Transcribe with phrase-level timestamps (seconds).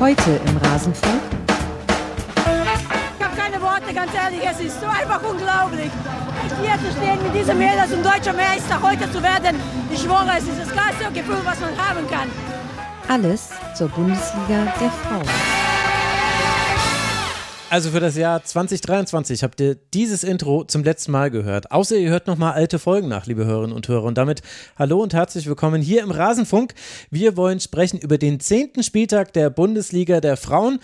[0.00, 1.20] Heute im Rasenfunk.
[3.18, 5.90] Ich habe keine Worte, ganz ehrlich, es ist so einfach unglaublich.
[6.62, 10.44] Hier zu stehen mit diesem Mädels und deutscher Meister heute zu werden, ich schwöre, es
[10.44, 12.30] ist das geilste Gefühl, was man haben kann.
[13.08, 15.57] Alles zur Bundesliga der Frauen.
[17.70, 21.70] Also für das Jahr 2023 habt ihr dieses Intro zum letzten Mal gehört.
[21.70, 24.04] Außer ihr hört nochmal alte Folgen nach, liebe Hörerinnen und Hörer.
[24.04, 24.40] Und damit
[24.78, 26.72] hallo und herzlich willkommen hier im Rasenfunk.
[27.10, 30.78] Wir wollen sprechen über den zehnten Spieltag der Bundesliga der Frauen.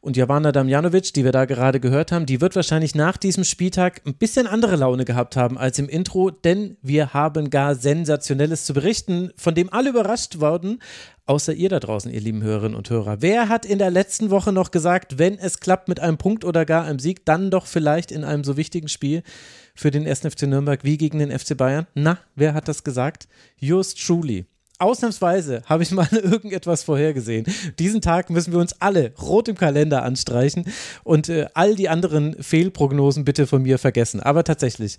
[0.00, 4.00] Und Javana Damjanovic, die wir da gerade gehört haben, die wird wahrscheinlich nach diesem Spieltag
[4.06, 8.72] ein bisschen andere Laune gehabt haben als im Intro, denn wir haben gar Sensationelles zu
[8.72, 10.78] berichten, von dem alle überrascht wurden,
[11.30, 13.18] außer ihr da draußen, ihr lieben Hörerinnen und Hörer.
[13.22, 16.64] Wer hat in der letzten Woche noch gesagt, wenn es klappt mit einem Punkt oder
[16.64, 19.22] gar einem Sieg, dann doch vielleicht in einem so wichtigen Spiel
[19.76, 20.22] für den 1.
[20.22, 21.86] FC Nürnberg wie gegen den FC Bayern?
[21.94, 23.28] Na, wer hat das gesagt?
[23.56, 24.46] Yours truly.
[24.80, 27.46] Ausnahmsweise habe ich mal irgendetwas vorhergesehen.
[27.78, 30.64] Diesen Tag müssen wir uns alle rot im Kalender anstreichen
[31.04, 34.18] und äh, all die anderen Fehlprognosen bitte von mir vergessen.
[34.18, 34.96] Aber tatsächlich,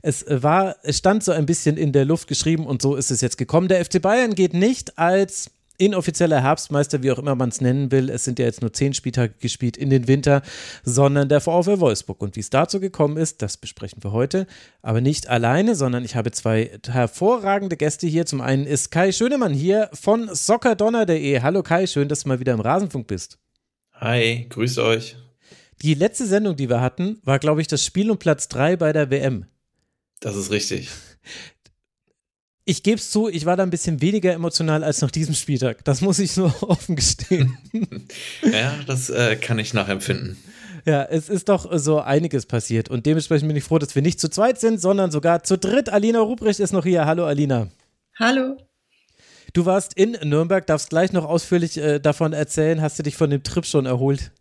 [0.00, 3.20] es war, es stand so ein bisschen in der Luft geschrieben und so ist es
[3.20, 3.68] jetzt gekommen.
[3.68, 8.10] Der FC Bayern geht nicht als inoffizieller Herbstmeister, wie auch immer man es nennen will.
[8.10, 10.42] Es sind ja jetzt nur zehn Spieltage gespielt in den Winter,
[10.84, 12.20] sondern der VfL Wolfsburg.
[12.20, 14.46] Und wie es dazu gekommen ist, das besprechen wir heute.
[14.82, 18.26] Aber nicht alleine, sondern ich habe zwei hervorragende Gäste hier.
[18.26, 21.40] Zum einen ist Kai Schönemann hier von soccerdonner.de.
[21.40, 23.38] Hallo Kai, schön, dass du mal wieder im Rasenfunk bist.
[23.92, 25.16] Hi, grüß euch.
[25.82, 28.92] Die letzte Sendung, die wir hatten, war, glaube ich, das Spiel um Platz 3 bei
[28.92, 29.46] der WM.
[30.20, 30.88] Das ist richtig
[32.64, 35.84] ich gebe es zu, ich war da ein bisschen weniger emotional als nach diesem Spieltag.
[35.84, 37.58] Das muss ich nur offen gestehen.
[38.42, 40.36] ja, das äh, kann ich nachempfinden.
[40.86, 44.20] Ja, es ist doch so einiges passiert und dementsprechend bin ich froh, dass wir nicht
[44.20, 45.88] zu zweit sind, sondern sogar zu dritt.
[45.88, 47.06] Alina Ruprecht ist noch hier.
[47.06, 47.68] Hallo, Alina.
[48.18, 48.56] Hallo.
[49.54, 52.82] Du warst in Nürnberg, darfst gleich noch ausführlich äh, davon erzählen.
[52.82, 54.32] Hast du dich von dem Trip schon erholt?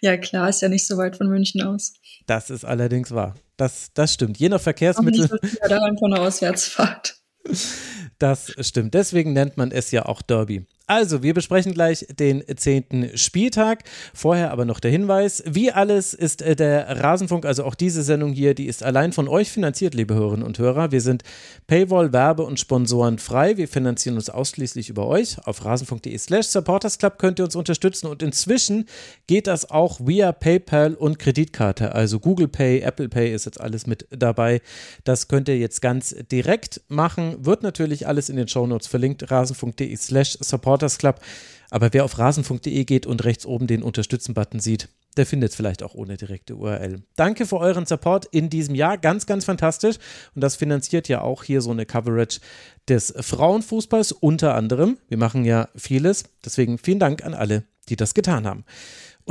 [0.00, 1.92] Ja, klar, ist ja nicht so weit von München aus.
[2.26, 3.34] Das ist allerdings wahr.
[3.56, 4.38] Das, das stimmt.
[4.38, 5.26] Je nach Verkehrsmittel.
[5.26, 7.19] Auch nicht so daran von einer Auswärtsfahrt.
[8.18, 8.94] Das stimmt.
[8.94, 10.66] Deswegen nennt man es ja auch Derby.
[10.90, 13.84] Also, wir besprechen gleich den zehnten Spieltag.
[14.12, 18.32] Vorher aber noch der Hinweis: Wie alles ist äh, der Rasenfunk, also auch diese Sendung
[18.32, 20.90] hier, die ist allein von euch finanziert, liebe Hörerinnen und Hörer.
[20.90, 21.22] Wir sind
[21.68, 23.56] Paywall, Werbe und Sponsoren frei.
[23.56, 25.36] Wir finanzieren uns ausschließlich über euch.
[25.46, 28.86] Auf rasenfunk.de/slash supportersclub könnt ihr uns unterstützen und inzwischen
[29.28, 31.94] geht das auch via PayPal und Kreditkarte.
[31.94, 34.60] Also Google Pay, Apple Pay ist jetzt alles mit dabei.
[35.04, 37.46] Das könnt ihr jetzt ganz direkt machen.
[37.46, 39.30] Wird natürlich alles in den Shownotes verlinkt.
[39.30, 41.20] rasenfunk.de/slash supportersclub Supporters Club.
[41.70, 45.82] Aber wer auf rasen.de geht und rechts oben den Unterstützen-Button sieht, der findet es vielleicht
[45.82, 47.02] auch ohne direkte URL.
[47.16, 48.98] Danke für euren Support in diesem Jahr.
[48.98, 49.96] Ganz, ganz fantastisch.
[50.34, 52.40] Und das finanziert ja auch hier so eine Coverage
[52.88, 54.98] des Frauenfußballs unter anderem.
[55.08, 56.24] Wir machen ja vieles.
[56.44, 58.64] Deswegen vielen Dank an alle, die das getan haben.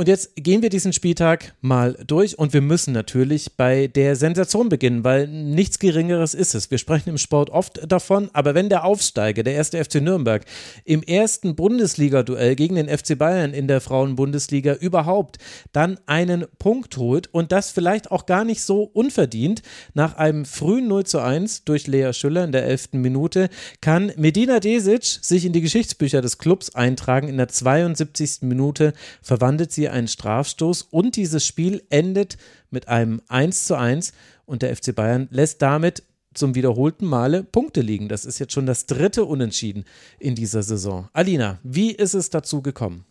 [0.00, 4.70] Und jetzt gehen wir diesen Spieltag mal durch und wir müssen natürlich bei der Sensation
[4.70, 6.70] beginnen, weil nichts Geringeres ist es.
[6.70, 10.46] Wir sprechen im Sport oft davon, aber wenn der Aufsteiger, der erste FC Nürnberg,
[10.86, 15.36] im ersten Bundesliga-Duell gegen den FC Bayern in der Frauenbundesliga überhaupt
[15.72, 19.60] dann einen Punkt holt und das vielleicht auch gar nicht so unverdient,
[19.92, 22.92] nach einem frühen 0 zu 1 durch Lea Schüller in der 11.
[22.92, 23.50] Minute,
[23.82, 27.28] kann Medina Desic sich in die Geschichtsbücher des Clubs eintragen.
[27.28, 28.38] In der 72.
[28.40, 32.36] Minute verwandelt sie einen Strafstoß und dieses Spiel endet
[32.70, 34.12] mit einem 1 zu 1
[34.46, 36.02] und der FC Bayern lässt damit
[36.34, 38.08] zum wiederholten Male Punkte liegen.
[38.08, 39.84] Das ist jetzt schon das dritte Unentschieden
[40.18, 41.08] in dieser Saison.
[41.12, 43.04] Alina, wie ist es dazu gekommen?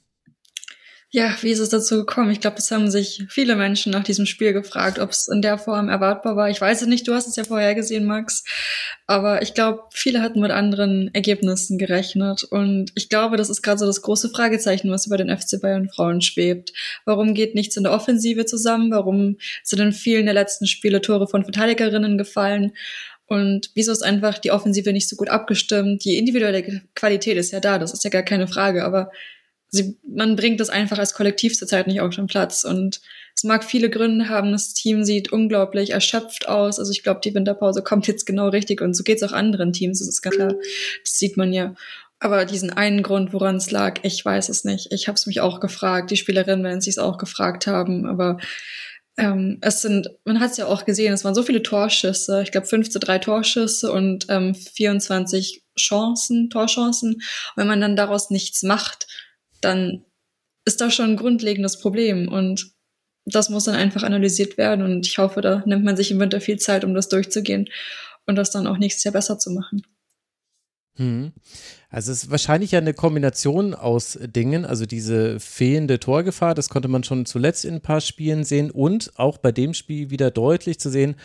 [1.11, 2.29] Ja, wie ist es dazu gekommen?
[2.29, 5.57] Ich glaube, das haben sich viele Menschen nach diesem Spiel gefragt, ob es in der
[5.57, 6.51] Form erwartbar war.
[6.51, 8.43] Ich weiß es nicht, du hast es ja vorher gesehen, Max.
[9.07, 12.43] Aber ich glaube, viele hatten mit anderen Ergebnissen gerechnet.
[12.43, 15.89] Und ich glaube, das ist gerade so das große Fragezeichen, was über den FC Bayern
[15.89, 16.73] Frauen schwebt.
[17.05, 18.91] Warum geht nichts in der Offensive zusammen?
[18.91, 22.73] Warum sind in vielen der letzten Spiele Tore von Verteidigerinnen gefallen?
[23.25, 26.05] Und wieso ist einfach die Offensive nicht so gut abgestimmt?
[26.05, 29.09] Die individuelle Qualität ist ja da, das ist ja gar keine Frage, aber
[29.69, 32.63] sie, man bringt das einfach als Kollektiv zurzeit nicht auf den Platz.
[32.63, 33.01] Und
[33.35, 34.51] es mag viele Gründe haben.
[34.51, 36.79] Das Team sieht unglaublich erschöpft aus.
[36.79, 38.81] Also ich glaube, die Winterpause kommt jetzt genau richtig.
[38.81, 39.99] Und so geht es auch anderen Teams.
[39.99, 40.53] Das ist ganz klar.
[41.03, 41.73] Das sieht man ja.
[42.19, 44.91] Aber diesen einen Grund, woran es lag, ich weiß es nicht.
[44.91, 46.11] Ich habe es mich auch gefragt.
[46.11, 48.05] Die Spielerinnen werden es auch gefragt haben.
[48.05, 48.39] Aber
[49.17, 52.41] ähm, es sind, man hat es ja auch gesehen, es waren so viele Torschüsse.
[52.41, 57.15] Ich glaube, 5 zu 3 Torschüsse und ähm, 24 Chancen, Torchancen.
[57.15, 57.23] Und
[57.55, 59.07] wenn man dann daraus nichts macht,
[59.61, 60.05] dann
[60.65, 62.73] ist da schon ein grundlegendes Problem und
[63.25, 66.41] das muss dann einfach analysiert werden und ich hoffe, da nimmt man sich im Winter
[66.41, 67.69] viel Zeit, um das durchzugehen
[68.25, 69.81] und das dann auch nächstes Jahr besser zu machen.
[70.95, 71.31] Hm.
[71.89, 76.89] Also es ist wahrscheinlich ja eine Kombination aus Dingen, also diese fehlende Torgefahr, das konnte
[76.89, 80.79] man schon zuletzt in ein paar Spielen sehen und auch bei dem Spiel wieder deutlich
[80.79, 81.15] zu sehen,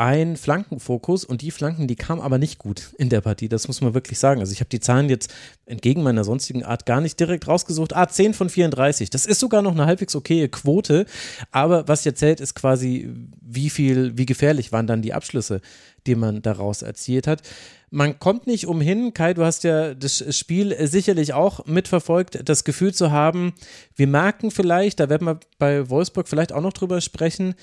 [0.00, 3.82] ein Flankenfokus und die Flanken, die kamen aber nicht gut in der Partie, das muss
[3.82, 4.40] man wirklich sagen.
[4.40, 5.30] Also ich habe die Zahlen jetzt
[5.66, 7.94] entgegen meiner sonstigen Art gar nicht direkt rausgesucht.
[7.94, 11.04] Ah, 10 von 34, das ist sogar noch eine halbwegs okaye Quote,
[11.50, 13.10] aber was jetzt zählt, ist quasi,
[13.42, 15.60] wie viel, wie gefährlich waren dann die Abschlüsse,
[16.06, 17.42] die man daraus erzielt hat.
[17.90, 22.94] Man kommt nicht umhin, Kai, du hast ja das Spiel sicherlich auch mitverfolgt, das Gefühl
[22.94, 23.52] zu haben,
[23.96, 27.54] wir merken vielleicht, da werden wir bei Wolfsburg vielleicht auch noch drüber sprechen,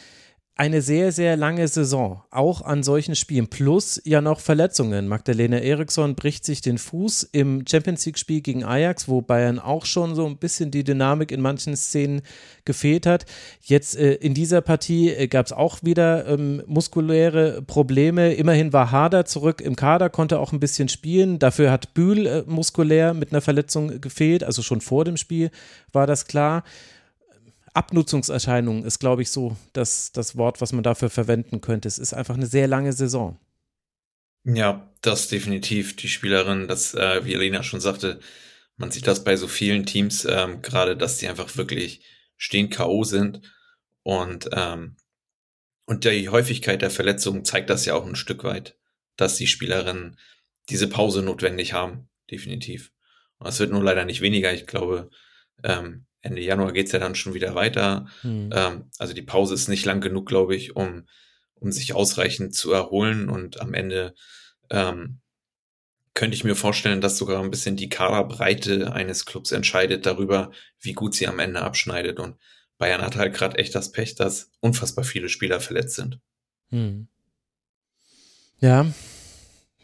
[0.57, 5.07] eine sehr, sehr lange Saison, auch an solchen Spielen, plus ja noch Verletzungen.
[5.07, 10.15] Magdalena Eriksson bricht sich den Fuß im Champions League-Spiel gegen Ajax, wo Bayern auch schon
[10.15, 12.23] so ein bisschen die Dynamik in manchen Szenen
[12.65, 13.27] gefehlt hat.
[13.61, 18.33] Jetzt äh, in dieser Partie äh, gab es auch wieder ähm, muskuläre Probleme.
[18.33, 21.37] Immerhin war Hader zurück im Kader, konnte auch ein bisschen spielen.
[21.37, 25.51] Dafür hat Bühl äh, muskulär mit einer Verletzung gefehlt, also schon vor dem Spiel
[25.91, 26.63] war das klar.
[27.77, 31.87] Abnutzungserscheinungen ist, glaube ich, so das, das Wort, was man dafür verwenden könnte.
[31.87, 33.39] Es ist einfach eine sehr lange Saison.
[34.43, 35.95] Ja, das definitiv.
[35.95, 38.19] Die Spielerin, das, äh, wie Elena schon sagte,
[38.77, 42.01] man sieht das bei so vielen Teams, ähm, gerade, dass die einfach wirklich
[42.35, 43.03] stehen K.O.
[43.03, 43.41] sind.
[44.01, 44.95] Und, ähm,
[45.85, 48.75] und die Häufigkeit der Verletzungen zeigt das ja auch ein Stück weit,
[49.17, 50.17] dass die Spielerinnen
[50.69, 52.09] diese Pause notwendig haben.
[52.31, 52.91] Definitiv.
[53.37, 54.51] Und es wird nur leider nicht weniger.
[54.51, 55.11] Ich glaube,
[55.63, 58.07] ähm, Ende Januar geht's ja dann schon wieder weiter.
[58.23, 58.49] Mhm.
[58.53, 61.07] Ähm, also die Pause ist nicht lang genug, glaube ich, um,
[61.55, 63.29] um sich ausreichend zu erholen.
[63.29, 64.13] Und am Ende
[64.69, 65.19] ähm,
[66.13, 70.93] könnte ich mir vorstellen, dass sogar ein bisschen die Kaderbreite eines Clubs entscheidet darüber, wie
[70.93, 72.19] gut sie am Ende abschneidet.
[72.19, 72.37] Und
[72.77, 76.19] Bayern hat halt gerade echt das Pech, dass unfassbar viele Spieler verletzt sind.
[76.69, 77.07] Hm.
[78.59, 78.87] Ja,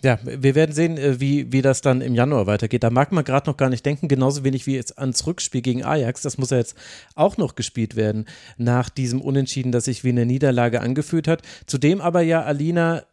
[0.03, 2.83] ja, wir werden sehen, äh, wie, wie das dann im Januar weitergeht.
[2.83, 5.83] Da mag man gerade noch gar nicht denken, genauso wenig wie jetzt ans Rückspiel gegen
[5.83, 6.21] Ajax.
[6.21, 6.75] Das muss ja jetzt
[7.15, 8.25] auch noch gespielt werden
[8.57, 11.41] nach diesem Unentschieden, das sich wie eine Niederlage angefühlt hat.
[11.67, 13.03] Zudem aber ja Alina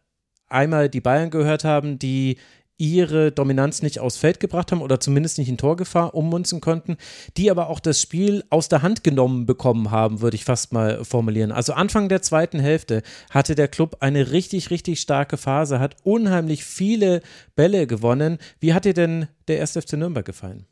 [0.49, 2.37] einmal die Bayern gehört haben, die
[2.81, 6.97] ihre Dominanz nicht aufs Feld gebracht haben oder zumindest nicht in Torgefahr ummunzen konnten,
[7.37, 11.05] die aber auch das Spiel aus der Hand genommen bekommen haben, würde ich fast mal
[11.05, 11.51] formulieren.
[11.51, 16.65] Also Anfang der zweiten Hälfte hatte der Club eine richtig, richtig starke Phase, hat unheimlich
[16.65, 17.21] viele
[17.55, 18.39] Bälle gewonnen.
[18.59, 19.73] Wie hat dir denn der 1.
[19.73, 20.65] FC Nürnberg gefallen?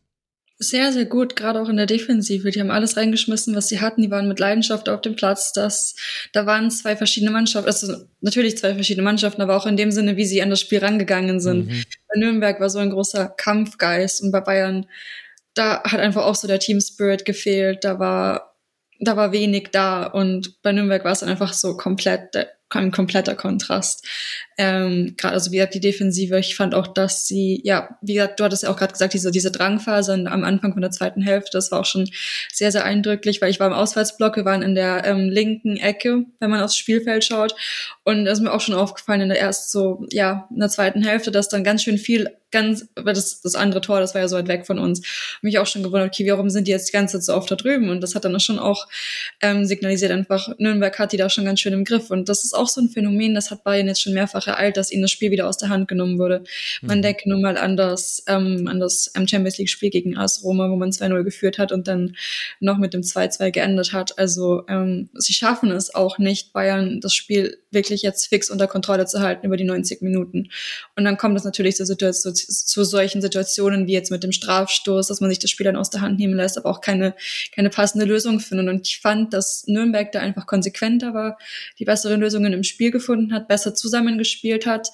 [0.61, 2.51] Sehr, sehr gut, gerade auch in der Defensive.
[2.51, 4.01] Die haben alles reingeschmissen, was sie hatten.
[4.01, 5.53] Die waren mit Leidenschaft auf dem Platz.
[5.53, 5.95] Das,
[6.33, 10.17] da waren zwei verschiedene Mannschaften, also natürlich zwei verschiedene Mannschaften, aber auch in dem Sinne,
[10.17, 11.67] wie sie an das Spiel rangegangen sind.
[11.67, 11.83] Mhm.
[12.09, 14.85] Bei Nürnberg war so ein großer Kampfgeist und bei Bayern,
[15.53, 17.85] da hat einfach auch so der Team Spirit gefehlt.
[17.85, 18.57] Da war,
[18.99, 22.35] da war wenig da und bei Nürnberg war es dann einfach so komplett,
[22.71, 24.05] ein kompletter Kontrast.
[24.57, 26.37] Ähm, gerade also wie gesagt die Defensive.
[26.39, 29.31] Ich fand auch, dass sie ja wie gesagt du hattest ja auch gerade gesagt diese
[29.31, 31.51] diese Drangphase am Anfang von der zweiten Hälfte.
[31.53, 32.09] Das war auch schon
[32.51, 34.35] sehr sehr eindrücklich, weil ich war im Auswärtsblock.
[34.35, 37.55] Wir waren in der ähm, linken Ecke, wenn man aufs Spielfeld schaut.
[38.03, 41.03] Und das ist mir auch schon aufgefallen in der ersten so ja in der zweiten
[41.03, 44.27] Hälfte, dass dann ganz schön viel ganz, weil das, das andere Tor, das war ja
[44.27, 45.01] so weit weg von uns,
[45.41, 47.55] mich auch schon gewundert, okay, warum sind die jetzt die ganze Zeit so oft da
[47.55, 47.89] drüben?
[47.89, 48.87] Und das hat dann schon auch
[49.41, 52.09] ähm, signalisiert einfach, Nürnberg hat die da schon ganz schön im Griff.
[52.09, 54.91] Und das ist auch so ein Phänomen, das hat Bayern jetzt schon mehrfach ereilt, dass
[54.91, 56.43] ihnen das Spiel wieder aus der Hand genommen wurde.
[56.81, 57.01] Man mhm.
[57.03, 60.69] denke nun mal an das, ähm, an das ähm, Champions League Spiel gegen AS Roma,
[60.69, 62.15] wo man 2-0 geführt hat und dann
[62.59, 64.17] noch mit dem 2-2 geendet hat.
[64.17, 69.05] Also ähm, sie schaffen es auch nicht, Bayern das Spiel wirklich jetzt fix unter Kontrolle
[69.05, 70.49] zu halten über die 90 Minuten.
[70.95, 75.07] Und dann kommt es natürlich zur Situation, zu solchen Situationen wie jetzt mit dem Strafstoß,
[75.07, 77.15] dass man sich das Spiel dann aus der Hand nehmen lässt, aber auch keine,
[77.53, 78.67] keine passende Lösung findet.
[78.67, 81.37] Und ich fand, dass Nürnberg da einfach konsequenter war,
[81.79, 84.89] die besseren Lösungen im Spiel gefunden hat, besser zusammengespielt hat,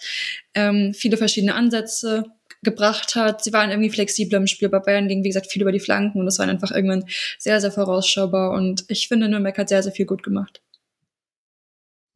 [0.54, 2.26] ähm, viele verschiedene Ansätze
[2.64, 3.44] gebracht hat.
[3.44, 4.68] Sie waren irgendwie flexibler im Spiel.
[4.70, 7.06] Bei Bayern ging, wie gesagt, viel über die Flanken und das war einfach irgendwann
[7.38, 8.52] sehr, sehr vorausschaubar.
[8.52, 10.62] Und ich finde, Nürnberg hat sehr, sehr viel gut gemacht.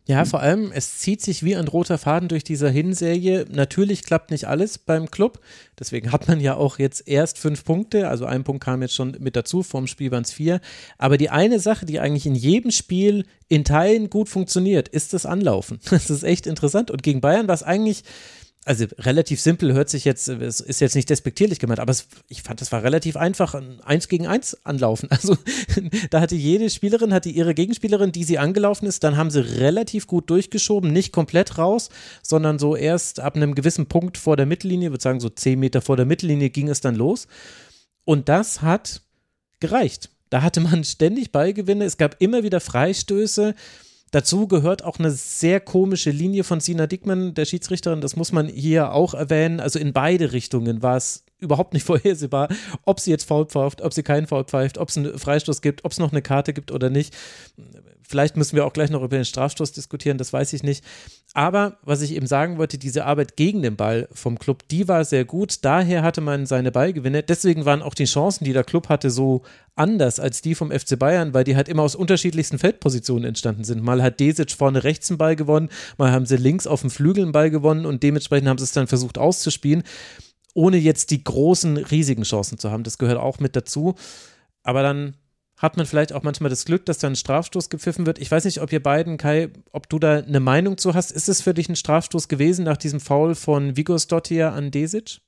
[0.10, 3.46] Ja, vor allem, es zieht sich wie ein roter Faden durch diese Hinserie.
[3.52, 5.40] Natürlich klappt nicht alles beim Club.
[5.78, 8.10] Deswegen hat man ja auch jetzt erst fünf Punkte.
[8.10, 9.62] Also ein Punkt kam jetzt schon mit dazu.
[9.62, 10.62] Vorm Spiel waren es vier.
[10.98, 15.28] Aber die eine Sache, die eigentlich in jedem Spiel in Teilen gut funktioniert, ist das
[15.28, 15.80] Anlaufen.
[15.92, 16.90] Das ist echt interessant.
[16.90, 18.04] Und gegen Bayern war es eigentlich
[18.70, 22.44] also relativ simpel hört sich jetzt, es ist jetzt nicht despektierlich gemeint, aber es, ich
[22.44, 25.10] fand, es war relativ einfach, eins gegen eins anlaufen.
[25.20, 25.36] Also
[26.12, 30.06] da hatte jede Spielerin, hatte ihre Gegenspielerin, die sie angelaufen ist, dann haben sie relativ
[30.06, 31.90] gut durchgeschoben, nicht komplett raus,
[32.22, 35.82] sondern so erst ab einem gewissen Punkt vor der Mittellinie, würde sagen so zehn Meter
[35.82, 37.28] vor der Mittellinie ging es dann los.
[38.06, 39.02] Und das hat
[39.60, 40.12] gereicht.
[40.30, 43.56] Da hatte man ständig Ballgewinne, es gab immer wieder Freistöße
[44.12, 48.02] Dazu gehört auch eine sehr komische Linie von Sina Dickmann, der Schiedsrichterin.
[48.02, 49.60] Das muss man hier auch erwähnen.
[49.60, 52.50] Also in beide Richtungen war es überhaupt nicht vorhersehbar,
[52.86, 55.86] ob sie jetzt faul pfeift, ob sie keinen faul pfeift, ob es einen Freistoß gibt,
[55.86, 57.16] ob es noch eine Karte gibt oder nicht.
[58.10, 60.84] Vielleicht müssen wir auch gleich noch über den Strafstoß diskutieren, das weiß ich nicht.
[61.36, 65.06] Aber was ich eben sagen wollte, diese Arbeit gegen den Ball vom Club, die war
[65.06, 65.60] sehr gut.
[65.62, 67.22] Daher hatte man seine Ballgewinne.
[67.22, 69.44] Deswegen waren auch die Chancen, die der Club hatte, so
[69.76, 73.84] anders als die vom FC Bayern, weil die halt immer aus unterschiedlichsten Feldpositionen entstanden sind.
[73.84, 77.26] Mal hat Desic vorne rechts einen Ball gewonnen, mal haben sie links auf dem Flügel
[77.26, 79.84] einen Ball gewonnen und dementsprechend haben sie es dann versucht auszuspielen,
[80.56, 82.84] ohne jetzt die großen, riesigen Chancen zu haben.
[82.84, 83.94] Das gehört auch mit dazu.
[84.64, 85.14] Aber dann
[85.60, 88.18] hat man vielleicht auch manchmal das Glück, dass da ein Strafstoß gepfiffen wird.
[88.18, 91.12] Ich weiß nicht, ob ihr beiden, Kai, ob du da eine Meinung zu hast.
[91.12, 95.20] Ist es für dich ein Strafstoß gewesen nach diesem Foul von Vigos Dottir an Desic?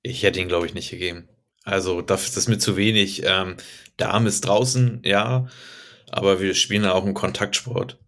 [0.00, 1.28] Ich hätte ihn, glaube ich, nicht gegeben.
[1.62, 3.22] Also, das ist mir zu wenig.
[3.26, 3.58] Ähm,
[3.98, 5.46] der Arm ist draußen, ja,
[6.10, 7.98] aber wir spielen ja auch einen Kontaktsport.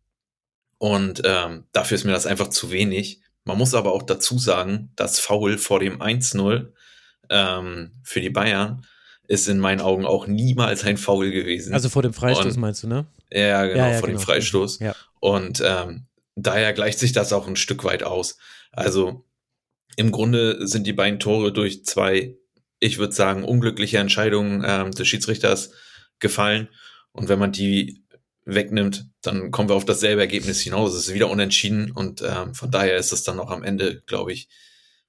[0.78, 3.20] Und ähm, dafür ist mir das einfach zu wenig.
[3.44, 6.72] Man muss aber auch dazu sagen, das Foul vor dem 1-0
[7.28, 8.86] ähm, für die Bayern
[9.26, 11.72] ist in meinen Augen auch niemals ein Foul gewesen.
[11.74, 13.06] Also vor dem Freistoß und, meinst du, ne?
[13.30, 14.20] Ja, genau, ja, ja, vor genau.
[14.20, 14.78] dem Freistoß.
[14.80, 14.94] Ja.
[15.20, 18.36] Und ähm, daher gleicht sich das auch ein Stück weit aus.
[18.72, 19.24] Also
[19.96, 22.36] im Grunde sind die beiden Tore durch zwei,
[22.80, 25.70] ich würde sagen, unglückliche Entscheidungen ähm, des Schiedsrichters
[26.18, 26.68] gefallen.
[27.12, 28.04] Und wenn man die
[28.44, 30.92] wegnimmt, dann kommen wir auf dasselbe Ergebnis hinaus.
[30.92, 34.32] Es ist wieder unentschieden und ähm, von daher ist es dann auch am Ende, glaube
[34.32, 34.48] ich,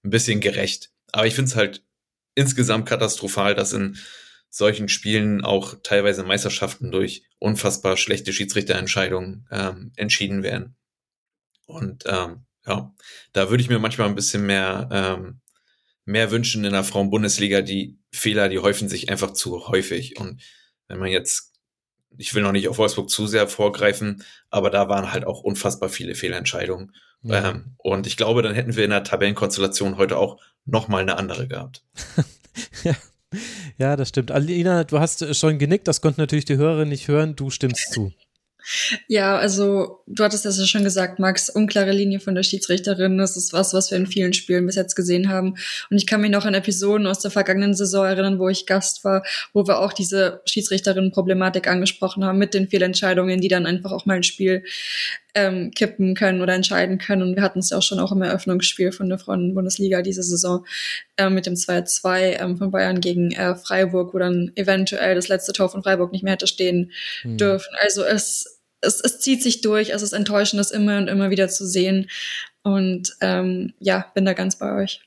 [0.03, 0.91] ein bisschen gerecht.
[1.11, 1.83] Aber ich finde es halt
[2.35, 3.97] insgesamt katastrophal, dass in
[4.49, 10.75] solchen Spielen auch teilweise Meisterschaften durch unfassbar schlechte Schiedsrichterentscheidungen ähm, entschieden werden.
[11.65, 12.93] Und ähm, ja,
[13.33, 15.41] da würde ich mir manchmal ein bisschen mehr, ähm,
[16.05, 17.61] mehr wünschen in der Frauen-Bundesliga.
[17.61, 20.17] Die Fehler, die häufen sich einfach zu häufig.
[20.19, 20.41] Und
[20.87, 21.53] wenn man jetzt,
[22.17, 25.89] ich will noch nicht auf Wolfsburg zu sehr vorgreifen, aber da waren halt auch unfassbar
[25.89, 26.93] viele Fehlentscheidungen.
[27.23, 27.49] Ja.
[27.51, 31.47] Ähm, und ich glaube, dann hätten wir in der Tabellenkonstellation heute auch nochmal eine andere
[31.47, 31.83] gehabt.
[32.83, 32.93] ja.
[33.77, 34.31] ja, das stimmt.
[34.31, 38.11] Alina, du hast schon genickt, das konnten natürlich die Hörer nicht hören, du stimmst zu.
[39.07, 43.17] Ja, also du hattest das ja schon gesagt, Max, unklare Linie von der Schiedsrichterin.
[43.17, 45.55] Das ist was, was wir in vielen Spielen bis jetzt gesehen haben.
[45.89, 49.03] Und ich kann mich noch an Episoden aus der vergangenen Saison erinnern, wo ich Gast
[49.03, 54.05] war, wo wir auch diese Schiedsrichterinnen-Problematik angesprochen haben mit den Fehlentscheidungen, die dann einfach auch
[54.05, 54.63] mal ein Spiel
[55.35, 57.21] ähm, kippen können oder entscheiden können.
[57.21, 60.65] Und wir hatten es ja auch schon auch im Eröffnungsspiel von der Frauen-Bundesliga diese Saison
[61.17, 65.53] äh, mit dem 2-2 ähm, von Bayern gegen äh, Freiburg, wo dann eventuell das letzte
[65.53, 66.91] Tor von Freiburg nicht mehr hätte stehen
[67.23, 67.37] mhm.
[67.37, 67.75] dürfen.
[67.81, 71.49] Also es es, es zieht sich durch, es ist enttäuschend, das immer und immer wieder
[71.49, 72.09] zu sehen.
[72.63, 75.01] Und ähm, ja, bin da ganz bei euch.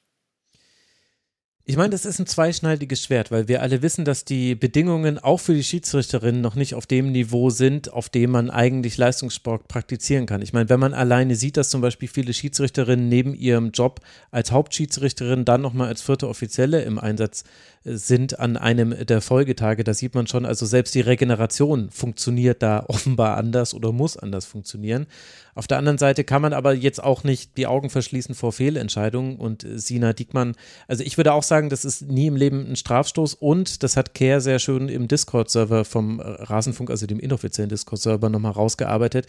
[1.71, 5.37] Ich meine, das ist ein zweischneidiges Schwert, weil wir alle wissen, dass die Bedingungen auch
[5.37, 10.25] für die Schiedsrichterinnen noch nicht auf dem Niveau sind, auf dem man eigentlich Leistungssport praktizieren
[10.25, 10.41] kann.
[10.41, 14.51] Ich meine, wenn man alleine sieht, dass zum Beispiel viele Schiedsrichterinnen neben ihrem Job als
[14.51, 17.45] Hauptschiedsrichterin dann nochmal als vierte Offizielle im Einsatz
[17.85, 19.85] sind an einem der Folgetage.
[19.85, 24.45] Da sieht man schon, also selbst die Regeneration funktioniert da offenbar anders oder muss anders
[24.45, 25.07] funktionieren.
[25.55, 29.37] Auf der anderen Seite kann man aber jetzt auch nicht die Augen verschließen vor Fehlentscheidungen
[29.37, 30.55] und Sina Diekmann,
[30.87, 34.15] also ich würde auch sagen, das ist nie im Leben ein Strafstoß und das hat
[34.15, 39.27] Kehr sehr schön im Discord-Server vom Rasenfunk, also dem inoffiziellen Discord-Server nochmal rausgearbeitet.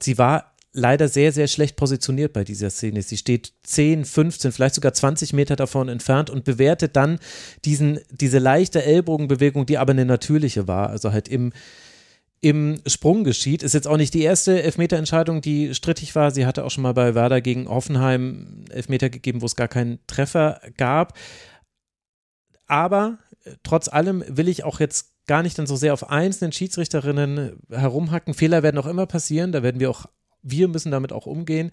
[0.00, 3.00] Sie war leider sehr, sehr schlecht positioniert bei dieser Szene.
[3.00, 7.20] Sie steht 10, 15, vielleicht sogar 20 Meter davon entfernt und bewertet dann
[7.64, 11.52] diesen, diese leichte Ellbogenbewegung, die aber eine natürliche war, also halt im,
[12.40, 13.62] im Sprung geschieht.
[13.62, 16.32] Ist jetzt auch nicht die erste Elfmeterentscheidung, die strittig war.
[16.32, 20.00] Sie hatte auch schon mal bei Werder gegen Hoffenheim Elfmeter gegeben, wo es gar keinen
[20.08, 21.16] Treffer gab.
[22.66, 26.52] Aber äh, trotz allem will ich auch jetzt gar nicht dann so sehr auf einzelnen
[26.52, 28.34] Schiedsrichterinnen herumhacken.
[28.34, 30.06] Fehler werden auch immer passieren, da werden wir auch
[30.44, 31.72] wir müssen damit auch umgehen.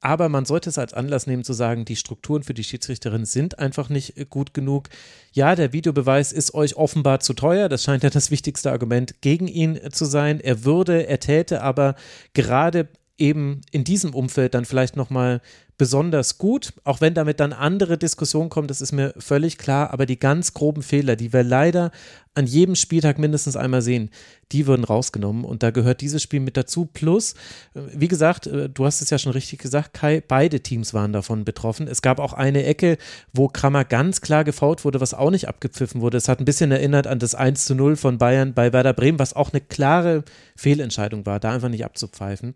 [0.00, 3.58] Aber man sollte es als Anlass nehmen zu sagen, die Strukturen für die Schiedsrichterin sind
[3.58, 4.88] einfach nicht äh, gut genug.
[5.32, 7.68] Ja, der Videobeweis ist euch offenbar zu teuer.
[7.68, 10.40] Das scheint ja das wichtigste Argument gegen ihn äh, zu sein.
[10.40, 11.96] Er würde, er täte aber
[12.32, 12.88] gerade
[13.18, 15.40] eben in diesem Umfeld dann vielleicht nochmal
[15.78, 20.06] besonders gut, auch wenn damit dann andere Diskussionen kommen, das ist mir völlig klar, aber
[20.06, 21.92] die ganz groben Fehler, die wir leider
[22.34, 24.10] an jedem Spieltag mindestens einmal sehen,
[24.52, 26.84] die würden rausgenommen und da gehört dieses Spiel mit dazu.
[26.84, 27.34] Plus,
[27.74, 31.12] äh, wie gesagt, äh, du hast es ja schon richtig gesagt, Kai, beide Teams waren
[31.12, 31.86] davon betroffen.
[31.88, 32.98] Es gab auch eine Ecke,
[33.32, 36.18] wo Krammer ganz klar gefault wurde, was auch nicht abgepfiffen wurde.
[36.18, 39.18] Es hat ein bisschen erinnert an das 1 zu 0 von Bayern bei Werder Bremen,
[39.18, 40.24] was auch eine klare
[40.56, 42.54] Fehlentscheidung war, da einfach nicht abzupfeifen.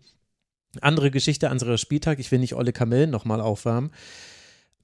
[0.81, 2.19] Andere Geschichte, anderer Spieltag.
[2.19, 3.91] Ich will nicht Olle Kamellen nochmal aufwärmen.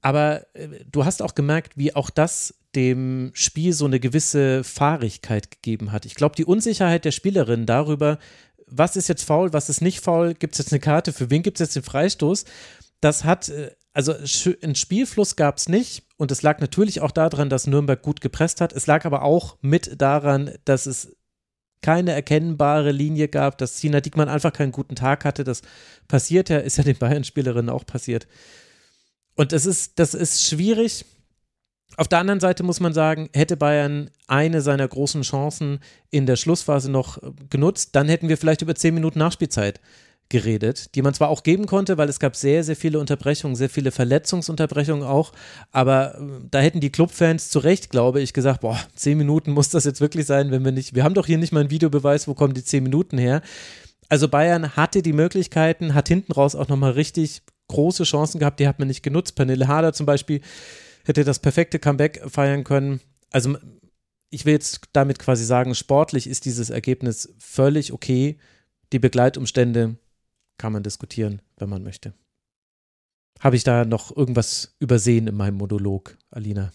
[0.02, 5.50] Aber äh, du hast auch gemerkt, wie auch das dem Spiel so eine gewisse Fahrigkeit
[5.50, 6.06] gegeben hat.
[6.06, 8.20] Ich glaube, die Unsicherheit der Spielerin darüber,
[8.68, 11.42] was ist jetzt faul, was ist nicht faul, gibt es jetzt eine Karte, für wen
[11.42, 12.46] gibt es jetzt den Freistoß?
[13.02, 14.14] Das hat, äh, also
[14.62, 18.62] einen Spielfluss gab es nicht und es lag natürlich auch daran, dass Nürnberg gut gepresst
[18.62, 18.72] hat.
[18.72, 21.18] Es lag aber auch mit daran, dass es
[21.82, 25.44] keine erkennbare Linie gab, dass Sina Diekmann einfach keinen guten Tag hatte.
[25.44, 25.62] Das
[26.08, 28.28] passiert ja, ist ja den Bayern-Spielerinnen auch passiert.
[29.36, 31.06] Und das ist, das ist schwierig.
[31.96, 35.80] Auf der anderen Seite muss man sagen, hätte Bayern eine seiner großen Chancen
[36.12, 37.20] in der Schlussphase noch
[37.50, 39.80] genutzt, dann hätten wir vielleicht über zehn Minuten Nachspielzeit
[40.30, 43.70] geredet, die man zwar auch geben konnte, weil es gab sehr, sehr viele Unterbrechungen, sehr
[43.70, 45.34] viele Verletzungsunterbrechungen auch,
[45.72, 49.70] aber äh, da hätten die Clubfans zu Recht, glaube ich, gesagt, boah, zehn Minuten muss
[49.70, 52.28] das jetzt wirklich sein, wenn wir nicht, wir haben doch hier nicht mal einen Videobeweis,
[52.28, 53.42] wo kommen die zehn Minuten her?
[54.08, 58.68] Also Bayern hatte die Möglichkeiten, hat hinten raus auch nochmal richtig große Chancen gehabt, die
[58.68, 59.36] hat man nicht genutzt.
[59.36, 60.42] Pernille Harder zum Beispiel
[61.06, 63.00] hätte das perfekte Comeback feiern können.
[63.32, 63.58] Also
[64.32, 68.38] ich will jetzt damit quasi sagen, sportlich ist dieses Ergebnis völlig okay.
[68.92, 69.98] Die Begleitumstände
[70.60, 72.14] kann man diskutieren, wenn man möchte.
[73.40, 76.72] Habe ich da noch irgendwas übersehen in meinem Monolog, Alina?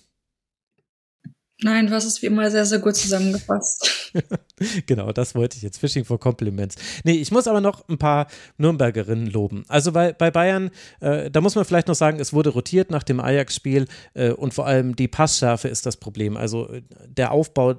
[1.62, 4.10] Nein, du hast es wie immer sehr, sehr gut zusammengefasst.
[4.86, 5.78] genau, das wollte ich jetzt.
[5.78, 6.76] Fishing for Compliments.
[7.04, 8.26] Nee, ich muss aber noch ein paar
[8.58, 9.64] Nürnbergerinnen loben.
[9.68, 13.02] Also bei, bei Bayern, äh, da muss man vielleicht noch sagen, es wurde rotiert nach
[13.02, 16.36] dem Ajax-Spiel äh, und vor allem die Passschärfe ist das Problem.
[16.36, 17.74] Also äh, der Aufbau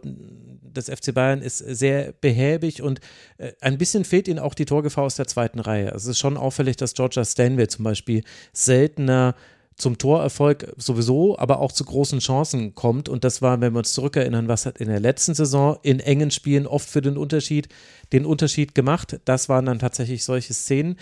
[0.78, 3.00] des FC Bayern ist sehr behäbig und
[3.38, 5.92] äh, ein bisschen fehlt ihnen auch die Torgefahr aus der zweiten Reihe.
[5.92, 9.36] Also es ist schon auffällig, dass Georgia Stanway zum Beispiel seltener
[9.76, 13.10] zum Torerfolg sowieso, aber auch zu großen Chancen kommt.
[13.10, 16.32] Und das war, wenn wir uns zurückerinnern, was hat in der letzten Saison in engen
[16.32, 17.68] Spielen oft für den Unterschied,
[18.14, 19.20] den Unterschied gemacht.
[19.26, 20.98] Das waren dann tatsächlich solche Szenen.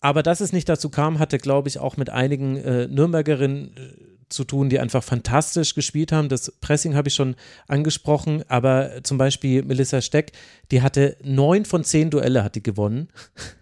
[0.00, 4.07] Aber dass es nicht dazu kam, hatte, glaube ich, auch mit einigen äh, Nürnbergerinnen äh,
[4.28, 6.28] zu tun, die einfach fantastisch gespielt haben.
[6.28, 10.32] Das Pressing habe ich schon angesprochen, aber zum Beispiel Melissa Steck,
[10.70, 13.08] die hatte neun von zehn Duelle hat die gewonnen.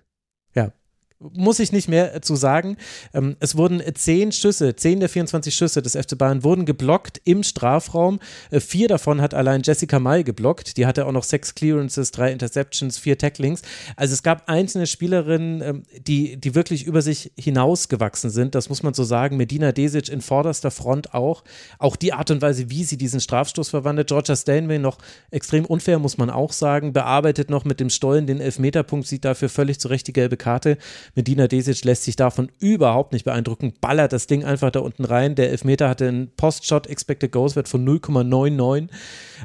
[1.18, 2.76] muss ich nicht mehr zu sagen.
[3.14, 7.42] Ähm, es wurden zehn Schüsse, zehn der 24 Schüsse des FC Bayern wurden geblockt im
[7.42, 8.20] Strafraum.
[8.50, 10.76] Äh, vier davon hat allein Jessica May geblockt.
[10.76, 13.62] Die hatte auch noch sechs Clearances, drei Interceptions, vier Tacklings.
[13.96, 18.54] Also es gab einzelne Spielerinnen, ähm, die, die wirklich über sich hinausgewachsen sind.
[18.54, 19.36] Das muss man so sagen.
[19.36, 21.44] Medina Desic in vorderster Front auch.
[21.78, 24.08] Auch die Art und Weise, wie sie diesen Strafstoß verwandelt.
[24.08, 24.98] Georgia Stanway noch
[25.30, 26.92] extrem unfair, muss man auch sagen.
[26.92, 30.76] Bearbeitet noch mit dem Stollen den Elfmeterpunkt, sieht dafür völlig zu Recht die gelbe Karte.
[31.14, 35.34] Medina Desic lässt sich davon überhaupt nicht beeindrucken, ballert das Ding einfach da unten rein.
[35.34, 38.88] Der Elfmeter hatte einen Post-Shot Expected Goals Wert von 0,99.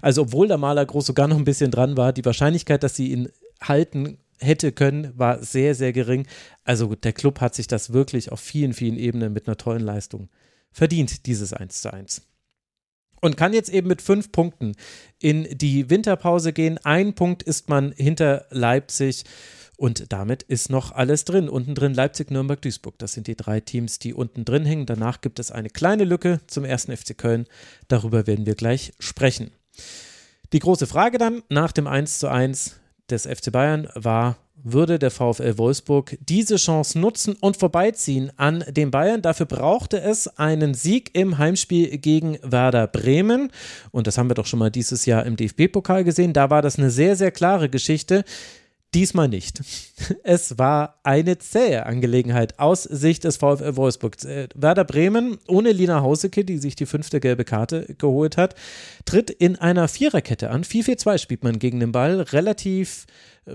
[0.02, 3.12] Also obwohl der Maler groß sogar noch ein bisschen dran war, die Wahrscheinlichkeit, dass sie
[3.12, 3.30] ihn
[3.62, 6.26] halten hätte können, war sehr, sehr gering.
[6.64, 10.30] Also der Club hat sich das wirklich auf vielen, vielen Ebenen mit einer tollen Leistung
[10.72, 12.22] verdient, dieses 1 zu 1
[13.22, 14.74] und kann jetzt eben mit fünf Punkten
[15.20, 16.80] in die Winterpause gehen.
[16.84, 19.24] Ein Punkt ist man hinter Leipzig.
[19.82, 21.50] Und damit ist noch alles drin.
[21.50, 23.00] Unten drin Leipzig, Nürnberg, Duisburg.
[23.00, 24.86] Das sind die drei Teams, die unten drin hängen.
[24.86, 27.48] Danach gibt es eine kleine Lücke zum ersten FC Köln.
[27.88, 29.50] Darüber werden wir gleich sprechen.
[30.54, 32.76] Die große Frage dann nach dem 1 zu 1
[33.10, 38.92] des FC Bayern war, würde der VfL Wolfsburg diese Chance nutzen und vorbeiziehen an den
[38.92, 39.24] Bayern.
[39.24, 43.50] Dafür brauchte es einen Sieg im Heimspiel gegen Werder Bremen.
[43.90, 46.34] Und das haben wir doch schon mal dieses Jahr im DFB-Pokal gesehen.
[46.34, 48.24] Da war das eine sehr, sehr klare Geschichte.
[48.94, 49.62] Diesmal nicht.
[50.24, 54.24] Es war eine zähe Angelegenheit aus Sicht des VfL Wolfsburg.
[54.24, 58.56] Äh, Werder Bremen ohne Lina Hauseke, die sich die fünfte gelbe Karte geholt hat,
[59.06, 60.64] tritt in einer Viererkette an.
[60.64, 62.20] 4-4-2 spielt man gegen den Ball.
[62.22, 63.06] Relativ
[63.46, 63.54] äh,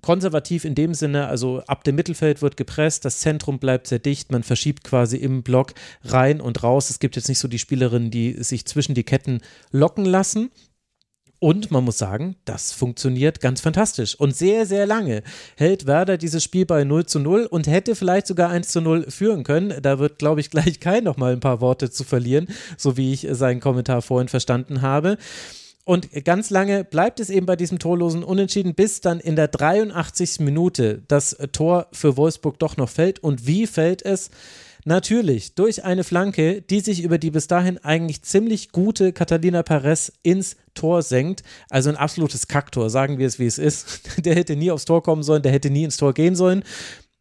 [0.00, 4.32] konservativ in dem Sinne, also ab dem Mittelfeld wird gepresst, das Zentrum bleibt sehr dicht,
[4.32, 6.88] man verschiebt quasi im Block rein und raus.
[6.88, 9.40] Es gibt jetzt nicht so die Spielerinnen, die sich zwischen die Ketten
[9.70, 10.50] locken lassen.
[11.40, 14.14] Und man muss sagen, das funktioniert ganz fantastisch.
[14.14, 15.22] Und sehr, sehr lange
[15.56, 19.10] hält Werder dieses Spiel bei 0 zu 0 und hätte vielleicht sogar 1 zu 0
[19.10, 19.72] führen können.
[19.80, 23.14] Da wird, glaube ich, gleich kein noch mal ein paar Worte zu verlieren, so wie
[23.14, 25.16] ich seinen Kommentar vorhin verstanden habe.
[25.84, 30.40] Und ganz lange bleibt es eben bei diesem torlosen Unentschieden, bis dann in der 83.
[30.40, 33.18] Minute das Tor für Wolfsburg doch noch fällt.
[33.20, 34.30] Und wie fällt es?
[34.90, 40.10] Natürlich durch eine Flanke, die sich über die bis dahin eigentlich ziemlich gute Catalina Perez
[40.24, 41.44] ins Tor senkt.
[41.68, 44.00] Also ein absolutes Kacktor, sagen wir es wie es ist.
[44.24, 46.64] Der hätte nie aufs Tor kommen sollen, der hätte nie ins Tor gehen sollen.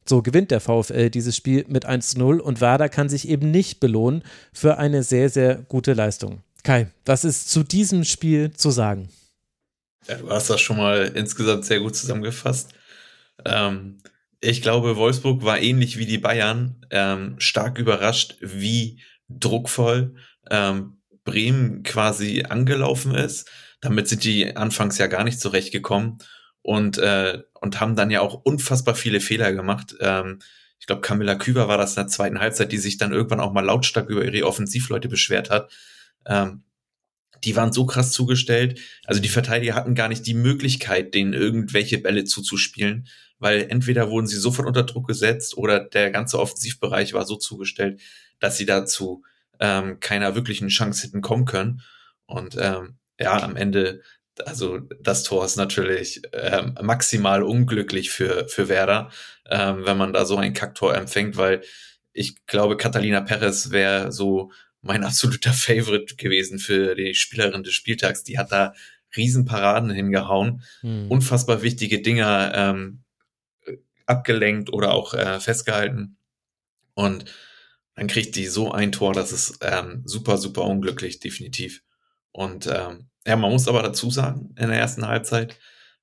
[0.03, 3.51] So gewinnt der VfL dieses Spiel mit 1 zu 0 und Werder kann sich eben
[3.51, 6.41] nicht belohnen für eine sehr, sehr gute Leistung.
[6.63, 9.09] Kai, was ist zu diesem Spiel zu sagen?
[10.07, 12.71] Ja, du hast das schon mal insgesamt sehr gut zusammengefasst.
[13.45, 13.99] Ähm,
[14.41, 20.15] ich glaube, Wolfsburg war ähnlich wie die Bayern ähm, stark überrascht, wie druckvoll
[20.49, 23.49] ähm, Bremen quasi angelaufen ist.
[23.81, 26.19] Damit sind die anfangs ja gar nicht zurechtgekommen.
[26.61, 29.95] und, äh, und haben dann ja auch unfassbar viele Fehler gemacht.
[30.01, 30.39] Ähm,
[30.79, 33.53] ich glaube, Camilla Küber war das in der zweiten Halbzeit, die sich dann irgendwann auch
[33.53, 35.71] mal lautstark über ihre Offensivleute beschwert hat.
[36.25, 36.63] Ähm,
[37.43, 38.79] die waren so krass zugestellt.
[39.05, 43.07] Also die Verteidiger hatten gar nicht die Möglichkeit, denen irgendwelche Bälle zuzuspielen,
[43.39, 48.01] weil entweder wurden sie sofort unter Druck gesetzt oder der ganze Offensivbereich war so zugestellt,
[48.39, 49.23] dass sie dazu
[49.59, 51.81] ähm, keiner wirklichen Chance hätten kommen können.
[52.25, 54.01] Und ähm, ja, am Ende,
[54.45, 59.09] also das Tor ist natürlich ähm, maximal unglücklich für, für Werder,
[59.49, 61.61] ähm, wenn man da so ein Kacktor empfängt, weil
[62.13, 68.23] ich glaube, Catalina Perez wäre so mein absoluter Favorite gewesen für die Spielerin des Spieltags.
[68.23, 68.73] Die hat da
[69.15, 71.09] Riesenparaden hingehauen, hm.
[71.09, 73.03] unfassbar wichtige Dinger ähm,
[74.09, 76.17] abgelenkt oder auch äh, festgehalten.
[76.93, 77.25] Und
[77.95, 81.81] dann kriegt die so ein Tor, das ist ähm, super, super unglücklich, definitiv.
[82.31, 85.59] Und ähm, ja, man muss aber dazu sagen, in der ersten Halbzeit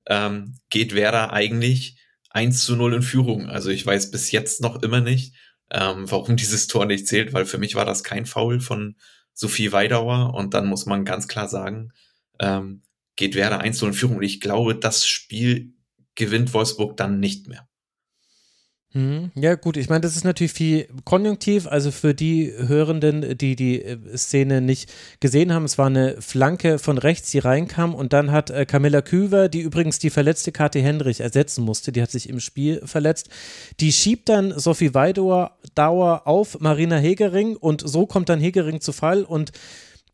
[0.07, 1.99] ähm, geht Werder eigentlich
[2.31, 3.49] 1 zu 0 in Führung.
[3.49, 5.35] Also ich weiß bis jetzt noch immer nicht,
[5.71, 8.97] ähm, warum dieses Tor nicht zählt, weil für mich war das kein Foul von
[9.33, 11.93] Sophie Weidauer und dann muss man ganz klar sagen,
[12.39, 12.83] ähm,
[13.17, 15.75] geht Werder 1 in Führung und ich glaube, das Spiel
[16.15, 17.69] gewinnt Wolfsburg dann nicht mehr.
[18.97, 19.31] Mhm.
[19.35, 21.67] Ja, gut, ich meine, das ist natürlich viel konjunktiv.
[21.67, 26.79] Also für die Hörenden, die die äh, Szene nicht gesehen haben, es war eine Flanke
[26.79, 30.81] von rechts, die reinkam und dann hat äh, Camilla Küver, die übrigens die verletzte Kathi
[30.81, 33.29] Hendrich ersetzen musste, die hat sich im Spiel verletzt,
[33.81, 38.93] die schiebt dann Sophie Weidauer Dauer auf Marina Hegering und so kommt dann Hegering zu
[38.93, 39.53] Fall und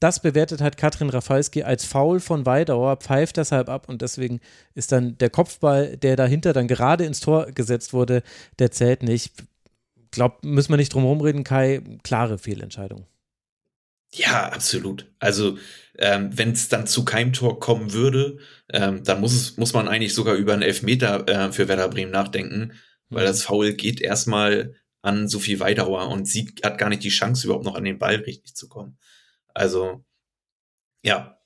[0.03, 4.41] das bewertet hat Katrin Rafalski als Foul von Weidauer, pfeift deshalb ab und deswegen
[4.75, 8.23] ist dann der Kopfball, der dahinter dann gerade ins Tor gesetzt wurde,
[8.59, 9.33] der zählt nicht.
[10.11, 13.07] Glaubt, müssen wir nicht drum rumreden, Kai, klare Fehlentscheidung.
[14.15, 15.11] Ja, absolut.
[15.21, 15.57] Also,
[15.99, 18.39] ähm, wenn es dann zu keinem Tor kommen würde,
[18.71, 22.13] ähm, dann muss, es, muss man eigentlich sogar über einen Elfmeter äh, für Werder Bremen
[22.13, 22.73] nachdenken,
[23.09, 23.29] weil mhm.
[23.29, 27.65] das Foul geht erstmal an Sophie Weidauer und sie hat gar nicht die Chance, überhaupt
[27.65, 28.99] noch an den Ball richtig zu kommen.
[29.55, 30.05] Also,
[31.03, 31.39] ja,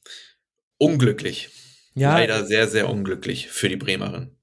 [0.78, 1.50] unglücklich.
[1.94, 4.36] Ja, Leider sehr, sehr unglücklich für die Bremerin.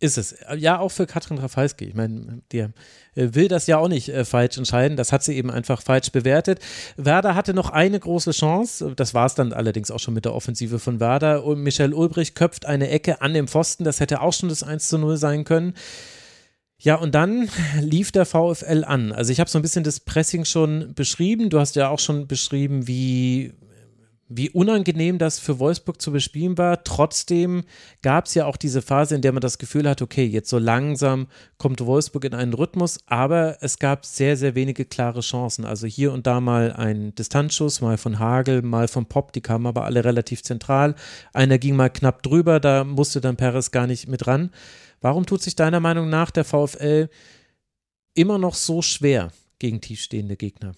[0.00, 0.36] Ist es.
[0.56, 1.86] Ja, auch für Katrin Rafalski.
[1.86, 2.68] Ich meine, die äh,
[3.14, 4.96] will das ja auch nicht äh, falsch entscheiden.
[4.96, 6.60] Das hat sie eben einfach falsch bewertet.
[6.96, 8.92] Werder hatte noch eine große Chance.
[8.94, 11.42] Das war es dann allerdings auch schon mit der Offensive von Werder.
[11.42, 13.82] Und Michel Ulbrich köpft eine Ecke an dem Pfosten.
[13.82, 15.74] Das hätte auch schon das 1 zu 0 sein können.
[16.80, 17.48] Ja, und dann
[17.80, 19.12] lief der VfL an.
[19.12, 21.50] Also ich habe so ein bisschen das Pressing schon beschrieben.
[21.50, 23.52] Du hast ja auch schon beschrieben, wie,
[24.28, 26.84] wie unangenehm das für Wolfsburg zu bespielen war.
[26.84, 27.64] Trotzdem
[28.00, 30.58] gab es ja auch diese Phase, in der man das Gefühl hat, okay, jetzt so
[30.58, 35.64] langsam kommt Wolfsburg in einen Rhythmus, aber es gab sehr, sehr wenige klare Chancen.
[35.64, 39.66] Also hier und da mal ein Distanzschuss, mal von Hagel, mal von Pop, die kamen
[39.66, 40.94] aber alle relativ zentral.
[41.32, 44.50] Einer ging mal knapp drüber, da musste dann Perez gar nicht mit ran.
[45.00, 47.08] Warum tut sich deiner Meinung nach der VfL
[48.14, 50.74] immer noch so schwer gegen tiefstehende Gegner?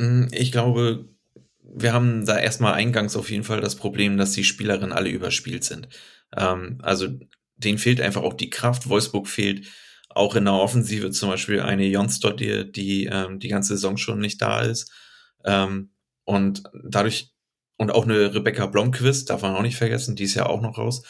[0.00, 1.08] Hm, ich glaube,
[1.62, 5.64] wir haben da erstmal eingangs auf jeden Fall das Problem, dass die Spielerinnen alle überspielt
[5.64, 5.88] sind.
[6.36, 7.08] Ähm, also
[7.56, 8.88] denen fehlt einfach auch die Kraft.
[8.88, 9.66] Wolfsburg fehlt
[10.08, 14.18] auch in der Offensive zum Beispiel eine Jonsdott, die, die ähm, die ganze Saison schon
[14.18, 14.92] nicht da ist.
[15.44, 15.92] Ähm,
[16.24, 17.32] und dadurch,
[17.76, 20.78] und auch eine Rebecca Blomqvist, darf man auch nicht vergessen, die ist ja auch noch
[20.78, 21.02] raus.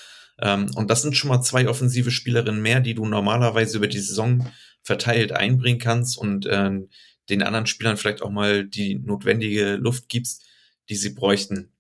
[0.43, 3.99] Ähm, und das sind schon mal zwei offensive Spielerinnen mehr, die du normalerweise über die
[3.99, 4.51] Saison
[4.83, 6.89] verteilt einbringen kannst und ähm,
[7.29, 10.45] den anderen Spielern vielleicht auch mal die notwendige Luft gibst,
[10.89, 11.73] die sie bräuchten.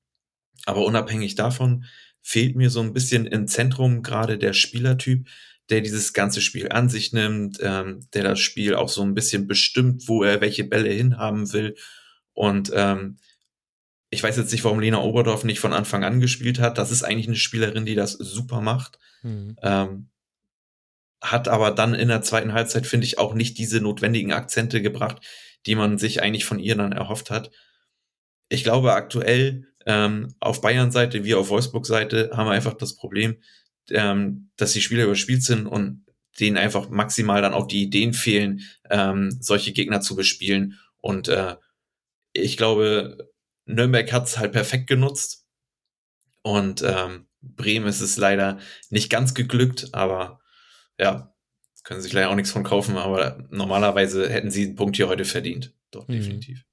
[0.66, 1.84] Aber unabhängig davon
[2.22, 5.26] fehlt mir so ein bisschen im Zentrum gerade der Spielertyp,
[5.70, 9.46] der dieses ganze Spiel an sich nimmt, ähm, der das Spiel auch so ein bisschen
[9.46, 11.76] bestimmt, wo er welche Bälle hinhaben will.
[12.32, 13.18] Und ähm,
[14.10, 16.78] ich weiß jetzt nicht, warum Lena Oberdorf nicht von Anfang an gespielt hat.
[16.78, 18.98] Das ist eigentlich eine Spielerin, die das super macht.
[19.22, 19.56] Mhm.
[19.62, 20.08] Ähm,
[21.22, 25.20] hat aber dann in der zweiten Halbzeit, finde ich, auch nicht diese notwendigen Akzente gebracht,
[25.66, 27.50] die man sich eigentlich von ihr dann erhofft hat.
[28.48, 33.36] Ich glaube, aktuell ähm, auf Bayern-Seite wie auf Wolfsburg-Seite haben wir einfach das Problem,
[33.90, 36.04] ähm, dass die Spieler überspielt sind und
[36.38, 40.78] denen einfach maximal dann auch die Ideen fehlen, ähm, solche Gegner zu bespielen.
[41.00, 41.56] Und äh,
[42.32, 43.29] ich glaube,
[43.74, 45.46] Nürnberg hat es halt perfekt genutzt.
[46.42, 48.58] Und ähm, Bremen ist es leider
[48.90, 50.40] nicht ganz geglückt, aber
[50.98, 51.34] ja,
[51.84, 55.24] können sich leider auch nichts von kaufen, aber normalerweise hätten sie einen Punkt hier heute
[55.24, 55.74] verdient.
[55.90, 56.12] Doch, mhm.
[56.12, 56.64] definitiv.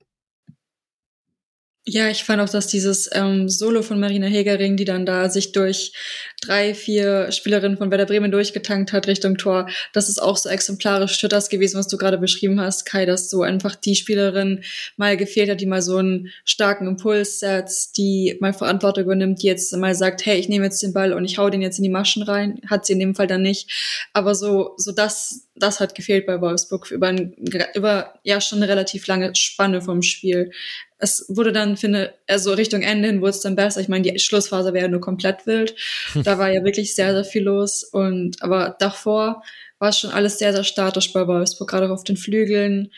[1.90, 5.54] Ja, ich fand auch, dass dieses ähm, Solo von Marina Hegering, die dann da sich
[5.54, 5.94] durch
[6.42, 11.20] drei, vier Spielerinnen von Werder Bremen durchgetankt hat Richtung Tor, das ist auch so exemplarisch
[11.20, 14.64] für das gewesen, was du gerade beschrieben hast, Kai, dass so einfach die Spielerin
[14.98, 19.48] mal gefehlt hat, die mal so einen starken Impuls setzt, die mal Verantwortung übernimmt, die
[19.48, 21.84] jetzt mal sagt, hey, ich nehme jetzt den Ball und ich hau den jetzt in
[21.84, 23.72] die Maschen rein, hat sie in dem Fall dann nicht.
[24.14, 27.34] Aber so, so das, das hat gefehlt bei Wolfsburg über, ein,
[27.74, 30.52] über ja schon eine relativ lange Spanne vom Spiel
[31.00, 33.82] es wurde dann, finde, also Richtung Ende hin wurde es dann besser.
[33.82, 35.76] Ich meine, die Schlussphase wäre nur komplett wild.
[36.28, 37.86] Da war ja wirklich sehr, sehr viel los.
[37.86, 39.44] Und aber davor
[39.80, 42.92] war es schon alles sehr, sehr statisch bei Wolfsburg, gerade auf den Flügeln,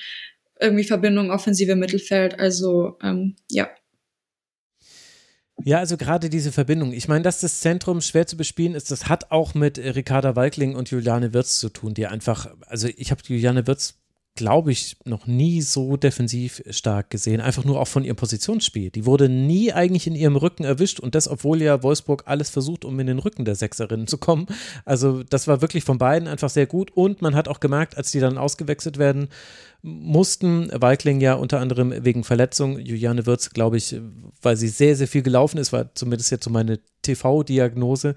[0.60, 2.40] irgendwie Verbindung offensive Mittelfeld.
[2.40, 3.70] Also ähm, ja.
[5.64, 6.92] Ja, also gerade diese Verbindung.
[6.92, 10.76] Ich meine, dass das Zentrum schwer zu bespielen ist, das hat auch mit Ricarda Walkling
[10.76, 14.00] und Juliane Wirz zu tun, die einfach, also ich habe Juliane Wirz
[14.36, 17.42] glaube ich, noch nie so defensiv stark gesehen.
[17.42, 18.90] Einfach nur auch von ihrem Positionsspiel.
[18.90, 22.86] Die wurde nie eigentlich in ihrem Rücken erwischt und das, obwohl ja Wolfsburg alles versucht,
[22.86, 24.48] um in den Rücken der Sechserinnen zu kommen.
[24.86, 28.12] Also das war wirklich von beiden einfach sehr gut und man hat auch gemerkt, als
[28.12, 29.28] die dann ausgewechselt werden,
[29.82, 30.70] mussten.
[30.74, 32.80] Weikling ja unter anderem wegen Verletzung.
[32.80, 33.96] Juliane Wirz, glaube ich,
[34.42, 38.16] weil sie sehr, sehr viel gelaufen ist, war zumindest jetzt so meine TV-Diagnose.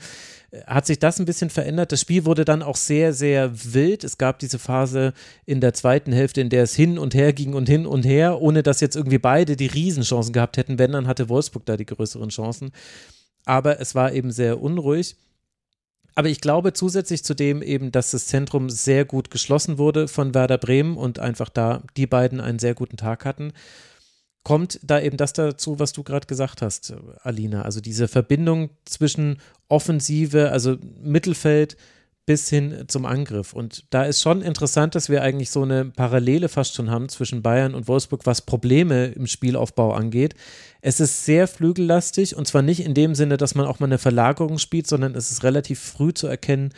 [0.66, 1.92] Hat sich das ein bisschen verändert?
[1.92, 4.04] Das Spiel wurde dann auch sehr, sehr wild.
[4.04, 5.14] Es gab diese Phase
[5.46, 8.40] in der zweiten Hälfte, in der es hin und her ging und hin und her,
[8.40, 10.78] ohne dass jetzt irgendwie beide die Riesenchancen gehabt hätten.
[10.78, 12.70] Wenn, dann hatte Wolfsburg da die größeren Chancen.
[13.46, 15.16] Aber es war eben sehr unruhig.
[16.14, 20.34] Aber ich glaube zusätzlich zu dem eben, dass das Zentrum sehr gut geschlossen wurde von
[20.34, 23.54] Werder Bremen und einfach da die beiden einen sehr guten Tag hatten,
[24.44, 27.62] kommt da eben das dazu, was du gerade gesagt hast, Alina.
[27.62, 31.76] Also diese Verbindung zwischen Offensive, also Mittelfeld,
[32.24, 33.52] bis hin zum Angriff.
[33.52, 37.42] Und da ist schon interessant, dass wir eigentlich so eine Parallele fast schon haben zwischen
[37.42, 40.34] Bayern und Wolfsburg, was Probleme im Spielaufbau angeht.
[40.82, 43.98] Es ist sehr flügellastig und zwar nicht in dem Sinne, dass man auch mal eine
[43.98, 46.72] Verlagerung spielt, sondern es ist relativ früh zu erkennen,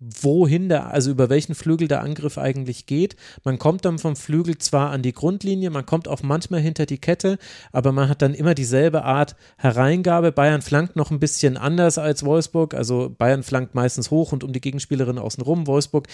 [0.00, 3.16] wohin der, also über welchen Flügel der Angriff eigentlich geht.
[3.44, 6.98] Man kommt dann vom Flügel zwar an die Grundlinie, man kommt auch manchmal hinter die
[6.98, 7.38] Kette,
[7.70, 10.32] aber man hat dann immer dieselbe Art Hereingabe.
[10.32, 14.52] Bayern flankt noch ein bisschen anders als Wolfsburg, also Bayern flankt meistens hoch und um
[14.54, 15.66] die Gegenspielerin außen rum.
[15.66, 16.08] Wolfsburg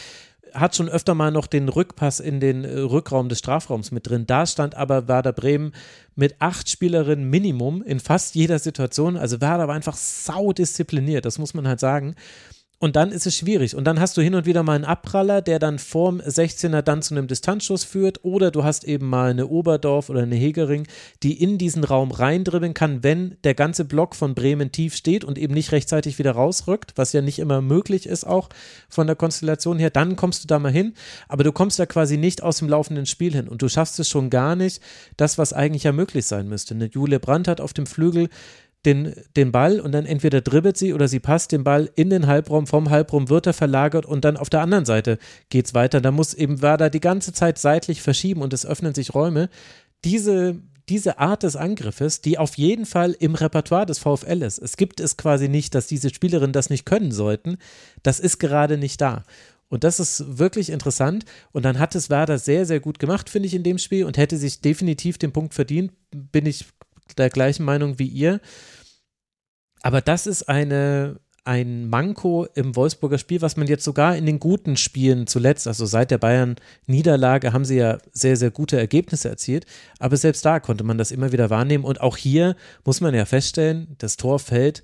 [0.53, 4.27] hat schon öfter mal noch den Rückpass in den äh, Rückraum des Strafraums mit drin.
[4.27, 5.73] Da stand aber Werder Bremen
[6.15, 9.17] mit acht Spielerinnen Minimum in fast jeder Situation.
[9.17, 12.17] Also Werder war einfach saudiszipliniert, das muss man halt sagen.
[12.79, 13.75] Und dann ist es schwierig.
[13.75, 17.01] Und dann hast du hin und wieder mal einen Abpraller, der dann vorm 16er dann
[17.01, 18.23] zu einem Distanzschuss führt.
[18.23, 20.87] Oder du hast eben mal eine Oberdorf oder eine Hegering,
[21.23, 25.39] die in diesen Raum reindribbeln kann, wenn der ganze Block von Bremen tief steht und
[25.39, 28.51] eben nicht rechtzeitig wieder rausrückt, was ja nicht immer möglich ist, auch
[28.91, 29.89] von der Konstellation her.
[29.89, 30.93] Dann kommst du da mal hin.
[31.29, 33.49] Aber du kommst da quasi nicht aus dem laufenden Spiel hin.
[33.49, 34.83] Und du schaffst es schon gar nicht,
[35.17, 36.75] das, was eigentlich ja möglich sein müsste.
[36.75, 38.29] Eine Jule Brandt hat auf dem Flügel
[38.87, 42.27] den, den Ball und dann entweder dribbelt sie oder sie passt den Ball in den
[42.27, 45.19] Halbraum, vom Halbraum wird er verlagert und dann auf der anderen Seite
[45.51, 46.01] geht es weiter.
[46.01, 49.51] Da muss eben Werder die ganze Zeit seitlich verschieben und es öffnen sich Räume.
[50.05, 50.57] Diese,
[50.89, 54.59] diese Art des Angriffes, die auf jeden Fall im Repertoire des VfL ist.
[54.59, 57.59] Es gibt es quasi nicht, dass diese Spielerinnen das nicht können sollten.
[58.03, 59.25] Das ist gerade nicht da.
[59.69, 61.25] Und das ist wirklich interessant.
[61.51, 64.17] Und dann hat es Werder sehr, sehr gut gemacht, finde ich, in dem Spiel und
[64.17, 65.93] hätte sich definitiv den Punkt verdient.
[66.13, 66.67] Bin ich
[67.19, 68.41] der gleichen Meinung wie ihr.
[69.83, 74.41] Aber das ist eine, ein Manko im Wolfsburger Spiel, was man jetzt sogar in den
[74.41, 79.65] guten Spielen zuletzt, also seit der Bayern-Niederlage, haben sie ja sehr, sehr gute Ergebnisse erzielt.
[79.99, 81.85] Aber selbst da konnte man das immer wieder wahrnehmen.
[81.85, 84.83] Und auch hier muss man ja feststellen, das Tor fällt.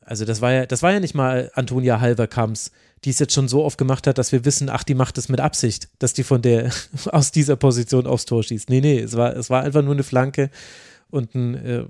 [0.00, 2.70] Also das war ja, das war ja nicht mal Antonia Halverkamps,
[3.04, 5.28] die es jetzt schon so oft gemacht hat, dass wir wissen, ach, die macht es
[5.28, 6.70] mit Absicht, dass die von der
[7.06, 8.70] aus dieser Position aufs Tor schießt.
[8.70, 10.50] Nee, nee, es war, es war einfach nur eine Flanke
[11.10, 11.84] und ein äh,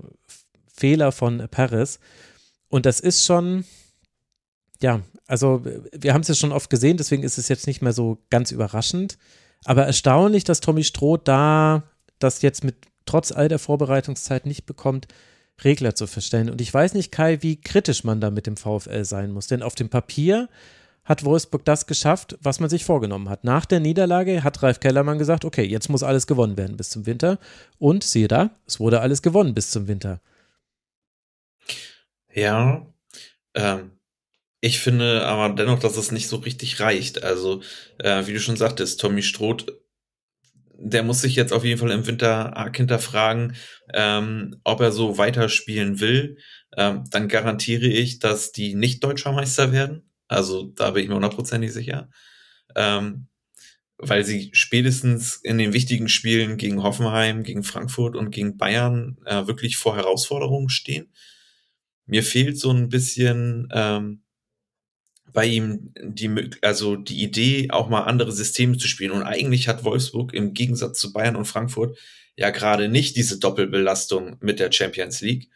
[0.79, 1.99] Fehler von Paris.
[2.69, 3.65] Und das ist schon,
[4.81, 7.93] ja, also wir haben es ja schon oft gesehen, deswegen ist es jetzt nicht mehr
[7.93, 9.17] so ganz überraschend.
[9.65, 11.83] Aber erstaunlich, dass Tommy Stroh da
[12.19, 15.07] das jetzt mit trotz all der Vorbereitungszeit nicht bekommt,
[15.63, 16.49] Regler zu verstellen.
[16.49, 19.47] Und ich weiß nicht, Kai, wie kritisch man da mit dem VfL sein muss.
[19.47, 20.47] Denn auf dem Papier
[21.03, 23.43] hat Wolfsburg das geschafft, was man sich vorgenommen hat.
[23.43, 27.05] Nach der Niederlage hat Ralf Kellermann gesagt, okay, jetzt muss alles gewonnen werden bis zum
[27.05, 27.39] Winter.
[27.79, 30.21] Und siehe da, es wurde alles gewonnen bis zum Winter.
[32.33, 32.85] Ja,
[33.55, 33.91] ähm,
[34.61, 37.23] ich finde aber dennoch, dass es nicht so richtig reicht.
[37.23, 37.61] Also,
[37.99, 39.67] äh, wie du schon sagtest, Tommy Stroth,
[40.81, 43.55] der muss sich jetzt auf jeden Fall im Winter arg hinterfragen,
[43.93, 46.37] ähm, ob er so weiterspielen will.
[46.77, 50.09] Ähm, dann garantiere ich, dass die nicht Deutscher Meister werden.
[50.27, 52.09] Also, da bin ich mir hundertprozentig sicher.
[52.75, 53.27] Ähm,
[53.97, 59.47] weil sie spätestens in den wichtigen Spielen gegen Hoffenheim, gegen Frankfurt und gegen Bayern äh,
[59.47, 61.11] wirklich vor Herausforderungen stehen.
[62.09, 64.23] Mir fehlt so ein bisschen ähm,
[65.31, 69.11] bei ihm die, also die Idee, auch mal andere Systeme zu spielen.
[69.11, 71.97] Und eigentlich hat Wolfsburg im Gegensatz zu Bayern und Frankfurt
[72.35, 75.49] ja gerade nicht diese Doppelbelastung mit der Champions League.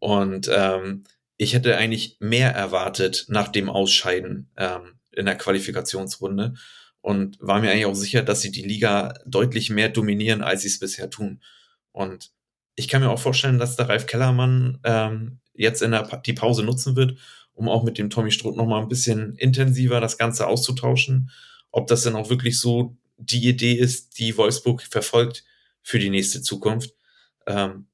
[0.00, 1.04] Und ähm,
[1.36, 6.54] ich hätte eigentlich mehr erwartet nach dem Ausscheiden ähm, in der Qualifikationsrunde
[7.00, 10.68] und war mir eigentlich auch sicher, dass sie die Liga deutlich mehr dominieren, als sie
[10.68, 11.42] es bisher tun.
[11.92, 12.32] Und
[12.74, 16.32] ich kann mir auch vorstellen, dass der Ralf Kellermann ähm, jetzt in der pa die
[16.32, 17.18] Pause nutzen wird,
[17.54, 21.30] um auch mit dem Tommy Stroth nochmal ein bisschen intensiver das Ganze auszutauschen.
[21.70, 25.44] Ob das denn auch wirklich so die Idee ist, die Wolfsburg verfolgt
[25.82, 26.94] für die nächste Zukunft.
[27.46, 27.86] Ähm,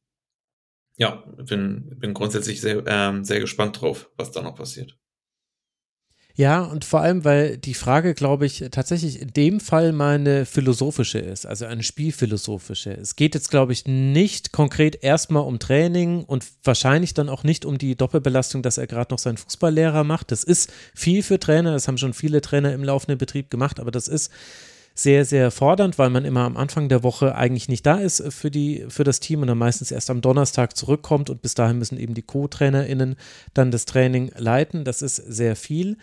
[0.97, 4.99] ja, bin, bin grundsätzlich sehr, ähm, sehr gespannt drauf, was da noch passiert.
[6.39, 10.47] Ja, und vor allem, weil die Frage, glaube ich, tatsächlich in dem Fall mal eine
[10.47, 12.93] philosophische ist, also eine spielphilosophische.
[12.93, 17.65] Es geht jetzt, glaube ich, nicht konkret erstmal um Training und wahrscheinlich dann auch nicht
[17.65, 20.31] um die Doppelbelastung, dass er gerade noch seinen Fußballlehrer macht.
[20.31, 23.91] Das ist viel für Trainer, das haben schon viele Trainer im laufenden Betrieb gemacht, aber
[23.91, 24.31] das ist
[24.99, 28.51] sehr, sehr fordernd, weil man immer am Anfang der Woche eigentlich nicht da ist für,
[28.51, 32.01] die, für das Team und dann meistens erst am Donnerstag zurückkommt und bis dahin müssen
[32.01, 33.15] eben die Co-TrainerInnen
[33.55, 34.83] dann das Training leiten.
[34.83, 35.99] Das ist sehr viel.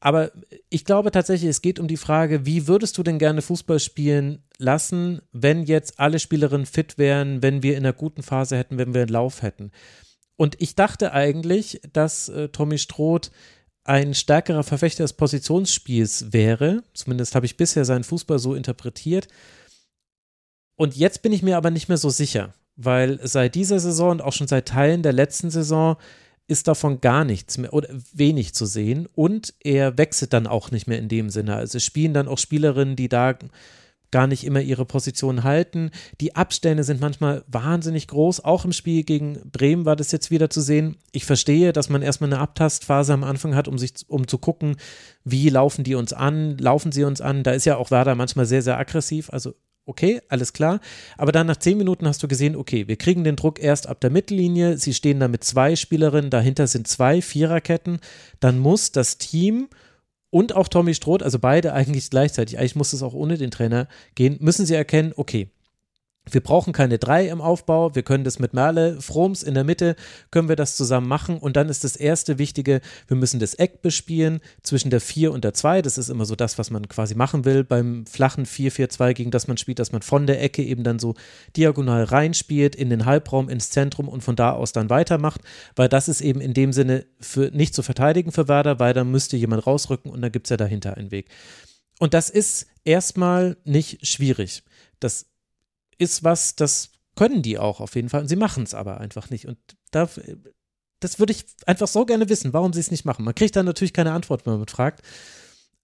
[0.00, 0.32] Aber
[0.68, 4.42] ich glaube tatsächlich, es geht um die Frage, wie würdest du denn gerne Fußball spielen
[4.58, 8.92] lassen, wenn jetzt alle Spielerinnen fit wären, wenn wir in einer guten Phase hätten, wenn
[8.92, 9.70] wir einen Lauf hätten?
[10.36, 13.30] Und ich dachte eigentlich, dass äh, Tommy Stroth
[13.90, 16.84] ein stärkerer Verfechter des Positionsspiels wäre.
[16.94, 19.26] Zumindest habe ich bisher seinen Fußball so interpretiert.
[20.76, 24.22] Und jetzt bin ich mir aber nicht mehr so sicher, weil seit dieser Saison und
[24.22, 25.96] auch schon seit Teilen der letzten Saison
[26.46, 30.86] ist davon gar nichts mehr oder wenig zu sehen und er wechselt dann auch nicht
[30.86, 31.56] mehr in dem Sinne.
[31.56, 33.36] Also es spielen dann auch Spielerinnen, die da
[34.10, 35.90] gar nicht immer ihre Position halten.
[36.20, 38.44] Die Abstände sind manchmal wahnsinnig groß.
[38.44, 40.96] Auch im Spiel gegen Bremen war das jetzt wieder zu sehen.
[41.12, 44.76] Ich verstehe, dass man erstmal eine Abtastphase am Anfang hat, um sich, um zu gucken,
[45.24, 47.42] wie laufen die uns an, laufen sie uns an.
[47.42, 49.30] Da ist ja auch Werder manchmal sehr, sehr aggressiv.
[49.30, 49.54] Also
[49.86, 50.80] okay, alles klar.
[51.18, 54.00] Aber dann nach zehn Minuten hast du gesehen, okay, wir kriegen den Druck erst ab
[54.00, 54.78] der Mittellinie.
[54.78, 58.00] Sie stehen da mit zwei Spielerinnen, dahinter sind zwei Viererketten.
[58.38, 59.68] Dann muss das Team
[60.30, 63.88] und auch Tommy Stroth, also beide eigentlich gleichzeitig, eigentlich muss es auch ohne den Trainer
[64.14, 65.50] gehen, müssen sie erkennen, okay,
[66.28, 67.94] wir brauchen keine drei im Aufbau.
[67.94, 69.96] Wir können das mit Merle, Froms in der Mitte,
[70.30, 71.38] können wir das zusammen machen.
[71.38, 75.44] Und dann ist das erste Wichtige, wir müssen das Eck bespielen zwischen der 4 und
[75.44, 75.82] der 2.
[75.82, 79.48] Das ist immer so das, was man quasi machen will beim flachen 4-4-2, gegen das
[79.48, 81.14] man spielt, dass man von der Ecke eben dann so
[81.56, 85.40] diagonal reinspielt, in den Halbraum, ins Zentrum und von da aus dann weitermacht.
[85.74, 89.04] Weil das ist eben in dem Sinne für, nicht zu verteidigen für Werder, weil da
[89.04, 91.30] müsste jemand rausrücken und dann gibt es ja dahinter einen Weg.
[91.98, 94.62] Und das ist erstmal nicht schwierig.
[95.00, 95.29] Das
[96.00, 98.22] ist was, das können die auch auf jeden Fall.
[98.22, 99.46] Und sie machen es aber einfach nicht.
[99.46, 99.58] Und
[99.90, 100.08] da,
[101.00, 103.24] das würde ich einfach so gerne wissen, warum sie es nicht machen.
[103.24, 105.02] Man kriegt dann natürlich keine Antwort, wenn man fragt.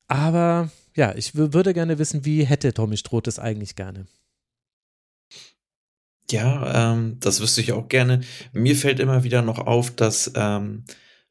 [0.09, 4.07] Aber ja, ich würde gerne wissen, wie hätte Tommy Stroth es eigentlich gerne.
[6.31, 8.23] Ja, ähm, das wüsste ich auch gerne.
[8.53, 10.85] Mir fällt immer wieder noch auf, dass, ähm,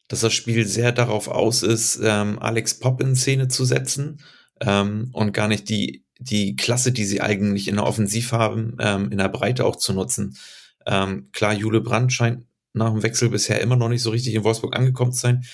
[0.08, 4.22] dass das Spiel sehr darauf aus ist, ähm, Alex Pop in Szene zu setzen
[4.62, 9.12] ähm, und gar nicht die die Klasse, die sie eigentlich in der Offensiv haben, ähm,
[9.12, 10.38] in der Breite auch zu nutzen.
[10.86, 14.44] Ähm, klar, Jule Brandt scheint nach dem Wechsel bisher immer noch nicht so richtig in
[14.44, 15.46] Wolfsburg angekommen zu sein.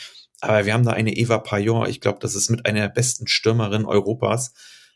[0.41, 3.28] Aber wir haben da eine Eva Payon, ich glaube, das ist mit einer der besten
[3.28, 4.54] Stürmerinnen Europas,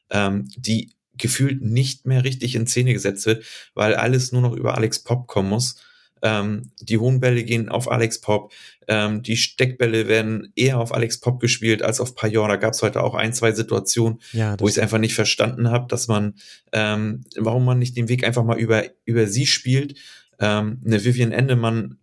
[0.10, 4.76] ähm, die gefühlt nicht mehr richtig in Szene gesetzt wird, weil alles nur noch über
[4.76, 5.76] Alex Pop kommen muss.
[6.22, 8.52] Ähm, die hohen Bälle gehen auf Alex Pop.
[8.88, 12.48] Ähm, die Steckbälle werden eher auf Alex Pop gespielt als auf Pajor.
[12.48, 15.70] Da gab es heute auch ein, zwei Situationen, ja, wo ich es einfach nicht verstanden
[15.70, 16.36] habe, dass man,
[16.72, 19.98] ähm, warum man nicht den Weg einfach mal über, über sie spielt.
[20.40, 21.98] Ähm, eine Vivian Endemann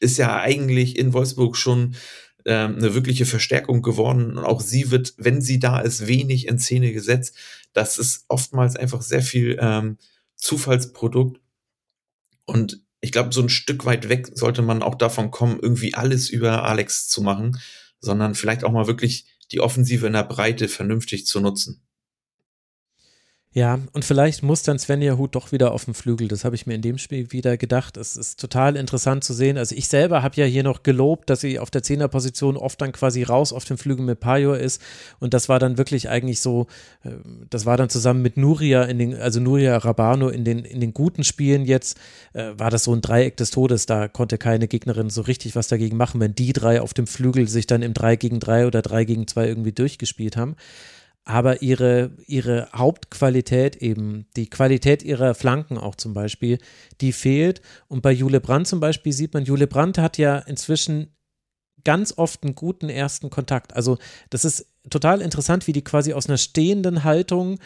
[0.00, 1.94] ist ja eigentlich in Wolfsburg schon
[2.46, 4.36] ähm, eine wirkliche Verstärkung geworden.
[4.36, 7.36] Und auch sie wird, wenn sie da ist, wenig in Szene gesetzt.
[7.72, 9.98] Das ist oftmals einfach sehr viel ähm,
[10.36, 11.40] Zufallsprodukt.
[12.46, 16.28] Und ich glaube, so ein Stück weit weg sollte man auch davon kommen, irgendwie alles
[16.28, 17.58] über Alex zu machen,
[18.00, 21.82] sondern vielleicht auch mal wirklich die Offensive in der Breite vernünftig zu nutzen.
[23.52, 26.28] Ja, und vielleicht muss dann Svenja Hut doch wieder auf dem Flügel.
[26.28, 27.96] Das habe ich mir in dem Spiel wieder gedacht.
[27.96, 29.58] Es ist total interessant zu sehen.
[29.58, 32.92] Also ich selber habe ja hier noch gelobt, dass sie auf der Zehnerposition oft dann
[32.92, 34.80] quasi raus auf dem Flügel mit Pajor ist.
[35.18, 36.68] Und das war dann wirklich eigentlich so,
[37.02, 37.10] äh,
[37.50, 40.94] das war dann zusammen mit Nuria in den, also Nuria Rabano in den, in den
[40.94, 41.98] guten Spielen jetzt,
[42.34, 43.84] äh, war das so ein Dreieck des Todes.
[43.84, 47.48] Da konnte keine Gegnerin so richtig was dagegen machen, wenn die drei auf dem Flügel
[47.48, 50.54] sich dann im 3 gegen 3 oder 3 gegen 2 irgendwie durchgespielt haben.
[51.30, 56.58] Aber ihre, ihre Hauptqualität eben, die Qualität ihrer Flanken auch zum Beispiel,
[57.00, 57.62] die fehlt.
[57.88, 61.14] Und bei Jule Brandt zum Beispiel sieht man, Jule Brandt hat ja inzwischen
[61.84, 63.74] ganz oft einen guten ersten Kontakt.
[63.74, 63.98] Also
[64.30, 67.58] das ist total interessant, wie die quasi aus einer stehenden Haltung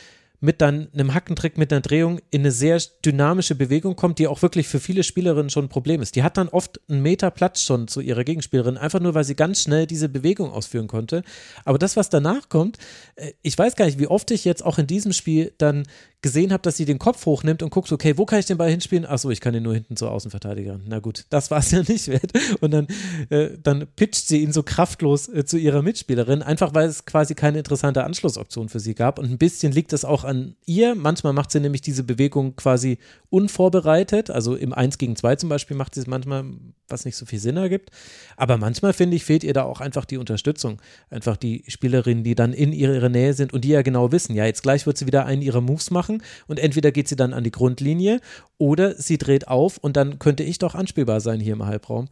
[0.45, 4.43] mit dann einem Hackentrick, mit einer Drehung in eine sehr dynamische Bewegung kommt, die auch
[4.43, 6.17] wirklich für viele Spielerinnen schon ein Problem ist.
[6.17, 9.37] Die hat dann oft einen Meter Platz schon zu ihrer Gegenspielerin, einfach nur, weil sie
[9.37, 11.25] ganz schnell diese Bewegung ausführen konnte.
[11.65, 12.77] Aber das, was danach kommt,
[13.17, 15.85] äh, ich weiß gar nicht, wie oft ich jetzt auch in diesem Spiel dann
[16.25, 18.71] gesehen habe, dass sie den Kopf hochnimmt und guckt, okay, wo kann ich den Ball
[18.71, 19.05] hinspielen?
[19.05, 20.81] Achso, ich kann den nur hinten zur Außenverteidigerin.
[20.87, 22.33] Na gut, das war es ja nicht wert.
[22.61, 22.87] Und dann,
[23.29, 27.35] äh, dann pitcht sie ihn so kraftlos äh, zu ihrer Mitspielerin, einfach weil es quasi
[27.35, 29.19] keine interessante Anschlussoption für sie gab.
[29.19, 30.34] Und ein bisschen liegt das auch an
[30.65, 30.95] ihr.
[30.95, 32.99] Manchmal macht sie nämlich diese Bewegung quasi
[33.31, 34.31] unvorbereitet.
[34.31, 36.45] Also im 1 gegen 2 zum Beispiel macht sie es manchmal,
[36.89, 37.91] was nicht so viel Sinn ergibt.
[38.37, 40.81] Aber manchmal, finde ich, fehlt ihr da auch einfach die Unterstützung.
[41.11, 44.47] Einfach die Spielerinnen, die dann in ihrer Nähe sind und die ja genau wissen, ja,
[44.47, 47.33] jetzt gleich wird sie wieder einen ihrer Moves machen machen und entweder geht sie dann
[47.33, 48.21] an die Grundlinie
[48.59, 52.09] oder sie dreht auf und dann könnte ich doch anspielbar sein hier im Halbraum.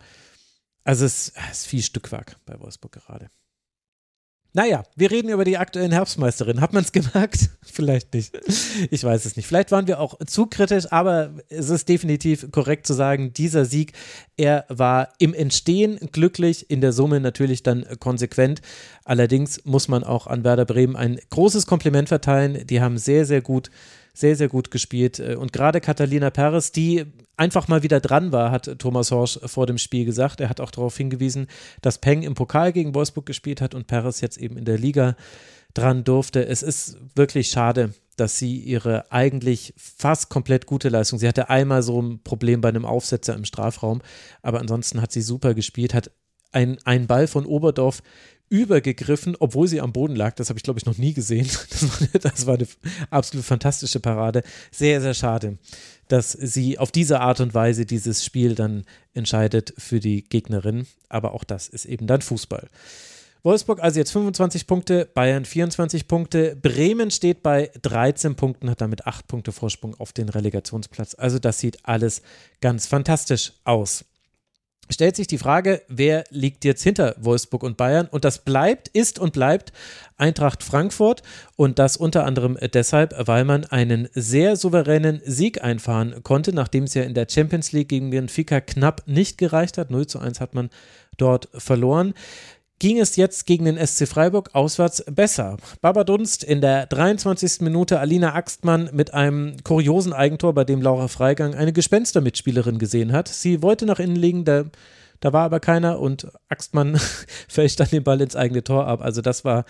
[0.85, 3.29] Also es, es ist viel Stückwerk bei Wolfsburg gerade.
[4.55, 6.61] Naja, wir reden über die aktuellen Herbstmeisterin.
[6.61, 7.49] Hat man es gemerkt?
[7.63, 8.39] Vielleicht nicht.
[8.91, 9.47] Ich weiß es nicht.
[9.47, 13.93] Vielleicht waren wir auch zu kritisch, aber es ist definitiv korrekt zu sagen, dieser Sieg,
[14.37, 18.61] er war im Entstehen glücklich, in der Summe natürlich dann konsequent.
[19.05, 22.67] Allerdings muss man auch an Werder Bremen ein großes Kompliment verteilen.
[22.67, 23.71] Die haben sehr, sehr gut
[24.15, 25.21] sehr, sehr gut gespielt.
[25.21, 27.07] Und gerade Catalina Perez, die
[27.37, 30.41] einfach mal wieder dran war, hat Thomas Horsch vor dem Spiel gesagt.
[30.41, 31.47] Er hat auch darauf hingewiesen,
[31.81, 35.17] dass Peng im Pokal gegen Wolfsburg gespielt hat und Perez jetzt eben in der Liga
[35.75, 36.47] dran durfte.
[36.47, 41.83] Es ist wirklich schade, dass sie ihre eigentlich fast komplett gute Leistung, sie hatte einmal
[41.83, 44.03] so ein Problem bei einem Aufsetzer im Strafraum,
[44.43, 46.11] aber ansonsten hat sie super gespielt, hat
[46.53, 48.03] ein, einen Ball von Oberdorf
[48.53, 50.35] übergegriffen, obwohl sie am Boden lag.
[50.35, 51.49] Das habe ich, glaube ich, noch nie gesehen.
[51.73, 52.67] Das war, das war, eine
[53.11, 54.43] absolut fantastische Parade.
[54.71, 55.57] Sehr, sehr schade,
[56.09, 58.85] dass sie auf diese Art und Weise dieses Spiel dann
[59.15, 60.87] entscheidet für die Gegnerin.
[61.09, 62.69] Aber auch das ist eben dann Fußball.
[63.43, 69.07] Wolfsburg also jetzt 25 Punkte, Bayern 24 Punkte, Bremen steht bei 13 Punkten, hat damit
[69.07, 71.17] 8 Punkte Vorsprung auf den Relegationsplatz.
[71.19, 72.23] Also das sieht alles
[72.61, 74.05] ganz fantastisch aus
[74.93, 78.09] stellt sich die Frage, wer liegt jetzt hinter Wolfsburg und Bayern?
[78.11, 79.73] Und das bleibt, ist und bleibt
[80.17, 81.23] Eintracht Frankfurt
[81.57, 86.95] und das unter anderem deshalb, weil man einen sehr souveränen Sieg einfahren konnte, nachdem es
[86.95, 89.91] ja in der Champions League gegen Benfica knapp nicht gereicht hat.
[89.91, 90.71] 0 zu 1 hat man
[91.17, 92.15] dort verloren
[92.83, 95.57] ging es jetzt gegen den SC Freiburg auswärts besser.
[95.83, 97.61] Baba Dunst in der 23.
[97.61, 103.29] Minute, Alina Axtmann mit einem kuriosen Eigentor, bei dem Laura Freigang eine Gespenstermitspielerin gesehen hat.
[103.29, 104.65] Sie wollte nach innen liegen, da,
[105.21, 106.99] da war aber keiner und Axtmann
[107.49, 109.01] fälscht dann den Ball ins eigene Tor ab.
[109.01, 109.65] Also das war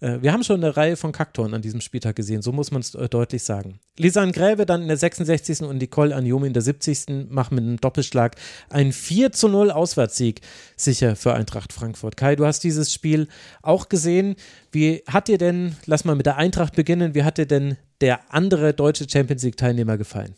[0.00, 2.80] äh, wir haben schon eine Reihe von Kaktoren an diesem Spieltag gesehen, so muss man
[2.80, 3.80] es äh, deutlich sagen.
[3.96, 5.62] Lisanne Gräve dann in der 66.
[5.62, 7.30] und Nicole Anjomi in der 70.
[7.30, 8.36] machen mit einem Doppelschlag
[8.68, 10.42] einen 4 zu 0 Auswärtssieg
[10.76, 12.16] sicher für Eintracht Frankfurt.
[12.16, 13.28] Kai, du hast dieses Spiel
[13.62, 14.36] auch gesehen.
[14.70, 18.32] Wie hat dir denn, lass mal mit der Eintracht beginnen, wie hat dir denn der
[18.34, 20.34] andere deutsche Champions League-Teilnehmer gefallen?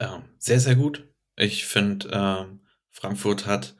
[0.00, 1.08] Ja, sehr, sehr gut.
[1.36, 2.56] Ich finde, äh,
[2.90, 3.74] Frankfurt hat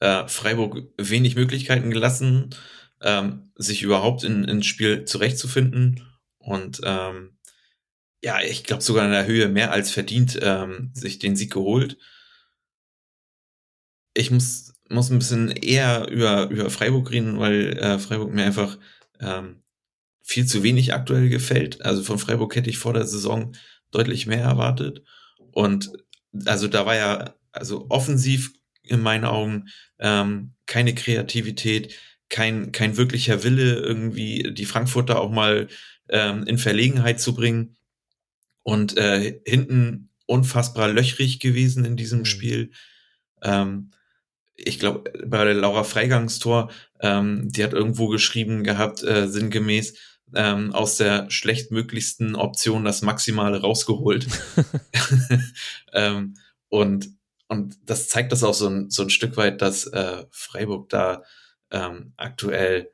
[0.00, 2.54] äh, Freiburg wenig Möglichkeiten gelassen
[3.02, 6.02] ähm, sich überhaupt in, ins Spiel zurechtzufinden.
[6.38, 7.38] Und ähm,
[8.22, 11.98] ja, ich glaube sogar in der Höhe mehr als verdient ähm, sich den Sieg geholt.
[14.14, 18.78] Ich muss, muss ein bisschen eher über, über Freiburg reden, weil äh, Freiburg mir einfach
[19.20, 19.62] ähm,
[20.22, 21.82] viel zu wenig aktuell gefällt.
[21.82, 23.54] Also von Freiburg hätte ich vor der Saison
[23.90, 25.02] deutlich mehr erwartet.
[25.52, 25.90] Und
[26.44, 29.68] also da war ja, also offensiv in meinen Augen
[29.98, 31.94] ähm, keine Kreativität,
[32.28, 35.68] kein, kein wirklicher Wille, irgendwie die Frankfurter auch mal
[36.08, 37.76] ähm, in Verlegenheit zu bringen.
[38.62, 42.24] Und äh, hinten unfassbar löchrig gewesen in diesem mhm.
[42.26, 42.70] Spiel.
[43.42, 43.90] Ähm,
[44.56, 46.70] ich glaube, bei der Laura Freigangs Tor,
[47.00, 49.94] ähm, die hat irgendwo geschrieben gehabt, äh, sinngemäß,
[50.34, 54.26] ähm, aus der schlechtmöglichsten Option das Maximale rausgeholt.
[55.92, 56.34] ähm,
[56.68, 57.08] und,
[57.46, 61.22] und das zeigt das auch so ein, so ein Stück weit, dass äh, Freiburg da
[61.70, 62.90] ähm, aktuell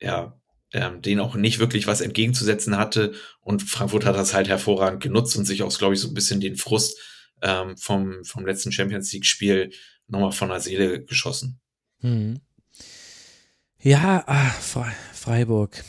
[0.00, 0.38] ja
[0.74, 3.14] ähm, denen auch nicht wirklich was entgegenzusetzen hatte.
[3.40, 6.40] Und Frankfurt hat das halt hervorragend genutzt und sich auch, glaube ich, so ein bisschen
[6.40, 6.98] den Frust
[7.42, 9.72] ähm, vom, vom letzten Champions League-Spiel
[10.08, 11.60] nochmal von der Seele geschossen.
[12.00, 12.40] Hm.
[13.80, 14.54] Ja, ach,
[15.12, 15.84] Freiburg.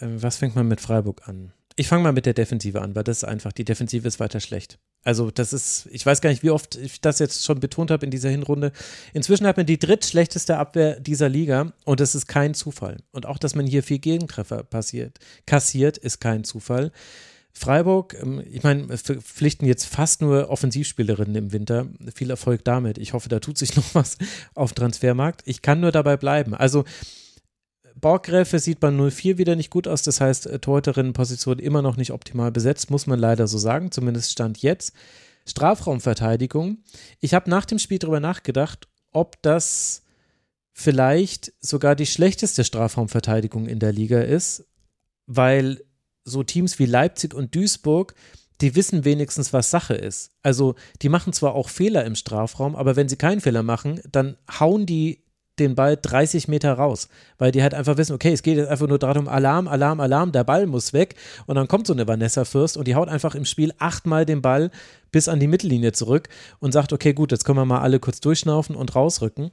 [0.00, 1.52] Ähm, was fängt man mit Freiburg an?
[1.76, 4.40] Ich fange mal mit der Defensive an, weil das ist einfach, die Defensive ist weiter
[4.40, 4.78] schlecht.
[5.04, 8.04] Also das ist, ich weiß gar nicht, wie oft ich das jetzt schon betont habe
[8.04, 8.72] in dieser Hinrunde.
[9.12, 12.98] Inzwischen hat man die drittschlechteste Abwehr dieser Liga und das ist kein Zufall.
[13.10, 16.92] Und auch, dass man hier vier Gegentreffer passiert, kassiert, ist kein Zufall.
[17.52, 21.86] Freiburg, ähm, ich meine, verpflichten jetzt fast nur Offensivspielerinnen im Winter.
[22.14, 22.98] Viel Erfolg damit.
[22.98, 24.18] Ich hoffe, da tut sich noch was
[24.54, 25.42] auf Transfermarkt.
[25.44, 26.54] Ich kann nur dabei bleiben.
[26.54, 26.84] Also
[28.00, 30.02] Borggräfe sieht bei 0-4 wieder nicht gut aus.
[30.02, 33.90] Das heißt, äh, Torhüterinnenposition immer noch nicht optimal besetzt, muss man leider so sagen.
[33.90, 34.94] Zumindest Stand jetzt.
[35.46, 36.78] Strafraumverteidigung.
[37.20, 40.02] Ich habe nach dem Spiel darüber nachgedacht, ob das
[40.72, 44.64] vielleicht sogar die schlechteste Strafraumverteidigung in der Liga ist,
[45.26, 45.84] weil
[46.24, 48.14] so Teams wie Leipzig und Duisburg,
[48.60, 50.30] die wissen wenigstens, was Sache ist.
[50.42, 54.36] Also die machen zwar auch Fehler im Strafraum, aber wenn sie keinen Fehler machen, dann
[54.60, 55.24] hauen die
[55.58, 58.88] den Ball 30 Meter raus, weil die halt einfach wissen, okay, es geht jetzt einfach
[58.88, 61.14] nur darum, Alarm, Alarm, Alarm, der Ball muss weg
[61.46, 64.40] und dann kommt so eine Vanessa Fürst und die haut einfach im Spiel achtmal den
[64.42, 64.70] Ball
[65.10, 66.28] bis an die Mittellinie zurück
[66.58, 69.50] und sagt, okay, gut, jetzt können wir mal alle kurz durchschnaufen und rausrücken.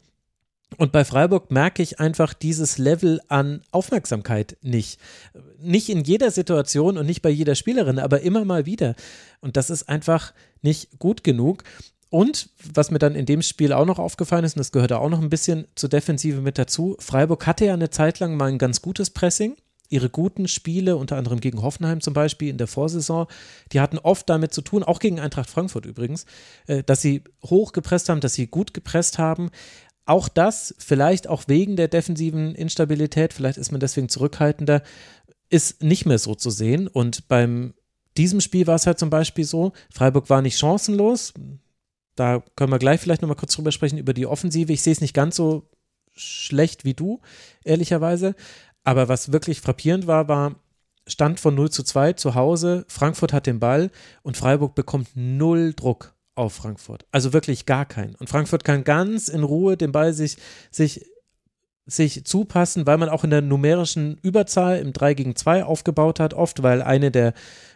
[0.77, 4.99] Und bei Freiburg merke ich einfach dieses Level an Aufmerksamkeit nicht.
[5.59, 8.95] Nicht in jeder Situation und nicht bei jeder Spielerin, aber immer mal wieder.
[9.41, 11.63] Und das ist einfach nicht gut genug.
[12.09, 15.09] Und was mir dann in dem Spiel auch noch aufgefallen ist, und das gehört auch
[15.09, 18.57] noch ein bisschen zur Defensive mit dazu, Freiburg hatte ja eine Zeit lang mal ein
[18.57, 19.55] ganz gutes Pressing.
[19.91, 23.27] Ihre guten Spiele, unter anderem gegen Hoffenheim zum Beispiel in der Vorsaison,
[23.71, 26.25] die hatten oft damit zu tun, auch gegen Eintracht Frankfurt übrigens,
[26.67, 29.49] äh, dass sie hoch gepresst haben, dass sie gut gepresst haben.
[30.05, 34.81] Auch das, vielleicht auch wegen der defensiven Instabilität, vielleicht ist man deswegen zurückhaltender,
[35.49, 36.87] ist nicht mehr so zu sehen.
[36.87, 37.73] Und beim
[38.17, 41.33] diesem Spiel war es halt zum Beispiel so, Freiburg war nicht chancenlos,
[42.19, 44.73] da können wir gleich vielleicht nochmal kurz drüber sprechen, über die Offensive.
[44.73, 45.69] Ich sehe es nicht ganz so
[46.15, 47.21] schlecht wie du,
[47.63, 48.35] ehrlicherweise.
[48.83, 50.55] Aber was wirklich frappierend war, war
[51.07, 52.85] Stand von 0 zu 2 zu Hause.
[52.87, 53.89] Frankfurt hat den Ball
[54.21, 57.05] und Freiburg bekommt null Druck auf Frankfurt.
[57.11, 58.15] Also wirklich gar keinen.
[58.15, 60.37] Und Frankfurt kann ganz in Ruhe den Ball sich,
[60.71, 61.05] sich
[61.89, 66.33] sich zupassen, weil man auch in der numerischen Überzahl im 3 gegen 2 aufgebaut hat,
[66.33, 67.33] oft, weil eine der,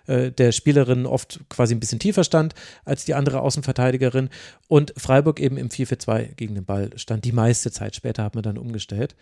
[0.08, 2.54] äh, der Spielerinnen oft quasi ein bisschen tiefer stand
[2.86, 4.30] als die andere Außenverteidigerin
[4.68, 7.96] und Freiburg eben im 4-4-2 gegen den Ball stand, die meiste Zeit.
[7.96, 9.16] Später hat man dann umgestellt.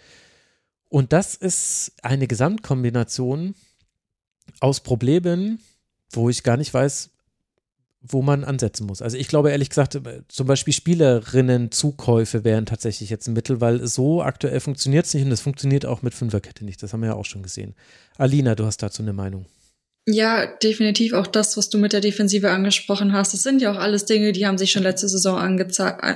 [0.90, 3.56] Und das ist eine Gesamtkombination
[4.60, 5.60] aus Problemen,
[6.12, 7.12] wo ich gar nicht weiß,
[8.02, 9.02] wo man ansetzen muss.
[9.02, 14.24] Also ich glaube ehrlich gesagt, zum Beispiel Spielerinnen-Zukäufe wären tatsächlich jetzt ein Mittel, weil so
[14.24, 16.82] aktuell funktioniert es nicht und es funktioniert auch mit Fünferkette nicht.
[16.82, 17.76] Das haben wir ja auch schon gesehen.
[18.18, 19.46] Alina, du hast dazu eine Meinung.
[20.08, 23.36] Ja, definitiv auch das, was du mit der Defensive angesprochen hast.
[23.36, 25.36] Das sind ja auch alles Dinge, die haben sich schon letzte Saison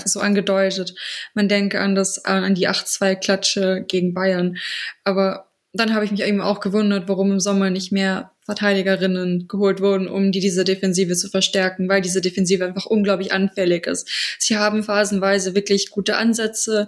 [0.06, 0.96] so angedeutet.
[1.36, 4.58] Man denke an das, an die 8-2-Klatsche gegen Bayern.
[5.04, 9.82] Aber dann habe ich mich eben auch gewundert, warum im Sommer nicht mehr Verteidigerinnen geholt
[9.82, 14.08] wurden, um die diese Defensive zu verstärken, weil diese Defensive einfach unglaublich anfällig ist.
[14.40, 16.88] Sie haben phasenweise wirklich gute Ansätze.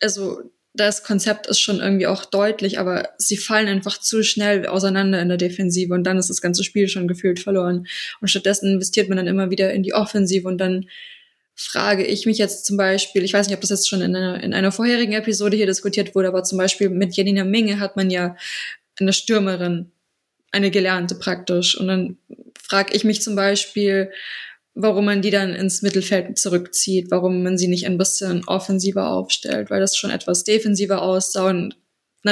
[0.00, 0.42] Also
[0.74, 5.28] das Konzept ist schon irgendwie auch deutlich, aber sie fallen einfach zu schnell auseinander in
[5.28, 7.86] der Defensive und dann ist das ganze Spiel schon gefühlt verloren.
[8.20, 10.86] Und stattdessen investiert man dann immer wieder in die Offensive und dann
[11.54, 14.42] frage ich mich jetzt zum Beispiel, ich weiß nicht, ob das jetzt schon in einer,
[14.42, 18.10] in einer vorherigen Episode hier diskutiert wurde, aber zum Beispiel mit Janina Minge hat man
[18.10, 18.36] ja
[19.00, 19.90] eine Stürmerin,
[20.52, 21.78] eine Gelernte praktisch.
[21.78, 22.16] Und dann
[22.62, 24.10] frage ich mich zum Beispiel,
[24.74, 29.70] warum man die dann ins Mittelfeld zurückzieht, warum man sie nicht ein bisschen offensiver aufstellt,
[29.70, 31.76] weil das schon etwas defensiver aussah und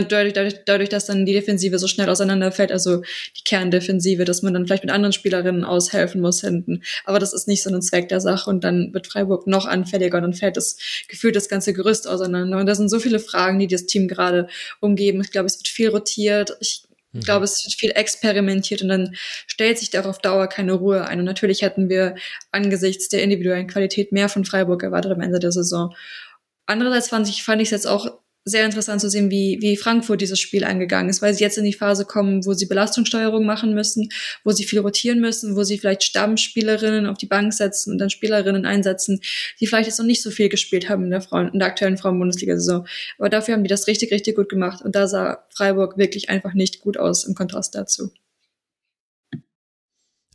[0.02, 3.02] dadurch, dadurch, dadurch, dass dann die Defensive so schnell auseinanderfällt, also
[3.36, 6.82] die Kerndefensive, dass man dann vielleicht mit anderen Spielerinnen aushelfen muss hinten.
[7.04, 10.18] Aber das ist nicht so ein Zweck der Sache und dann wird Freiburg noch anfälliger
[10.18, 10.76] und dann fällt das
[11.08, 12.58] gefühlt das ganze Gerüst auseinander.
[12.58, 14.48] Und das sind so viele Fragen, die das Team gerade
[14.80, 15.20] umgeben.
[15.20, 16.56] Ich glaube, es wird viel rotiert.
[16.60, 16.82] Ich
[17.14, 17.24] ich mhm.
[17.24, 19.14] glaube, es wird viel experimentiert und dann
[19.46, 21.20] stellt sich darauf Dauer keine Ruhe ein.
[21.20, 22.16] Und natürlich hätten wir
[22.50, 25.94] angesichts der individuellen Qualität mehr von Freiburg erwartet am Ende der Saison.
[26.66, 30.38] Andererseits ich, fand ich es jetzt auch sehr interessant zu sehen, wie, wie Frankfurt dieses
[30.38, 34.10] Spiel angegangen ist, weil sie jetzt in die Phase kommen, wo sie Belastungssteuerung machen müssen,
[34.44, 38.10] wo sie viel rotieren müssen, wo sie vielleicht Stammspielerinnen auf die Bank setzen und dann
[38.10, 39.20] Spielerinnen einsetzen,
[39.60, 41.96] die vielleicht jetzt noch nicht so viel gespielt haben in der, Frauen, in der aktuellen
[41.96, 42.86] Frauen-Bundesliga-Saison.
[43.18, 46.52] Aber dafür haben die das richtig, richtig gut gemacht und da sah Freiburg wirklich einfach
[46.52, 48.10] nicht gut aus im Kontrast dazu.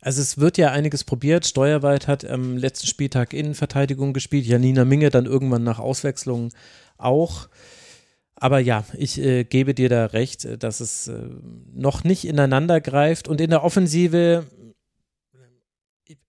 [0.02, 1.46] Also es wird ja einiges probiert.
[1.46, 6.52] Steuerwald hat am letzten Spieltag Innenverteidigung gespielt, Janina Minge dann irgendwann nach Auswechslung
[6.96, 7.48] auch.
[8.40, 11.18] Aber ja, ich äh, gebe dir da recht, äh, dass es äh,
[11.72, 14.46] noch nicht ineinander greift und in der Offensive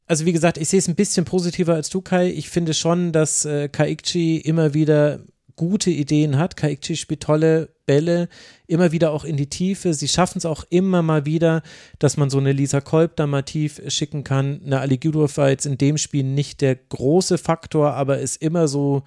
[0.05, 2.27] also wie gesagt, ich sehe es ein bisschen positiver als du, Kai.
[2.31, 5.21] Ich finde schon, dass äh, Kaikchi immer wieder
[5.55, 6.57] gute Ideen hat.
[6.57, 8.27] Kaikchi spielt tolle Bälle,
[8.67, 9.93] immer wieder auch in die Tiefe.
[9.93, 11.61] Sie schaffen es auch immer mal wieder,
[11.97, 14.59] dass man so eine Lisa Kolb da mal tief schicken kann.
[14.65, 19.03] Eine Aligudov war jetzt in dem Spiel nicht der große Faktor, aber ist immer so,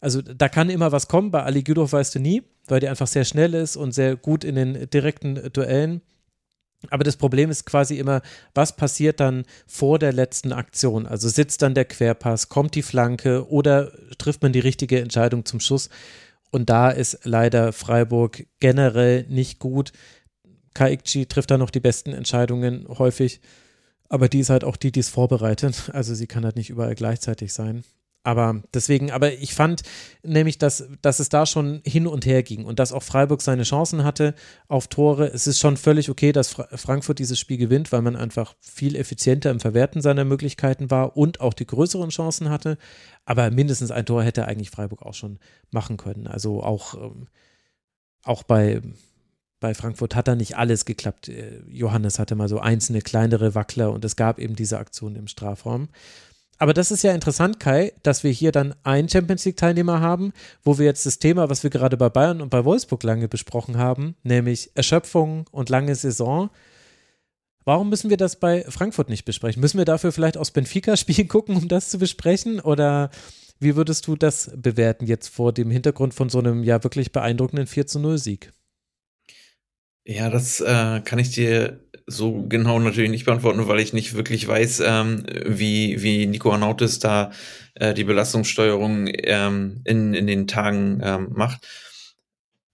[0.00, 1.30] also da kann immer was kommen.
[1.30, 4.54] Bei Aligudov weißt du nie, weil die einfach sehr schnell ist und sehr gut in
[4.54, 6.02] den direkten Duellen.
[6.90, 8.22] Aber das Problem ist quasi immer,
[8.54, 11.06] was passiert dann vor der letzten Aktion?
[11.06, 15.58] Also sitzt dann der Querpass, kommt die Flanke oder trifft man die richtige Entscheidung zum
[15.58, 15.88] Schuss?
[16.50, 19.92] Und da ist leider Freiburg generell nicht gut.
[20.72, 23.40] Kaikchi trifft da noch die besten Entscheidungen häufig,
[24.08, 25.90] aber die ist halt auch die, die es vorbereitet.
[25.92, 27.82] Also sie kann halt nicht überall gleichzeitig sein.
[28.24, 29.82] Aber deswegen, aber ich fand
[30.22, 33.62] nämlich, dass, dass es da schon hin und her ging und dass auch Freiburg seine
[33.62, 34.34] Chancen hatte
[34.66, 35.28] auf Tore.
[35.32, 39.50] Es ist schon völlig okay, dass Frankfurt dieses Spiel gewinnt, weil man einfach viel effizienter
[39.50, 42.76] im Verwerten seiner Möglichkeiten war und auch die größeren Chancen hatte.
[43.24, 45.38] Aber mindestens ein Tor hätte eigentlich Freiburg auch schon
[45.70, 46.26] machen können.
[46.26, 47.28] Also auch, ähm,
[48.24, 48.82] auch bei,
[49.60, 51.28] bei Frankfurt hat da nicht alles geklappt.
[51.28, 55.28] Äh, Johannes hatte mal so einzelne kleinere Wackler und es gab eben diese Aktion im
[55.28, 55.88] Strafraum.
[56.58, 60.32] Aber das ist ja interessant, Kai, dass wir hier dann einen Champions League-Teilnehmer haben,
[60.64, 63.78] wo wir jetzt das Thema, was wir gerade bei Bayern und bei Wolfsburg lange besprochen
[63.78, 66.50] haben, nämlich Erschöpfung und lange Saison.
[67.64, 69.60] Warum müssen wir das bei Frankfurt nicht besprechen?
[69.60, 72.58] Müssen wir dafür vielleicht aus Benfica-Spiel gucken, um das zu besprechen?
[72.58, 73.10] Oder
[73.60, 77.68] wie würdest du das bewerten jetzt vor dem Hintergrund von so einem ja wirklich beeindruckenden
[77.68, 78.52] 4 zu 0 Sieg?
[80.04, 84.48] Ja, das äh, kann ich dir so genau natürlich nicht beantworten, weil ich nicht wirklich
[84.48, 87.30] weiß, ähm, wie, wie Nico Arnautis da
[87.74, 91.68] äh, die Belastungssteuerung ähm, in, in den Tagen ähm, macht.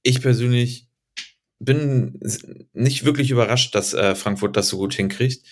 [0.02, 0.86] Ich persönlich
[1.58, 2.20] bin
[2.72, 5.44] nicht wirklich überrascht, dass äh, Frankfurt das so gut hinkriegt,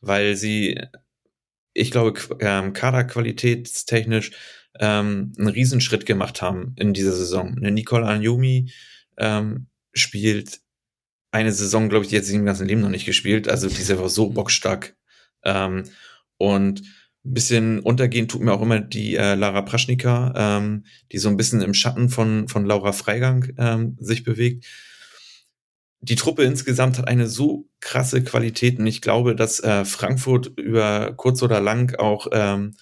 [0.00, 0.80] weil sie,
[1.74, 4.30] ich glaube, ähm, kaderqualitätstechnisch
[4.80, 7.54] ähm, einen Riesenschritt gemacht haben in dieser Saison.
[7.54, 8.72] Nicole Anjumi
[9.18, 10.60] ähm, spielt
[11.36, 13.48] eine Saison, glaube ich, die im ganzen Leben noch nicht gespielt.
[13.48, 14.96] Also die ist so bockstark.
[15.44, 15.84] Ähm,
[16.38, 21.28] und ein bisschen untergehen tut mir auch immer die äh, Lara Praschnika, ähm, die so
[21.28, 24.64] ein bisschen im Schatten von, von Laura Freigang ähm, sich bewegt.
[26.00, 31.12] Die Truppe insgesamt hat eine so krasse Qualität und ich glaube, dass äh, Frankfurt über
[31.16, 32.76] kurz oder lang auch ähm,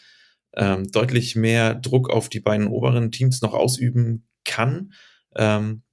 [0.56, 4.92] ähm, deutlich mehr Druck auf die beiden oberen Teams noch ausüben kann.
[5.36, 5.83] Ähm,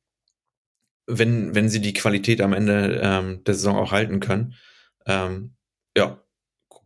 [1.07, 4.55] wenn, wenn sie die Qualität am Ende ähm, der Saison auch halten können.
[5.05, 5.55] Ähm,
[5.95, 6.21] ja,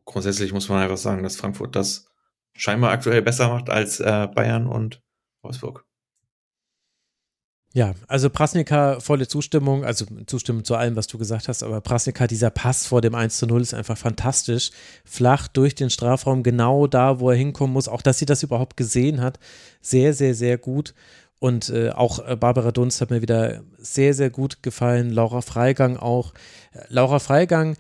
[0.05, 2.07] grundsätzlich muss man einfach sagen, dass Frankfurt das
[2.53, 5.01] scheinbar aktuell besser macht als äh, Bayern und
[5.41, 5.86] Wolfsburg.
[7.76, 12.26] Ja, also Prasnika, volle Zustimmung, also Zustimmung zu allem, was du gesagt hast, aber Prasnika,
[12.26, 14.72] dieser Pass vor dem 1 zu 0 ist einfach fantastisch.
[15.03, 17.89] Flach durch den Strafraum, genau da, wo er hinkommen muss.
[17.89, 19.39] Auch, dass sie das überhaupt gesehen hat,
[19.82, 20.93] sehr, sehr, sehr gut.
[21.40, 25.12] Und äh, auch äh, Barbara Dunst hat mir wieder sehr, sehr gut gefallen.
[25.12, 26.34] Laura Freigang auch.
[26.90, 27.76] Laura Freigang,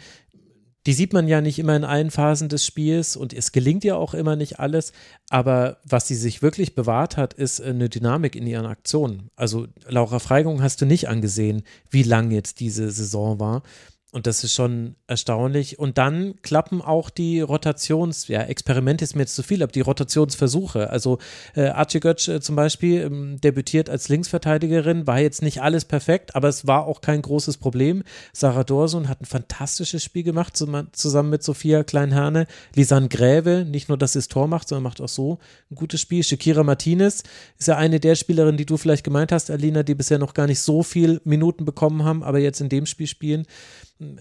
[0.85, 3.95] die sieht man ja nicht immer in allen Phasen des Spiels und es gelingt ja
[3.95, 4.93] auch immer nicht alles.
[5.29, 9.31] Aber was sie sich wirklich bewahrt hat, ist eine Dynamik in ihren Aktionen.
[9.35, 13.63] Also Laura Freigang hast du nicht angesehen, wie lang jetzt diese Saison war.
[14.11, 15.77] Und das ist schon erstaunlich.
[15.77, 19.81] Und dann klappen auch die Rotations, ja, Experimente ist mir jetzt zu viel, aber die
[19.81, 20.89] Rotationsversuche.
[20.89, 21.17] Also
[21.53, 26.33] äh, Archie Götsch äh, zum Beispiel ähm, debütiert als Linksverteidigerin, war jetzt nicht alles perfekt,
[26.33, 28.03] aber es war auch kein großes Problem.
[28.31, 32.47] Sarah Dorsun hat ein fantastisches Spiel gemacht, zusammen mit Sophia Kleinherne.
[32.73, 35.39] Lisanne Gräve, nicht nur, dass sie das Tor macht, sondern macht auch so
[35.69, 36.23] ein gutes Spiel.
[36.23, 37.23] Shakira Martinez
[37.59, 40.47] ist ja eine der Spielerinnen, die du vielleicht gemeint hast, Alina, die bisher noch gar
[40.47, 43.45] nicht so viel Minuten bekommen haben, aber jetzt in dem Spiel spielen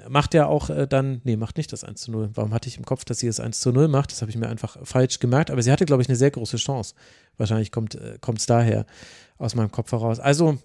[0.08, 2.30] macht ja auch äh, dann, nee, macht nicht das 1 zu 0.
[2.34, 4.12] Warum hatte ich im Kopf, dass sie das 1 zu 0 macht?
[4.12, 5.50] Das habe ich mir einfach falsch gemerkt.
[5.50, 6.94] Aber sie hatte, glaube ich, eine sehr große Chance.
[7.36, 8.86] Wahrscheinlich kommt es äh, daher
[9.38, 10.20] aus meinem Kopf heraus.
[10.20, 10.58] Also,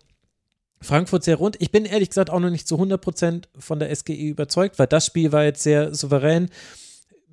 [0.81, 1.57] Frankfurt sehr rund.
[1.59, 5.05] Ich bin ehrlich gesagt auch noch nicht zu 100% von der SGE überzeugt, weil das
[5.05, 6.49] Spiel war jetzt sehr souverän.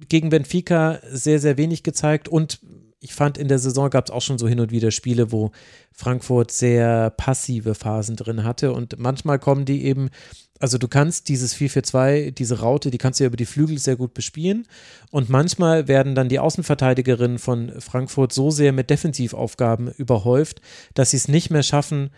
[0.08, 2.60] Gegen Benfica sehr, sehr wenig gezeigt und
[3.06, 5.52] ich fand, in der Saison gab es auch schon so hin und wieder Spiele, wo
[5.92, 10.10] Frankfurt sehr passive Phasen drin hatte und manchmal kommen die eben
[10.58, 13.96] also du kannst dieses 4-4-2, diese Raute, die kannst du ja über die Flügel sehr
[13.96, 14.66] gut bespielen.
[15.10, 20.62] Und manchmal werden dann die Außenverteidigerinnen von Frankfurt so sehr mit Defensivaufgaben überhäuft,
[20.94, 22.08] dass sie es nicht mehr schaffen,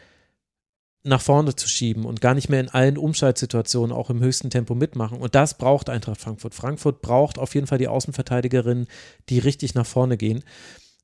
[1.04, 4.74] nach vorne zu schieben und gar nicht mehr in allen Umschaltsituationen auch im höchsten Tempo
[4.74, 5.18] mitmachen.
[5.18, 6.54] Und das braucht Eintracht Frankfurt.
[6.54, 8.88] Frankfurt braucht auf jeden Fall die Außenverteidigerinnen,
[9.28, 10.44] die richtig nach vorne gehen,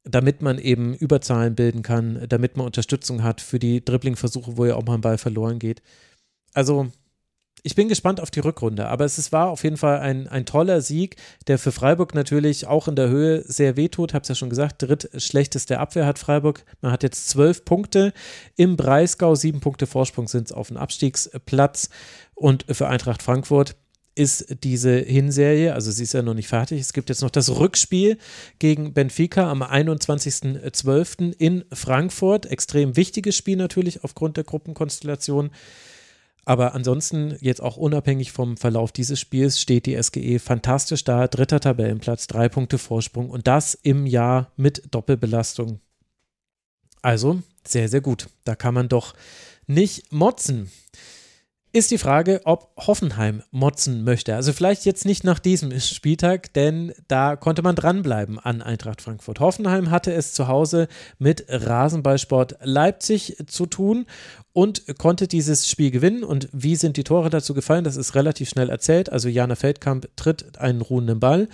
[0.04, 4.74] damit man eben Überzahlen bilden kann, damit man Unterstützung hat für die Dribblingversuche, wo ja
[4.74, 5.80] auch mal ein Ball verloren geht.
[6.52, 6.90] Also
[7.66, 10.82] ich bin gespannt auf die Rückrunde, aber es war auf jeden Fall ein, ein toller
[10.82, 14.12] Sieg, der für Freiburg natürlich auch in der Höhe sehr wehtut.
[14.12, 16.66] Hab's ja schon gesagt, drittschlechteste Abwehr hat Freiburg.
[16.82, 18.12] Man hat jetzt zwölf Punkte
[18.56, 21.88] im Breisgau, sieben Punkte Vorsprung sind es auf dem Abstiegsplatz
[22.34, 23.76] und für Eintracht Frankfurt
[24.14, 26.80] ist diese Hinserie, also sie ist ja noch nicht fertig.
[26.80, 28.18] Es gibt jetzt noch das Rückspiel
[28.58, 31.32] gegen Benfica am 21.12.
[31.38, 32.44] in Frankfurt.
[32.44, 35.50] Extrem wichtiges Spiel natürlich aufgrund der Gruppenkonstellation.
[36.44, 41.26] Aber ansonsten, jetzt auch unabhängig vom Verlauf dieses Spiels, steht die SGE fantastisch da.
[41.26, 45.80] Dritter Tabellenplatz, drei Punkte Vorsprung und das im Jahr mit Doppelbelastung.
[47.02, 48.28] Also sehr, sehr gut.
[48.44, 49.14] Da kann man doch
[49.66, 50.70] nicht motzen
[51.74, 54.36] ist die Frage, ob Hoffenheim motzen möchte.
[54.36, 59.40] Also vielleicht jetzt nicht nach diesem Spieltag, denn da konnte man dranbleiben an Eintracht Frankfurt.
[59.40, 60.86] Hoffenheim hatte es zu Hause
[61.18, 64.06] mit Rasenballsport Leipzig zu tun
[64.52, 66.22] und konnte dieses Spiel gewinnen.
[66.22, 67.82] Und wie sind die Tore dazu gefallen?
[67.82, 69.10] Das ist relativ schnell erzählt.
[69.10, 71.48] Also Jana Feldkamp tritt einen ruhenden Ball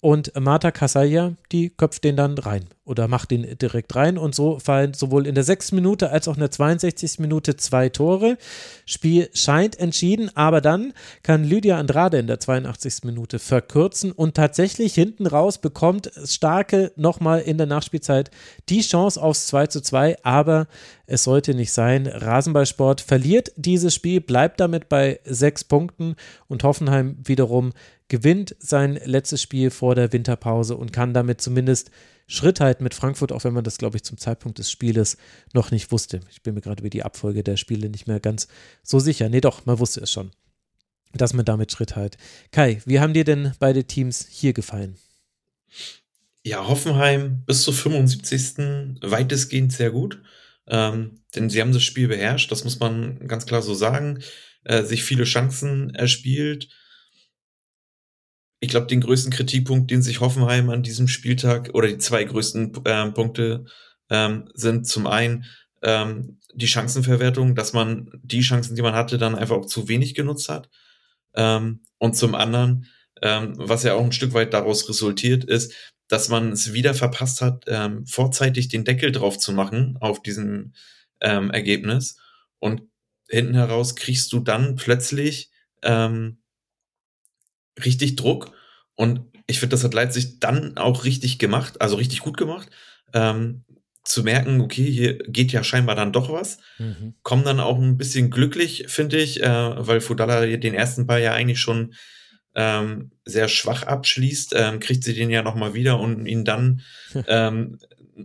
[0.00, 4.18] und Marta Casalla, die köpft den dann rein oder macht den direkt rein.
[4.18, 5.72] Und so fallen sowohl in der 6.
[5.72, 7.18] Minute als auch in der 62.
[7.18, 8.38] Minute zwei Tore.
[8.86, 13.04] Spiel scheint entschieden, aber dann kann Lydia Andrade in der 82.
[13.04, 18.30] Minute verkürzen und tatsächlich hinten raus bekommt Starke nochmal in der Nachspielzeit
[18.68, 20.66] die Chance aufs 2 zu 2, aber
[21.06, 22.06] es sollte nicht sein.
[22.06, 26.16] Rasenballsport verliert dieses Spiel, bleibt damit bei sechs Punkten
[26.48, 27.72] und Hoffenheim wiederum
[28.08, 31.90] gewinnt sein letztes Spiel vor der Winterpause und kann damit zumindest
[32.30, 35.16] Schritt halten mit Frankfurt, auch wenn man das, glaube ich, zum Zeitpunkt des Spieles
[35.54, 36.20] noch nicht wusste.
[36.30, 38.48] Ich bin mir gerade über die Abfolge der Spiele nicht mehr ganz
[38.82, 39.30] so sicher.
[39.30, 40.30] Nee, doch, man wusste es schon,
[41.14, 42.18] dass man damit Schritt hält.
[42.52, 44.96] Kai, wie haben dir denn beide Teams hier gefallen?
[46.44, 49.00] Ja, Hoffenheim bis zur 75.
[49.00, 50.20] weitestgehend sehr gut.
[50.66, 54.22] Ähm, denn sie haben das Spiel beherrscht, das muss man ganz klar so sagen.
[54.64, 56.68] Äh, sich viele Chancen erspielt
[58.60, 62.84] ich glaube, den größten Kritikpunkt, den sich Hoffenheim an diesem Spieltag oder die zwei größten
[62.84, 63.66] äh, Punkte
[64.10, 65.44] ähm, sind zum einen
[65.82, 70.14] ähm, die Chancenverwertung, dass man die Chancen, die man hatte, dann einfach auch zu wenig
[70.14, 70.68] genutzt hat.
[71.34, 72.86] Ähm, und zum anderen,
[73.22, 75.74] ähm, was ja auch ein Stück weit daraus resultiert, ist,
[76.08, 80.72] dass man es wieder verpasst hat, ähm, vorzeitig den Deckel drauf zu machen auf diesem
[81.20, 82.16] ähm, Ergebnis.
[82.58, 82.82] Und
[83.28, 85.50] hinten heraus kriegst du dann plötzlich
[85.82, 86.38] ähm,
[87.84, 88.52] richtig Druck.
[88.94, 92.68] Und ich finde, das hat Leipzig dann auch richtig gemacht, also richtig gut gemacht.
[93.14, 93.64] Ähm,
[94.04, 96.58] zu merken, okay, hier geht ja scheinbar dann doch was.
[96.78, 97.14] Mhm.
[97.22, 99.46] Kommen dann auch ein bisschen glücklich, finde ich, äh,
[99.86, 101.94] weil Fudala den ersten Ball ja eigentlich schon
[102.54, 106.80] ähm, sehr schwach abschließt, ähm, kriegt sie den ja nochmal wieder und ihn dann
[107.28, 107.78] ähm,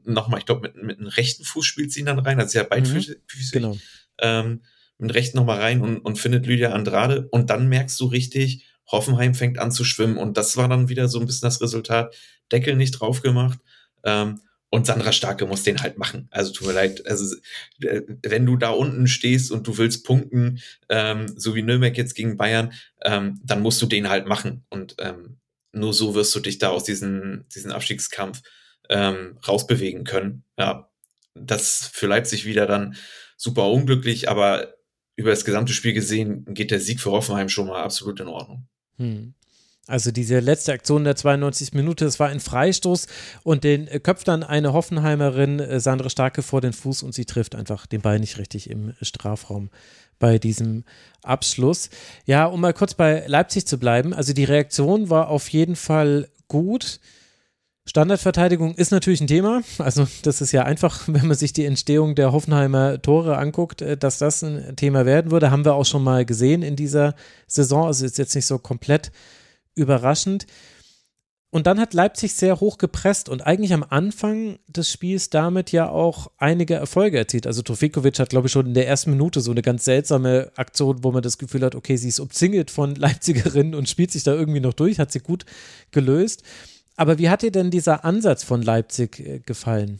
[0.05, 2.63] nochmal, ich glaube, mit, mit einem rechten Fuß spielt sie ihn dann rein, also ja
[2.63, 3.51] beidfüßig, mhm.
[3.51, 3.77] genau.
[4.19, 4.61] ähm,
[4.97, 8.65] mit dem rechten nochmal rein und, und findet Lydia Andrade und dann merkst du richtig,
[8.87, 12.15] Hoffenheim fängt an zu schwimmen und das war dann wieder so ein bisschen das Resultat.
[12.51, 13.59] Deckel nicht drauf gemacht.
[14.03, 16.27] Ähm, und Sandra Starke muss den halt machen.
[16.31, 17.05] Also tut mir leid.
[17.05, 17.35] Also
[17.81, 22.15] äh, wenn du da unten stehst und du willst punkten, ähm, so wie Nürnberg jetzt
[22.15, 22.73] gegen Bayern,
[23.03, 24.65] ähm, dann musst du den halt machen.
[24.69, 25.37] Und ähm,
[25.73, 28.41] nur so wirst du dich da aus diesem diesen Abstiegskampf
[28.89, 30.43] ähm, rausbewegen können.
[30.57, 30.89] Ja,
[31.35, 32.95] das für Leipzig wieder dann
[33.37, 34.73] super unglücklich, aber
[35.15, 38.67] über das gesamte Spiel gesehen geht der Sieg für Hoffenheim schon mal absolut in Ordnung.
[38.97, 39.33] Hm.
[39.85, 41.73] Also diese letzte Aktion der 92.
[41.73, 43.07] Minute, das war ein Freistoß
[43.43, 47.53] und den köpft dann eine Hoffenheimerin äh, Sandra Starke vor den Fuß und sie trifft
[47.53, 49.69] einfach den Ball nicht richtig im Strafraum
[50.19, 50.85] bei diesem
[51.21, 51.89] Abschluss.
[52.25, 56.29] Ja, um mal kurz bei Leipzig zu bleiben, also die Reaktion war auf jeden Fall
[56.47, 57.01] gut.
[57.85, 59.61] Standardverteidigung ist natürlich ein Thema.
[59.77, 63.97] Also das ist ja einfach, wenn man sich die Entstehung der Hoffenheimer Tore anguckt, äh,
[63.97, 65.51] dass das ein Thema werden würde.
[65.51, 67.15] Haben wir auch schon mal gesehen in dieser
[67.47, 67.87] Saison.
[67.87, 69.11] Also ist jetzt nicht so komplett
[69.75, 70.45] überraschend.
[71.53, 75.87] Und dann hat Leipzig sehr hoch gepresst und eigentlich am Anfang des Spiels damit ja
[75.87, 77.45] auch einige Erfolge erzielt.
[77.45, 81.03] Also Trofikovic hat, glaube ich, schon in der ersten Minute so eine ganz seltsame Aktion,
[81.03, 84.33] wo man das Gefühl hat, okay, sie ist umzingelt von Leipzigerinnen und spielt sich da
[84.33, 85.45] irgendwie noch durch, hat sie gut
[85.91, 86.41] gelöst.
[86.95, 89.99] Aber wie hat dir denn dieser Ansatz von Leipzig äh, gefallen?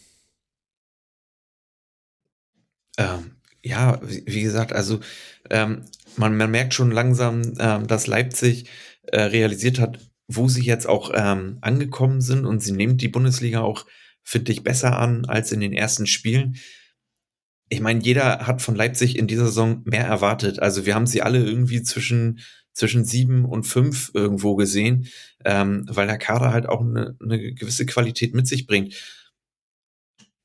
[2.98, 5.00] Ähm, ja, wie, wie, gesagt, also
[5.50, 5.86] ähm,
[6.18, 8.70] man, man, merkt schon langsam, ähm, dass Leipzig
[9.08, 13.62] äh, realisiert hat, wo sie jetzt auch ähm, angekommen sind und sie nehmen die Bundesliga
[13.62, 13.86] auch,
[14.22, 16.58] finde ich, besser an als in den ersten Spielen.
[17.70, 20.60] Ich meine, jeder hat von Leipzig in dieser Saison mehr erwartet.
[20.60, 22.40] Also wir haben sie alle irgendwie zwischen
[22.74, 25.08] zwischen sieben und fünf irgendwo gesehen,
[25.46, 28.96] ähm, weil der Kader halt auch eine, eine gewisse Qualität mit sich bringt.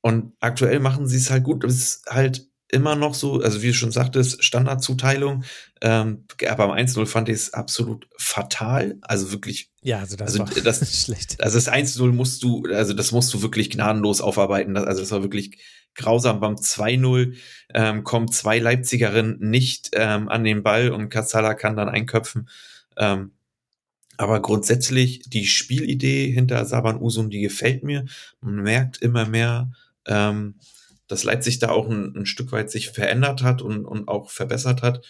[0.01, 1.63] Und aktuell machen sie es halt gut.
[1.63, 5.43] Es ist halt immer noch so, also wie du schon sagtest, Standardzuteilung.
[5.81, 8.97] Ähm, aber am 1-0 fand ich es absolut fatal.
[9.01, 9.71] Also wirklich.
[9.81, 11.41] Ja, also das also war das, schlecht.
[11.43, 14.77] Also das 1-0 musst du, also das musst du wirklich gnadenlos aufarbeiten.
[14.77, 15.57] Also das war wirklich
[15.95, 16.39] grausam.
[16.39, 17.35] Beim 2-0
[17.73, 22.49] ähm, kommen zwei Leipzigerinnen nicht ähm, an den Ball und Kassala kann dann einköpfen.
[22.97, 23.31] Ähm,
[24.17, 28.05] aber grundsätzlich die Spielidee hinter Saban Usun, die gefällt mir.
[28.41, 29.71] Man merkt immer mehr,
[30.05, 30.55] ähm,
[31.07, 34.81] dass Leipzig da auch ein, ein Stück weit sich verändert hat und, und auch verbessert
[34.81, 35.05] hat.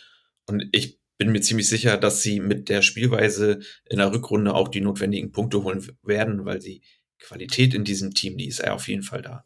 [0.46, 3.60] Und ich bin mir ziemlich sicher, dass sie mit der Spielweise
[3.90, 6.82] in der Rückrunde auch die notwendigen Punkte holen werden, weil die
[7.20, 9.44] Qualität in diesem Team, die ist ja auf jeden Fall da.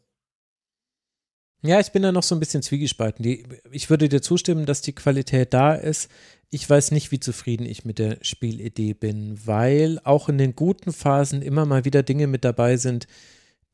[1.66, 3.22] Ja, ich bin da noch so ein bisschen zwiegespalten.
[3.22, 6.10] Die, ich würde dir zustimmen, dass die Qualität da ist.
[6.50, 10.92] Ich weiß nicht, wie zufrieden ich mit der Spielidee bin, weil auch in den guten
[10.92, 13.06] Phasen immer mal wieder Dinge mit dabei sind,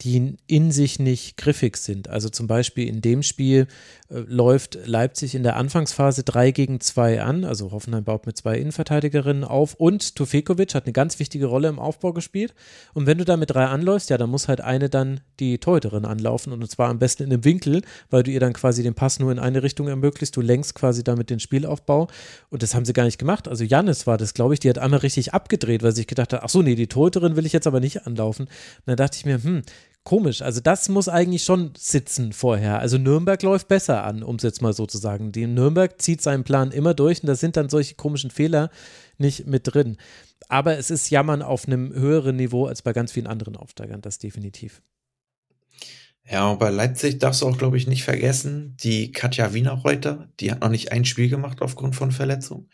[0.03, 2.09] die in sich nicht griffig sind.
[2.09, 3.67] Also zum Beispiel in dem Spiel
[4.09, 8.57] äh, läuft Leipzig in der Anfangsphase 3 gegen 2 an, also Hoffenheim baut mit zwei
[8.59, 12.55] Innenverteidigerinnen auf und Tufekovic hat eine ganz wichtige Rolle im Aufbau gespielt.
[12.95, 16.05] Und wenn du da mit drei anläufst, ja, dann muss halt eine dann die Torhüterin
[16.05, 19.19] anlaufen und zwar am besten in einem Winkel, weil du ihr dann quasi den Pass
[19.19, 20.35] nur in eine Richtung ermöglicht.
[20.37, 22.09] Du lenkst quasi damit den Spielaufbau
[22.49, 23.49] und das haben sie gar nicht gemacht.
[23.49, 26.33] Also Jannis war das, glaube ich, die hat einmal richtig abgedreht, weil sie sich gedacht
[26.33, 28.47] hat, ach so, nee, die Torhüterin will ich jetzt aber nicht anlaufen.
[28.47, 29.63] Und dann dachte ich mir, hm,
[30.05, 30.43] komisch.
[30.43, 32.79] Also das muss eigentlich schon sitzen vorher.
[32.79, 35.33] Also Nürnberg läuft besser an, um es jetzt mal so zu sagen.
[35.33, 38.71] Die Nürnberg zieht seinen Plan immer durch und da sind dann solche komischen Fehler
[39.19, 39.99] nicht mit drin.
[40.49, 44.19] Aber es ist Jammern auf einem höheren Niveau als bei ganz vielen anderen Aufsteigern, das
[44.19, 44.83] definitiv.
[46.29, 50.61] Ja, bei Leipzig darfst du auch, glaube ich, nicht vergessen, die Katja Wienerreuter, die hat
[50.61, 52.69] noch nicht ein Spiel gemacht aufgrund von Verletzung.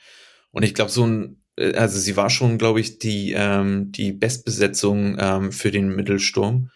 [0.51, 4.13] Und ich glaube, so ein, äh, also sie war schon, glaube ich, die, ähm, die
[4.13, 6.71] Bestbesetzung ähm, für den Mittelsturm.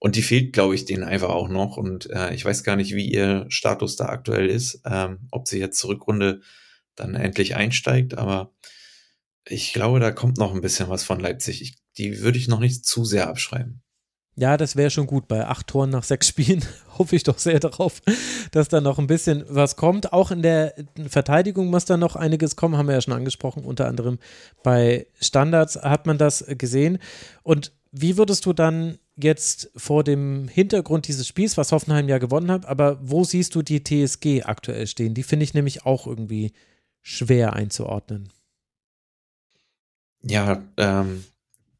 [0.00, 1.76] Und die fehlt, glaube ich, denen einfach auch noch.
[1.76, 5.60] Und äh, ich weiß gar nicht, wie ihr Status da aktuell ist, ähm, ob sie
[5.60, 6.40] jetzt zur Rückrunde
[6.96, 8.16] dann endlich einsteigt.
[8.16, 8.50] Aber
[9.46, 11.60] ich glaube, da kommt noch ein bisschen was von Leipzig.
[11.60, 13.82] Ich, die würde ich noch nicht zu sehr abschreiben.
[14.36, 15.28] Ja, das wäre schon gut.
[15.28, 16.64] Bei acht Toren nach sechs Spielen
[16.98, 18.00] hoffe ich doch sehr darauf,
[18.52, 20.14] dass da noch ein bisschen was kommt.
[20.14, 20.74] Auch in der
[21.08, 23.66] Verteidigung muss da noch einiges kommen, haben wir ja schon angesprochen.
[23.66, 24.18] Unter anderem
[24.62, 27.00] bei Standards hat man das gesehen.
[27.42, 32.50] Und wie würdest du dann jetzt vor dem Hintergrund dieses Spiels, was Hoffenheim ja gewonnen
[32.50, 35.14] hat, aber wo siehst du die TSG aktuell stehen?
[35.14, 36.52] Die finde ich nämlich auch irgendwie
[37.02, 38.32] schwer einzuordnen.
[40.22, 41.24] Ja, ähm,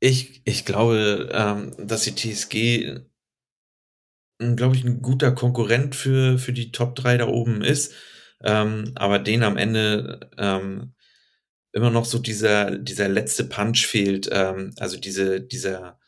[0.01, 3.03] ich, ich glaube, ähm, dass die TSG,
[4.57, 7.93] glaube ich, ein guter Konkurrent für, für die Top 3 da oben ist,
[8.43, 10.95] ähm, aber denen am Ende ähm,
[11.73, 16.00] immer noch so dieser, dieser letzte Punch fehlt, ähm, also diese, dieser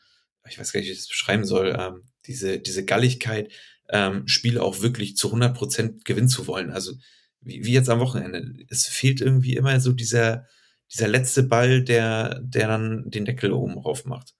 [0.49, 3.51] ich weiß gar nicht, wie ich das beschreiben soll, ähm, diese, diese Galligkeit,
[3.89, 6.71] ähm, Spiele auch wirklich zu 100 Prozent gewinnen zu wollen.
[6.71, 6.93] Also
[7.41, 8.65] wie, wie jetzt am Wochenende.
[8.69, 10.47] Es fehlt irgendwie immer so dieser,
[10.91, 14.33] dieser letzte Ball, der, der dann den Deckel oben drauf macht.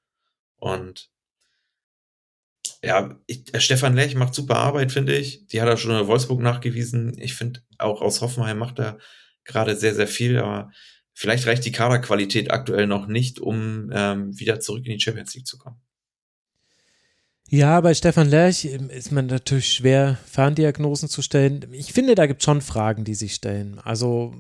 [0.56, 1.10] Und
[2.84, 5.48] ja, ich, äh, Stefan Lech macht super Arbeit, finde ich.
[5.48, 7.18] Die hat er schon in Wolfsburg nachgewiesen.
[7.20, 9.00] Ich finde, auch aus Hoffenheim macht er
[9.46, 10.72] gerade sehr, sehr viel, aber
[11.14, 15.48] vielleicht reicht die Kaderqualität aktuell noch nicht, um ähm, wieder zurück in die Champions League
[15.48, 15.82] zu kommen.
[17.54, 21.68] Ja, bei Stefan Lerch ähm, ist man natürlich schwer, Ferndiagnosen zu stellen.
[21.72, 23.80] Ich finde, da gibt es schon Fragen, die sich stellen.
[23.84, 24.34] Also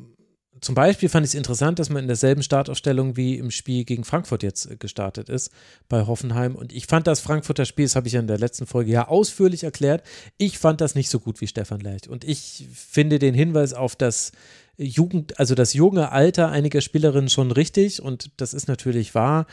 [0.61, 4.03] zum Beispiel fand ich es interessant, dass man in derselben Startaufstellung wie im Spiel gegen
[4.03, 5.51] Frankfurt jetzt äh, gestartet ist
[5.89, 6.55] bei Hoffenheim.
[6.55, 9.07] Und ich fand das Frankfurter Spiel, das habe ich ja in der letzten Folge ja
[9.07, 10.01] ausführlich erklärt,
[10.39, 12.09] ich fand das nicht so gut wie Stefan Lerch.
[12.09, 14.31] Und ich finde den Hinweis auf das
[14.75, 19.45] Jugend, also das junge Alter einiger Spielerinnen schon richtig und das ist natürlich wahr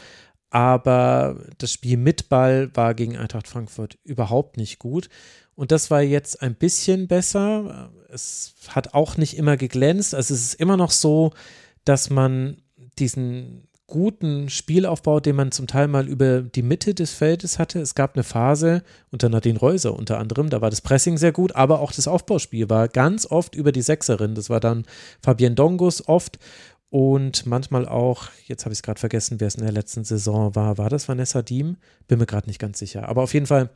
[0.51, 5.09] aber das Spiel mit Ball war gegen Eintracht Frankfurt überhaupt nicht gut.
[5.55, 7.90] Und das war jetzt ein bisschen besser.
[8.09, 10.14] Es hat auch nicht immer geglänzt.
[10.14, 11.32] Also es ist immer noch so,
[11.84, 12.57] dass man
[12.98, 17.80] diesen guten Spielaufbau, den man zum Teil mal über die Mitte des Feldes hatte.
[17.80, 21.55] Es gab eine Phase unter Nadine Reuser unter anderem, da war das Pressing sehr gut,
[21.57, 24.34] aber auch das Aufbauspiel war ganz oft über die Sechserin.
[24.34, 24.86] Das war dann
[25.20, 26.38] Fabienne Dongus oft
[26.91, 30.57] und manchmal auch, jetzt habe ich es gerade vergessen, wer es in der letzten Saison
[30.57, 30.76] war.
[30.76, 31.76] War das Vanessa Diem?
[32.09, 33.09] Bin mir gerade nicht ganz sicher.
[33.09, 33.70] Aber auf jeden Fall,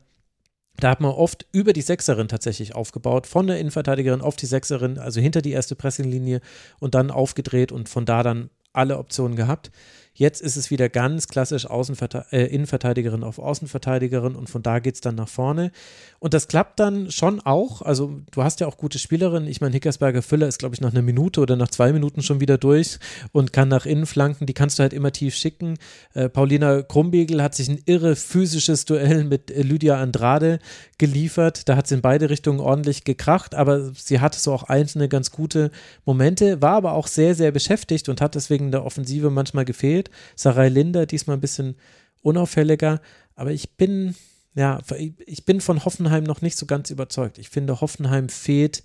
[0.78, 4.98] da hat man oft über die Sechserin tatsächlich aufgebaut, von der Innenverteidigerin auf die Sechserin,
[4.98, 6.40] also hinter die erste Pressinglinie
[6.80, 9.70] und dann aufgedreht und von da dann alle Optionen gehabt.
[10.16, 14.94] Jetzt ist es wieder ganz klassisch Außenverte äh, Innenverteidigerin auf Außenverteidigerin und von da geht
[14.94, 15.72] es dann nach vorne.
[16.20, 17.82] Und das klappt dann schon auch.
[17.82, 19.48] Also du hast ja auch gute Spielerinnen.
[19.48, 22.40] Ich meine, Hickersberger Füller ist, glaube ich, nach einer Minute oder nach zwei Minuten schon
[22.40, 22.98] wieder durch
[23.32, 24.46] und kann nach innen flanken.
[24.46, 25.78] Die kannst du halt immer tief schicken.
[26.14, 30.60] Äh, Paulina Krumbiegel hat sich ein irre physisches Duell mit äh, Lydia Andrade
[30.98, 31.68] geliefert.
[31.68, 35.30] Da hat sie in beide Richtungen ordentlich gekracht, aber sie hatte so auch einzelne ganz
[35.30, 35.72] gute
[36.04, 40.03] Momente, war aber auch sehr, sehr beschäftigt und hat deswegen der Offensive manchmal gefehlt.
[40.36, 41.76] Sarai Linder diesmal ein bisschen
[42.22, 43.00] unauffälliger,
[43.34, 44.14] aber ich bin,
[44.54, 44.80] ja,
[45.26, 47.38] ich bin von Hoffenheim noch nicht so ganz überzeugt.
[47.38, 48.82] Ich finde, Hoffenheim fehlt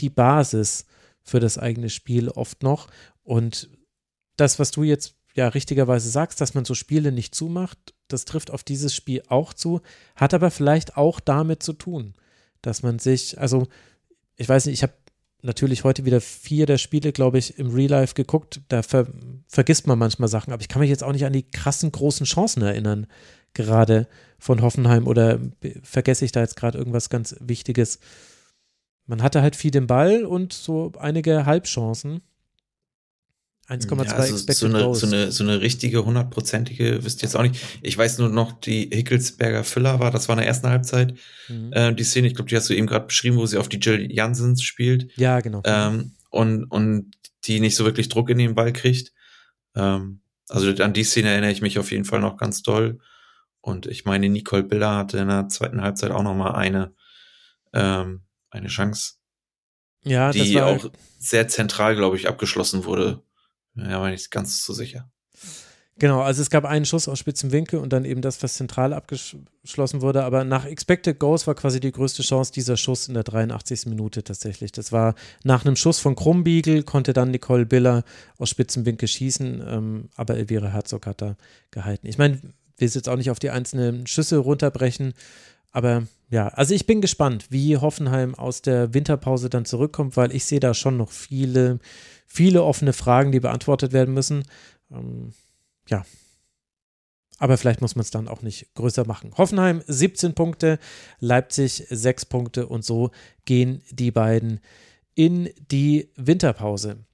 [0.00, 0.86] die Basis
[1.22, 2.88] für das eigene Spiel oft noch.
[3.22, 3.68] Und
[4.36, 8.50] das, was du jetzt ja richtigerweise sagst, dass man so Spiele nicht zumacht, das trifft
[8.50, 9.80] auf dieses Spiel auch zu,
[10.14, 12.14] hat aber vielleicht auch damit zu tun,
[12.62, 13.66] dass man sich, also
[14.36, 14.94] ich weiß nicht, ich habe
[15.42, 18.60] natürlich heute wieder vier der Spiele, glaube ich, im Real Life geguckt.
[18.68, 19.06] Da ver
[19.46, 22.26] vergisst man manchmal Sachen, aber ich kann mich jetzt auch nicht an die krassen großen
[22.26, 23.06] Chancen erinnern,
[23.54, 24.08] gerade
[24.38, 25.40] von Hoffenheim oder
[25.82, 28.00] vergesse ich da jetzt gerade irgendwas ganz Wichtiges.
[29.06, 32.22] Man hatte halt viel den Ball und so einige Halbchancen.
[33.68, 34.94] 1,2 ja, also so eine.
[34.94, 37.60] So eine, so eine richtige, hundertprozentige, wisst ihr jetzt auch nicht.
[37.82, 41.14] Ich weiß nur noch, die Hickelsberger Füller war, das war in der ersten Halbzeit,
[41.48, 41.72] mhm.
[41.72, 43.78] äh, die Szene, ich glaube, die hast du eben gerade beschrieben, wo sie auf die
[43.78, 45.10] Jill Jansens spielt.
[45.16, 45.62] Ja, genau.
[45.64, 47.10] Ähm, und, und
[47.44, 49.12] die nicht so wirklich Druck in den Ball kriegt.
[49.74, 52.98] Ähm, also an die Szene erinnere ich mich auf jeden Fall noch ganz doll.
[53.60, 56.94] Und ich meine, Nicole Biller hatte in der zweiten Halbzeit auch noch mal eine,
[57.72, 59.14] ähm, eine Chance.
[60.04, 60.88] Ja, die auch
[61.18, 63.22] sehr zentral, glaube ich, abgeschlossen wurde.
[63.76, 65.10] Ja, war nicht ganz so sicher.
[65.98, 68.92] Genau, also es gab einen Schuss aus spitzem Winkel und dann eben das, was zentral
[68.92, 70.24] abgeschlossen wurde.
[70.24, 73.86] Aber nach Expected Goals war quasi die größte Chance dieser Schuss in der 83.
[73.86, 74.72] Minute tatsächlich.
[74.72, 78.04] Das war nach einem Schuss von Krumbiegel, konnte dann Nicole Biller
[78.36, 81.36] aus spitzem Winkel schießen, ähm, aber Elvira Herzog hat da
[81.70, 82.06] gehalten.
[82.06, 82.42] Ich meine,
[82.76, 85.14] will jetzt auch nicht auf die einzelnen Schüsse runterbrechen,
[85.72, 90.44] aber ja, also ich bin gespannt, wie Hoffenheim aus der Winterpause dann zurückkommt, weil ich
[90.44, 91.78] sehe da schon noch viele
[92.26, 94.44] viele offene Fragen, die beantwortet werden müssen.
[94.90, 95.32] Ähm,
[95.88, 96.04] ja.
[97.38, 99.32] Aber vielleicht muss man es dann auch nicht größer machen.
[99.36, 100.78] Hoffenheim 17 Punkte,
[101.18, 103.10] Leipzig 6 Punkte und so
[103.44, 104.60] gehen die beiden
[105.14, 107.04] in die Winterpause.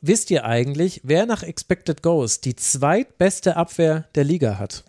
[0.00, 4.84] Wisst ihr eigentlich, wer nach Expected Goals die zweitbeste Abwehr der Liga hat?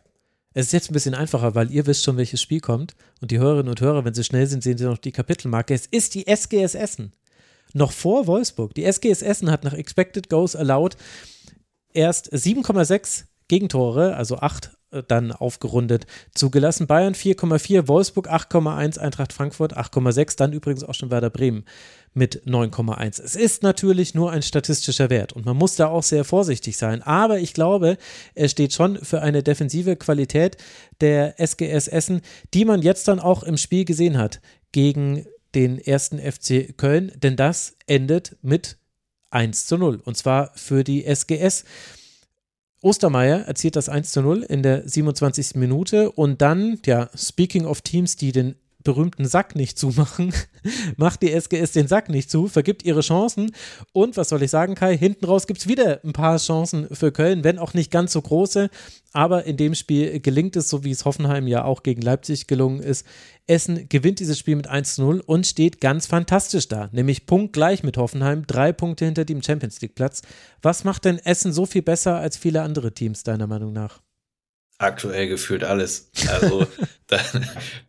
[0.60, 2.94] Es ist jetzt ein bisschen einfacher, weil ihr wisst schon, welches Spiel kommt.
[3.22, 5.74] Und die Hörerinnen und Hörer, wenn sie schnell sind, sehen sie noch die Kapitelmarke.
[5.74, 7.14] Es ist die SGS Essen
[7.74, 8.74] noch vor Wolfsburg.
[8.74, 10.98] Die SGS Essen hat nach Expected Goals allowed
[11.94, 14.70] erst 7,6 Gegentore, also 8 äh,
[15.08, 16.88] dann aufgerundet, zugelassen.
[16.88, 21.66] Bayern 4,4, Wolfsburg 8,1, Eintracht Frankfurt 8,6, dann übrigens auch schon Werder Bremen
[22.14, 23.22] mit 9,1.
[23.22, 27.04] Es ist natürlich nur ein statistischer Wert und man muss da auch sehr vorsichtig sein.
[27.04, 27.98] Aber ich glaube,
[28.34, 30.58] er steht schon für eine defensive Qualität
[31.02, 32.22] der SGS Essen,
[32.54, 35.26] die man jetzt dann auch im Spiel gesehen hat gegen
[35.56, 38.78] den ersten FC Köln, denn das endet mit
[39.32, 41.64] 1 zu 0 und zwar für die SGS.
[42.82, 45.56] Ostermeier erzielt das 1 zu 0 in der 27.
[45.56, 50.34] Minute und dann, ja, speaking of Teams, die den berühmten Sack nicht zumachen,
[50.98, 53.52] macht die SGS den Sack nicht zu, vergibt ihre Chancen
[53.92, 57.12] und was soll ich sagen, Kai, hinten raus gibt es wieder ein paar Chancen für
[57.12, 58.70] Köln, wenn auch nicht ganz so große,
[59.12, 62.80] aber in dem Spiel gelingt es, so wie es Hoffenheim ja auch gegen Leipzig gelungen
[62.80, 63.06] ist.
[63.48, 67.84] Essen gewinnt dieses Spiel mit 1 zu 0 und steht ganz fantastisch da, nämlich punktgleich
[67.84, 70.22] mit Hoffenheim, drei Punkte hinter dem Champions League Platz.
[70.62, 74.02] Was macht denn Essen so viel besser als viele andere Teams, deiner Meinung nach?
[74.80, 76.10] Aktuell gefühlt alles.
[76.28, 76.66] Also
[77.08, 77.20] da,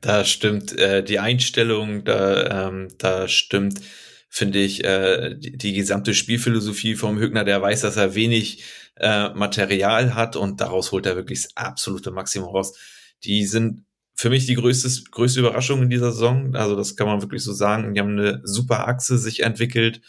[0.03, 3.81] da stimmt äh, die Einstellung, da, ähm, da stimmt,
[4.29, 8.65] finde ich, äh, die, die gesamte Spielphilosophie vom Hügner, der weiß, dass er wenig
[8.97, 12.77] äh, Material hat und daraus holt er wirklich das absolute Maximum raus.
[13.25, 13.85] Die sind
[14.15, 16.55] für mich die größte, größte Überraschung in dieser Saison.
[16.55, 17.95] Also das kann man wirklich so sagen.
[17.95, 20.03] Die haben eine super Achse sich entwickelt.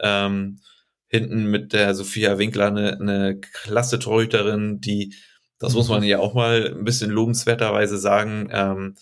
[0.00, 0.60] Ähm,
[1.08, 5.14] hinten mit der Sophia Winkler eine, eine klasse Torhüterin, die
[5.62, 8.48] das muss man ja auch mal ein bisschen lobenswerterweise sagen.
[8.52, 8.94] Ähm,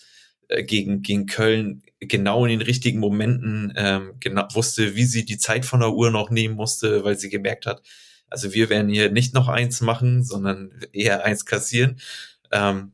[0.47, 5.37] äh, gegen, gegen Köln genau in den richtigen Momenten ähm, genau wusste, wie sie die
[5.37, 7.81] Zeit von der Uhr noch nehmen musste, weil sie gemerkt hat,
[8.29, 11.99] also wir werden hier nicht noch eins machen, sondern eher eins kassieren.
[12.51, 12.93] Ähm,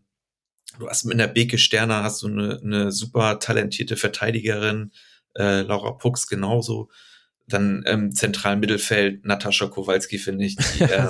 [0.79, 4.91] du hast mit der Beke Sterner hast du eine, eine super talentierte Verteidigerin,
[5.35, 6.89] äh, Laura Pux genauso.
[7.47, 11.09] Dann im ähm, zentralen Mittelfeld Natascha Kowalski, finde ich, die, ähm,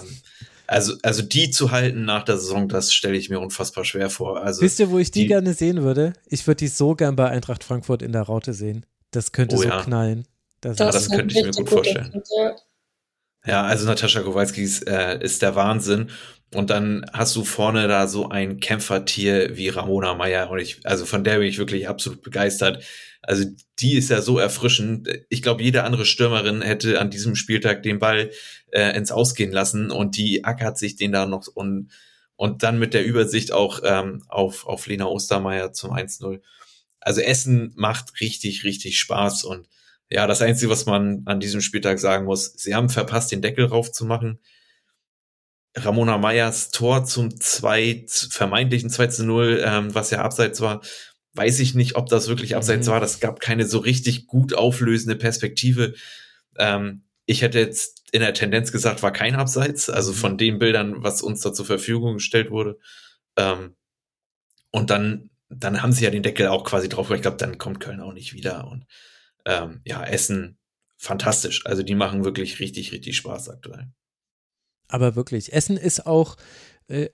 [0.68, 4.42] also, also die zu halten nach der Saison, das stelle ich mir unfassbar schwer vor.
[4.42, 6.14] Also Wisst ihr, wo ich die, die gerne sehen würde?
[6.28, 8.86] Ich würde die so gern bei Eintracht Frankfurt in der Raute sehen.
[9.12, 9.82] Das könnte oh, so ja.
[9.82, 10.28] knallen.
[10.62, 12.22] Das, das, das könnte ich mir gut vorstellen.
[13.46, 16.10] Ja, also Natascha Kowalski ist, äh, ist der Wahnsinn.
[16.54, 20.50] Und dann hast du vorne da so ein Kämpfertier wie Ramona Meyer.
[20.50, 22.84] Und ich, also von der bin ich wirklich absolut begeistert.
[23.28, 23.44] Also
[23.80, 25.10] die ist ja so erfrischend.
[25.28, 28.32] Ich glaube, jede andere Stürmerin hätte an diesem Spieltag den Ball
[28.72, 31.92] äh, ins Ausgehen lassen und die ackert sich den da noch und,
[32.38, 36.40] und dann mit der Übersicht auch ähm, auf, auf Lena Ostermeier zum 1-0.
[37.02, 39.68] Also Essen macht richtig, richtig Spaß und
[40.10, 43.66] ja, das Einzige, was man an diesem Spieltag sagen muss, sie haben verpasst, den Deckel
[43.66, 44.40] raufzumachen.
[45.76, 50.82] Ramona Meyers Tor zum 2, vermeintlichen 2 zu 0, ähm, was ja abseits war,
[51.38, 52.92] weiß ich nicht, ob das wirklich abseits mhm.
[52.92, 53.00] war.
[53.00, 55.94] Das gab keine so richtig gut auflösende Perspektive.
[56.58, 60.38] Ähm, ich hätte jetzt in der Tendenz gesagt, war kein Abseits, also von mhm.
[60.38, 62.80] den Bildern, was uns da zur Verfügung gestellt wurde.
[63.36, 63.76] Ähm,
[64.72, 67.12] und dann, dann haben sie ja den Deckel auch quasi drauf.
[67.12, 68.68] Ich glaube, dann kommt Köln auch nicht wieder.
[68.68, 68.86] Und
[69.46, 70.58] ähm, ja, Essen
[70.98, 71.66] fantastisch.
[71.66, 73.88] Also die machen wirklich richtig, richtig Spaß aktuell.
[74.88, 76.38] Aber wirklich, Essen ist auch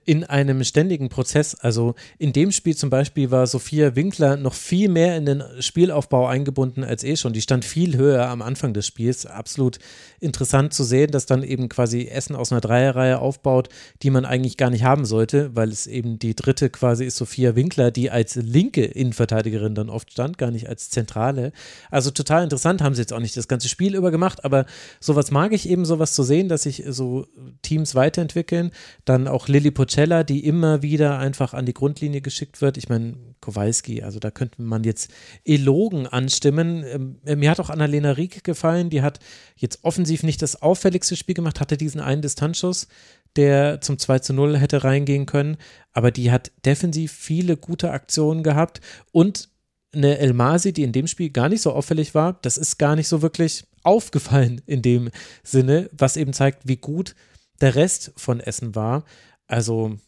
[0.04, 1.56] in einem ständigen Prozess.
[1.56, 6.28] Also in dem Spiel zum Beispiel war Sophia Winkler noch viel mehr in den Spielaufbau
[6.28, 7.32] eingebunden als eh schon.
[7.32, 9.26] Die stand viel höher am Anfang des Spiels.
[9.26, 9.80] Absolut
[10.20, 13.68] interessant zu sehen, dass dann eben quasi Essen aus einer Dreierreihe aufbaut,
[14.02, 17.56] die man eigentlich gar nicht haben sollte, weil es eben die dritte quasi ist Sophia
[17.56, 21.50] Winkler, die als linke Innenverteidigerin dann oft stand, gar nicht als zentrale.
[21.90, 24.66] Also total interessant, haben sie jetzt auch nicht das ganze Spiel über gemacht, aber
[25.00, 27.26] sowas mag ich eben, sowas zu sehen, dass sich so
[27.62, 28.70] Teams weiterentwickeln.
[29.04, 32.76] Dann auch Lilly Pocella, die immer wieder einfach an die Grundlinie geschickt wird.
[32.76, 35.10] Ich meine, Kowalski, also da könnte man jetzt
[35.44, 36.84] Elogen anstimmen.
[36.84, 39.18] Ähm, äh, mir hat auch Annalena Rieck gefallen, die hat
[39.56, 42.88] jetzt offensiv nicht das auffälligste Spiel gemacht, hatte diesen einen Distanzschuss,
[43.36, 45.56] der zum 2 zu 0 hätte reingehen können,
[45.92, 48.80] aber die hat defensiv viele gute Aktionen gehabt
[49.12, 49.48] und
[49.92, 53.08] eine Elmasi, die in dem Spiel gar nicht so auffällig war, das ist gar nicht
[53.08, 55.10] so wirklich aufgefallen in dem
[55.42, 57.14] Sinne, was eben zeigt, wie gut
[57.60, 59.04] der Rest von Essen war.
[59.46, 59.98] Also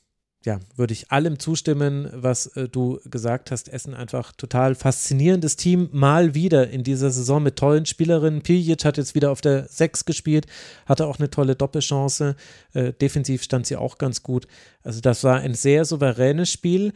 [0.46, 3.68] ja, würde ich allem zustimmen, was äh, du gesagt hast.
[3.68, 8.42] Essen einfach total faszinierendes Team, mal wieder in dieser Saison mit tollen Spielerinnen.
[8.42, 10.46] Piljic hat jetzt wieder auf der 6 gespielt,
[10.86, 12.36] hatte auch eine tolle Doppelchance.
[12.74, 14.46] Äh, defensiv stand sie auch ganz gut.
[14.82, 16.92] Also das war ein sehr souveränes Spiel.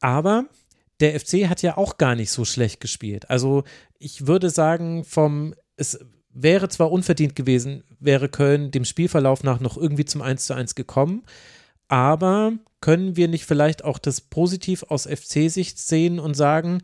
[0.00, 0.46] Aber
[1.00, 3.28] der FC hat ja auch gar nicht so schlecht gespielt.
[3.28, 3.64] Also
[3.98, 5.98] ich würde sagen, vom es
[6.32, 10.74] wäre zwar unverdient gewesen, wäre Köln dem Spielverlauf nach noch irgendwie zum 1 zu 1
[10.74, 11.22] gekommen,
[11.88, 16.82] aber können wir nicht vielleicht auch das positiv aus FC-Sicht sehen und sagen,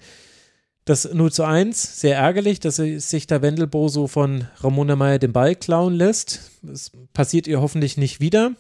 [0.85, 5.35] das 0 zu 1, sehr ärgerlich, dass sich der Wendelbo so von Ramona Meyer den
[5.35, 6.51] Ball klauen lässt.
[6.63, 8.53] Das passiert ihr hoffentlich nicht wieder.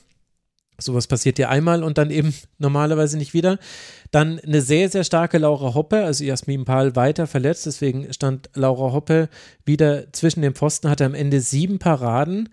[0.80, 3.58] Sowas passiert ja einmal und dann eben normalerweise nicht wieder.
[4.10, 8.92] Dann eine sehr, sehr starke Laura Hoppe, also Jasmin Pahl weiter verletzt, deswegen stand Laura
[8.92, 9.28] Hoppe
[9.64, 12.48] wieder zwischen den Pfosten, hatte am Ende sieben Paraden.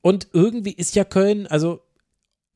[0.00, 1.80] Und irgendwie ist ja Köln, also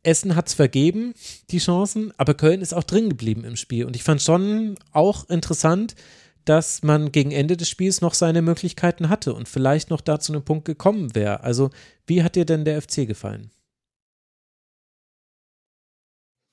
[0.05, 1.15] Essen hat es vergeben,
[1.51, 3.85] die Chancen, aber Köln ist auch drin geblieben im Spiel.
[3.85, 5.95] Und ich fand schon auch interessant,
[6.45, 10.33] dass man gegen Ende des Spiels noch seine Möglichkeiten hatte und vielleicht noch da zu
[10.33, 11.43] einem Punkt gekommen wäre.
[11.43, 11.71] Also,
[12.07, 13.51] wie hat dir denn der FC gefallen?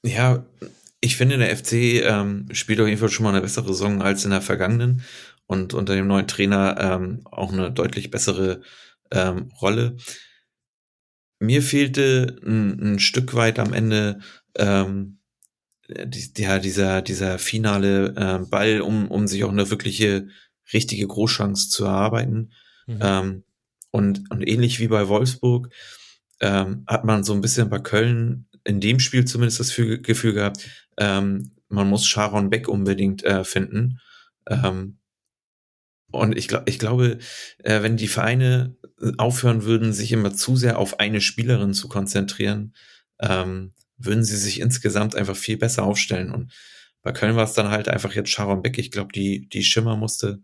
[0.04, 0.46] Ja,
[1.02, 1.74] ich finde, der FC
[2.04, 5.04] ähm, spielt auf jeden Fall schon mal eine bessere Saison als in der vergangenen
[5.46, 8.62] und unter dem neuen Trainer ähm, auch eine deutlich bessere
[9.12, 9.98] ähm, Rolle.
[11.40, 14.20] Mir fehlte ein, ein, Stück weit am Ende
[14.56, 15.20] ähm,
[15.88, 20.28] die, ja, dieser, dieser finale äh, Ball, um, um sich auch eine wirkliche
[20.74, 22.52] richtige Großchance zu erarbeiten.
[22.88, 23.00] Mhm.
[23.02, 23.44] Ähm,
[23.92, 25.74] und, und ähnlich wie bei Wolfsburg
[26.42, 30.66] ähm, hat man so ein bisschen bei Köln in dem Spiel zumindest das Gefühl gehabt,
[30.98, 34.00] ähm, man muss Sharon Beck unbedingt äh, finden.
[34.48, 35.00] Ähm,
[36.12, 37.18] und ich, glaube, ich glaube,
[37.64, 38.76] äh, wenn die Vereine
[39.18, 42.74] aufhören würden, sich immer zu sehr auf eine Spielerin zu konzentrieren,
[43.20, 46.32] ähm, würden sie sich insgesamt einfach viel besser aufstellen.
[46.32, 46.52] Und
[47.02, 48.78] bei Köln war es dann halt einfach jetzt Sharon Beck.
[48.78, 50.42] Ich glaube, die, die Schimmer musste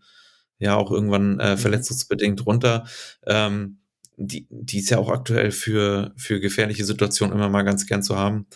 [0.58, 1.58] ja auch irgendwann äh, mhm.
[1.58, 2.88] verletzungsbedingt runter.
[3.26, 3.80] Ähm,
[4.18, 8.18] die, die ist ja auch aktuell für, für gefährliche Situationen immer mal ganz gern zu
[8.18, 8.48] haben.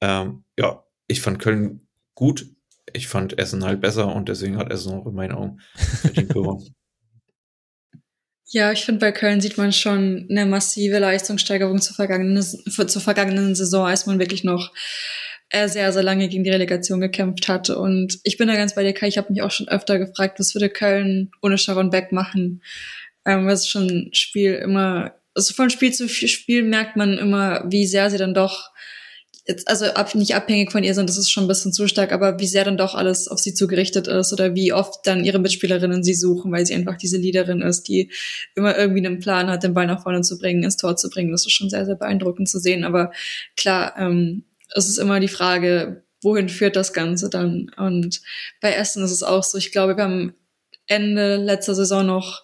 [0.00, 2.46] Ähm, ja, ich fand Köln gut.
[2.92, 6.74] Ich fand Essen halt besser und deswegen hat Essen auch in meinen Augen verdient gewonnen.
[8.48, 13.56] Ja, ich finde, bei Köln sieht man schon eine massive Leistungssteigerung zur vergangenen, zur vergangenen
[13.56, 14.72] Saison, als man wirklich noch
[15.50, 17.70] äh, sehr, sehr lange gegen die Relegation gekämpft hat.
[17.70, 19.08] Und ich bin da ganz bei dir, Kai.
[19.08, 22.62] Ich habe mich auch schon öfter gefragt, was würde Köln ohne Sharon Beck machen?
[23.26, 28.10] Ähm, was schon Spiel immer, also von Spiel zu Spiel merkt man immer, wie sehr
[28.10, 28.70] sie dann doch
[29.46, 32.12] jetzt, also ab, nicht abhängig von ihr sind, das ist schon ein bisschen zu stark,
[32.12, 35.38] aber wie sehr dann doch alles auf sie zugerichtet ist oder wie oft dann ihre
[35.38, 38.10] Mitspielerinnen sie suchen, weil sie einfach diese Leaderin ist, die
[38.54, 41.32] immer irgendwie einen Plan hat, den Ball nach vorne zu bringen, ins Tor zu bringen.
[41.32, 42.84] Das ist schon sehr, sehr beeindruckend zu sehen.
[42.84, 43.12] Aber
[43.56, 44.44] klar, ähm,
[44.74, 47.70] es ist immer die Frage, wohin führt das Ganze dann?
[47.76, 48.20] Und
[48.60, 50.34] bei Essen ist es auch so, ich glaube, wir haben
[50.88, 52.42] Ende letzter Saison noch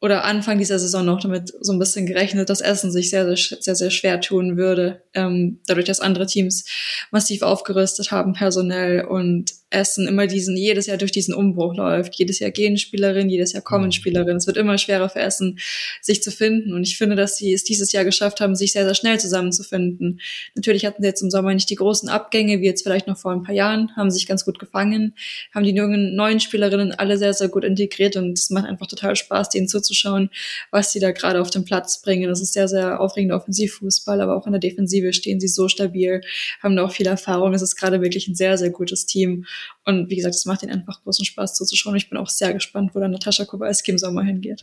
[0.00, 3.58] oder Anfang dieser Saison noch damit so ein bisschen gerechnet, dass Essen sich sehr, sehr,
[3.60, 6.64] sehr, sehr schwer tun würde, ähm, dadurch, dass andere Teams
[7.10, 12.16] massiv aufgerüstet haben, personell und Essen immer diesen, jedes Jahr durch diesen Umbruch läuft.
[12.16, 13.92] Jedes Jahr gehen Spielerinnen, jedes Jahr kommen mhm.
[13.92, 14.36] Spielerinnen.
[14.36, 15.58] Es wird immer schwerer für Essen,
[16.00, 16.72] sich zu finden.
[16.72, 20.20] Und ich finde, dass sie es dieses Jahr geschafft haben, sich sehr, sehr schnell zusammenzufinden.
[20.54, 23.32] Natürlich hatten sie jetzt im Sommer nicht die großen Abgänge, wie jetzt vielleicht noch vor
[23.32, 25.14] ein paar Jahren, haben sich ganz gut gefangen,
[25.54, 29.14] haben die jungen, neuen Spielerinnen alle sehr, sehr gut integriert und es macht einfach total
[29.14, 30.30] Spaß, denen zuzuschauen,
[30.70, 32.28] was sie da gerade auf den Platz bringen.
[32.28, 36.20] Das ist sehr, sehr aufregender Offensivfußball, aber auch in der Defensive stehen sie so stabil,
[36.62, 37.54] haben da auch viel Erfahrung.
[37.54, 39.46] Es ist gerade wirklich ein sehr, sehr gutes Team.
[39.84, 41.96] Und wie gesagt, es macht ihnen einfach großen Spaß zuzuschauen.
[41.96, 44.62] Ich bin auch sehr gespannt, wo dann Natascha Kowalski im Sommer hingeht.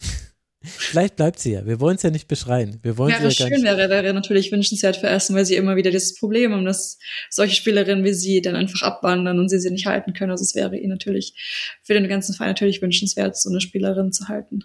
[0.64, 1.66] Vielleicht bleibt sie ja.
[1.66, 2.80] Wir wollen es ja nicht beschreien.
[2.82, 5.76] Wir wollen wäre sie ja schön, wäre, wäre natürlich wünschenswert für Essen, weil sie immer
[5.76, 6.98] wieder dieses Problem haben, dass
[7.30, 10.32] solche Spielerinnen wie sie dann einfach abwandern und sie sie nicht halten können.
[10.32, 14.28] Also es wäre ihnen natürlich für den ganzen Verein natürlich wünschenswert, so eine Spielerin zu
[14.28, 14.64] halten.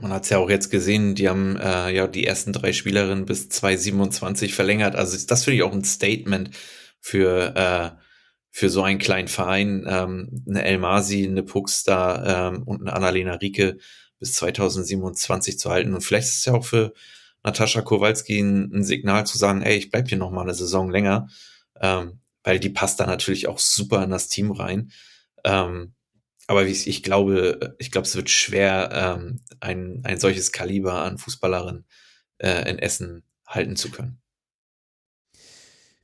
[0.00, 3.26] Man hat es ja auch jetzt gesehen, die haben äh, ja die ersten drei Spielerinnen
[3.26, 4.94] bis 2027 verlängert.
[4.94, 6.50] Also ist das für dich auch ein Statement
[7.00, 8.07] für äh,
[8.50, 13.78] für so einen kleinen Verein ähm, eine Elmasi, eine Puxstar ähm, und eine Annalena Rieke
[14.18, 15.94] bis 2027 zu halten.
[15.94, 16.92] Und vielleicht ist es ja auch für
[17.44, 20.90] Natascha Kowalski ein, ein Signal zu sagen, ey, ich bleib hier noch mal eine Saison
[20.90, 21.28] länger,
[21.80, 24.90] ähm, weil die passt da natürlich auch super in das Team rein.
[25.44, 25.94] Ähm,
[26.46, 31.18] aber ich, ich glaube, ich glaube, es wird schwer, ähm, ein, ein solches Kaliber an
[31.18, 31.84] Fußballerin
[32.38, 34.20] äh, in Essen halten zu können.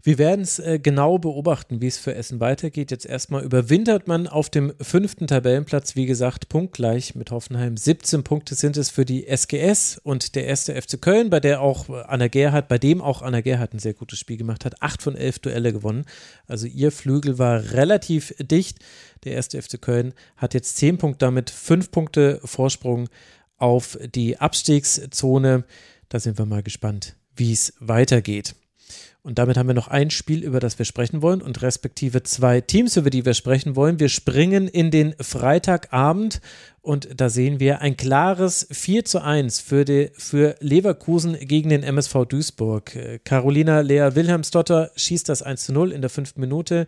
[0.06, 2.90] Wir werden es äh, genau beobachten, wie es für Essen weitergeht.
[2.90, 7.78] Jetzt erstmal überwintert man auf dem fünften Tabellenplatz, wie gesagt, punktgleich mit Hoffenheim.
[7.78, 11.88] 17 Punkte sind es für die SGS und der erste FC Köln, bei der auch
[11.88, 15.16] Anna Gerhardt, bei dem auch Anna Gerhardt ein sehr gutes Spiel gemacht hat, acht von
[15.16, 16.04] elf Duelle gewonnen.
[16.46, 18.80] Also ihr Flügel war relativ dicht.
[19.24, 23.08] Der erste FC Köln hat jetzt zehn Punkte, damit fünf Punkte Vorsprung
[23.56, 25.64] auf die Abstiegszone.
[26.10, 28.54] Da sind wir mal gespannt, wie es weitergeht.
[29.24, 32.60] Und damit haben wir noch ein Spiel, über das wir sprechen wollen und respektive zwei
[32.60, 33.98] Teams, über die wir sprechen wollen.
[33.98, 36.42] Wir springen in den Freitagabend
[36.82, 41.82] und da sehen wir ein klares 4 zu 1 für, die, für Leverkusen gegen den
[41.82, 42.98] MSV Duisburg.
[43.24, 46.86] Carolina Lea Wilhelmsdotter schießt das 1 zu 0 in der fünften Minute.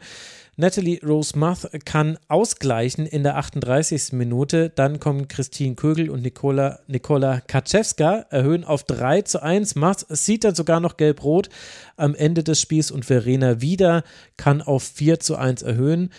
[0.59, 4.15] Natalie Rose Muth kann ausgleichen in der 38.
[4.15, 4.71] Minute.
[4.71, 9.75] Dann kommen Christine Kögel und Nicola, Nicola Kaczewska, erhöhen auf 3 zu 1.
[9.75, 11.51] Muth sieht dann sogar noch gelb-rot
[11.99, 14.03] am Ende des Spiels und Verena wieder
[14.39, 16.11] kann auf 4 zu 1 erhöhen.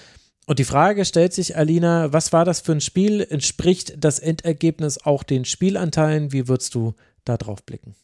[0.45, 3.25] Und die Frage stellt sich, Alina, was war das für ein Spiel?
[3.27, 6.31] Entspricht das Endergebnis auch den Spielanteilen?
[6.31, 6.93] Wie würdest du
[7.25, 7.95] da drauf blicken?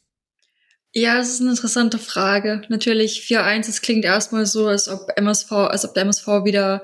[0.96, 2.62] Ja, das ist eine interessante Frage.
[2.70, 6.84] Natürlich 4-1, es klingt erstmal so, als ob MSV, als ob der MSV wieder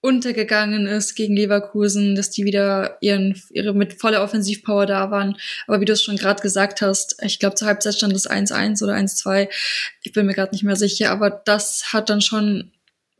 [0.00, 5.36] untergegangen ist gegen Leverkusen, dass die wieder ihren, ihre mit voller Offensivpower da waren.
[5.66, 8.82] Aber wie du es schon gerade gesagt hast, ich glaube zur Halbzeit stand es 1-1
[8.84, 9.48] oder 1-2.
[10.02, 12.70] Ich bin mir gerade nicht mehr sicher, aber das hat dann schon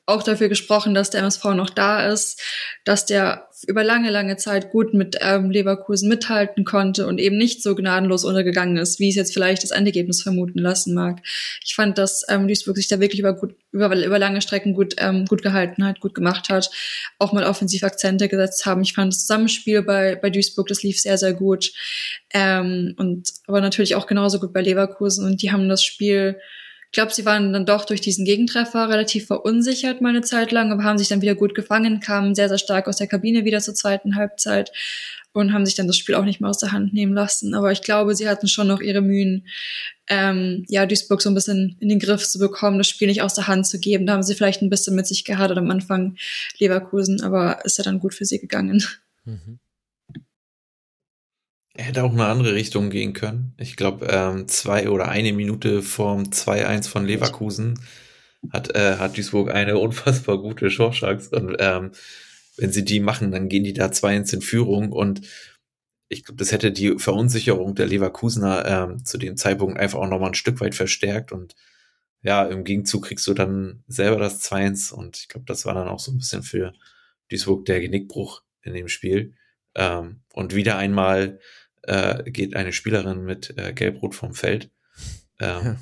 [0.08, 2.40] auch dafür gesprochen, dass der MSV noch da ist,
[2.84, 7.62] dass der über lange, lange Zeit gut mit ähm, Leverkusen mithalten konnte und eben nicht
[7.62, 11.20] so gnadenlos untergegangen ist, wie es jetzt vielleicht das Endergebnis vermuten lassen mag.
[11.64, 14.94] Ich fand, dass ähm, Duisburg sich da wirklich über, gut, über, über lange Strecken gut,
[14.98, 16.70] ähm, gut gehalten hat, gut gemacht hat,
[17.18, 18.80] auch mal offensiv Akzente gesetzt haben.
[18.80, 21.72] Ich fand das Zusammenspiel bei, bei Duisburg, das lief sehr, sehr gut.
[22.32, 26.38] Ähm, und aber natürlich auch genauso gut bei Leverkusen und die haben das Spiel
[26.90, 30.72] ich glaube, sie waren dann doch durch diesen Gegentreffer relativ verunsichert mal eine Zeit lang,
[30.72, 33.60] aber haben sich dann wieder gut gefangen, kamen sehr, sehr stark aus der Kabine wieder
[33.60, 34.72] zur zweiten Halbzeit
[35.32, 37.54] und haben sich dann das Spiel auch nicht mehr aus der Hand nehmen lassen.
[37.54, 39.46] Aber ich glaube, sie hatten schon noch ihre Mühen,
[40.06, 43.34] ähm, ja, Duisburg so ein bisschen in den Griff zu bekommen, das Spiel nicht aus
[43.34, 44.06] der Hand zu geben.
[44.06, 46.16] Da haben sie vielleicht ein bisschen mit sich gehadert am Anfang
[46.58, 48.82] Leverkusen, aber ist ja dann gut für sie gegangen.
[49.26, 49.58] Mhm.
[51.78, 53.54] Er hätte auch eine andere Richtung gehen können.
[53.56, 57.78] Ich glaube, ähm, zwei oder eine Minute vorm 2-1 von Leverkusen
[58.50, 61.06] hat, äh, hat Duisburg eine unfassbar gute Chance.
[61.30, 61.92] Und ähm,
[62.56, 64.90] wenn sie die machen, dann gehen die da 2-1 in Führung.
[64.90, 65.20] Und
[66.08, 70.30] ich glaube, das hätte die Verunsicherung der Leverkusener ähm, zu dem Zeitpunkt einfach auch nochmal
[70.30, 71.30] ein Stück weit verstärkt.
[71.30, 71.54] Und
[72.22, 74.92] ja, im Gegenzug kriegst du dann selber das 2-1.
[74.92, 76.72] Und ich glaube, das war dann auch so ein bisschen für
[77.30, 79.34] Duisburg der Genickbruch in dem Spiel.
[79.76, 81.38] Ähm, und wieder einmal
[81.82, 84.70] äh, geht eine Spielerin mit äh, Gelb-Rot vom Feld.
[85.40, 85.76] Ähm, ja.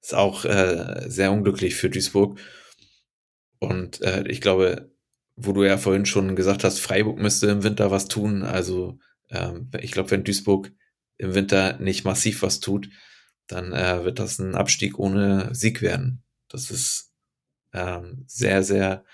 [0.00, 2.38] ist auch äh, sehr unglücklich für Duisburg.
[3.58, 4.90] Und äh, ich glaube,
[5.36, 8.42] wo du ja vorhin schon gesagt hast, Freiburg müsste im Winter was tun.
[8.42, 8.98] Also
[9.30, 10.72] ähm, ich glaube, wenn Duisburg
[11.16, 12.88] im Winter nicht massiv was tut,
[13.46, 16.22] dann äh, wird das ein Abstieg ohne Sieg werden.
[16.48, 17.12] Das ist
[17.72, 19.04] ähm, sehr, sehr,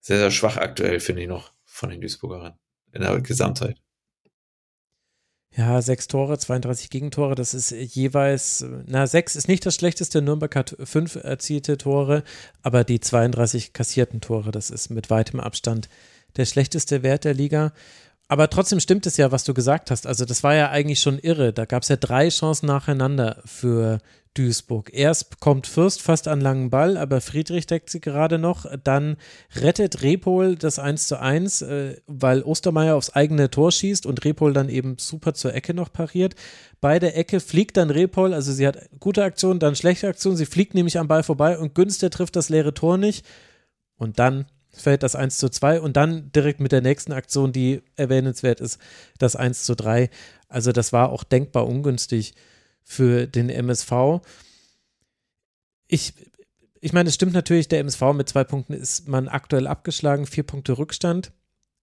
[0.00, 2.58] sehr, sehr schwach aktuell, finde ich noch, von den Duisburgern
[2.92, 3.80] in der Gesamtheit.
[5.56, 10.22] Ja, sechs Tore, 32 Gegentore, das ist jeweils, na, sechs ist nicht das schlechteste.
[10.22, 12.22] Nürnberg hat fünf erzielte Tore,
[12.62, 15.88] aber die 32 kassierten Tore, das ist mit weitem Abstand
[16.36, 17.72] der schlechteste Wert der Liga.
[18.28, 20.06] Aber trotzdem stimmt es ja, was du gesagt hast.
[20.06, 21.52] Also, das war ja eigentlich schon irre.
[21.52, 23.98] Da gab es ja drei Chancen nacheinander für
[24.34, 24.90] Duisburg.
[24.92, 28.64] Erst kommt Fürst fast an langen Ball, aber Friedrich deckt sie gerade noch.
[28.84, 29.16] Dann
[29.56, 34.52] rettet Repol das 1 zu 1, äh, weil Ostermeier aufs eigene Tor schießt und Repol
[34.52, 36.36] dann eben super zur Ecke noch pariert.
[36.80, 40.36] Bei der Ecke fliegt dann Repol, also sie hat gute Aktion, dann schlechte Aktion.
[40.36, 43.26] Sie fliegt nämlich am Ball vorbei und Günster trifft das leere Tor nicht.
[43.96, 47.82] Und dann fällt das 1 zu 2 und dann direkt mit der nächsten Aktion, die
[47.96, 48.78] erwähnenswert ist,
[49.18, 50.08] das 1 zu 3.
[50.48, 52.34] Also das war auch denkbar ungünstig
[52.82, 54.20] für den MSV.
[55.86, 56.14] Ich,
[56.80, 60.44] ich meine, es stimmt natürlich, der MSV mit zwei Punkten ist man aktuell abgeschlagen, vier
[60.44, 61.32] Punkte Rückstand.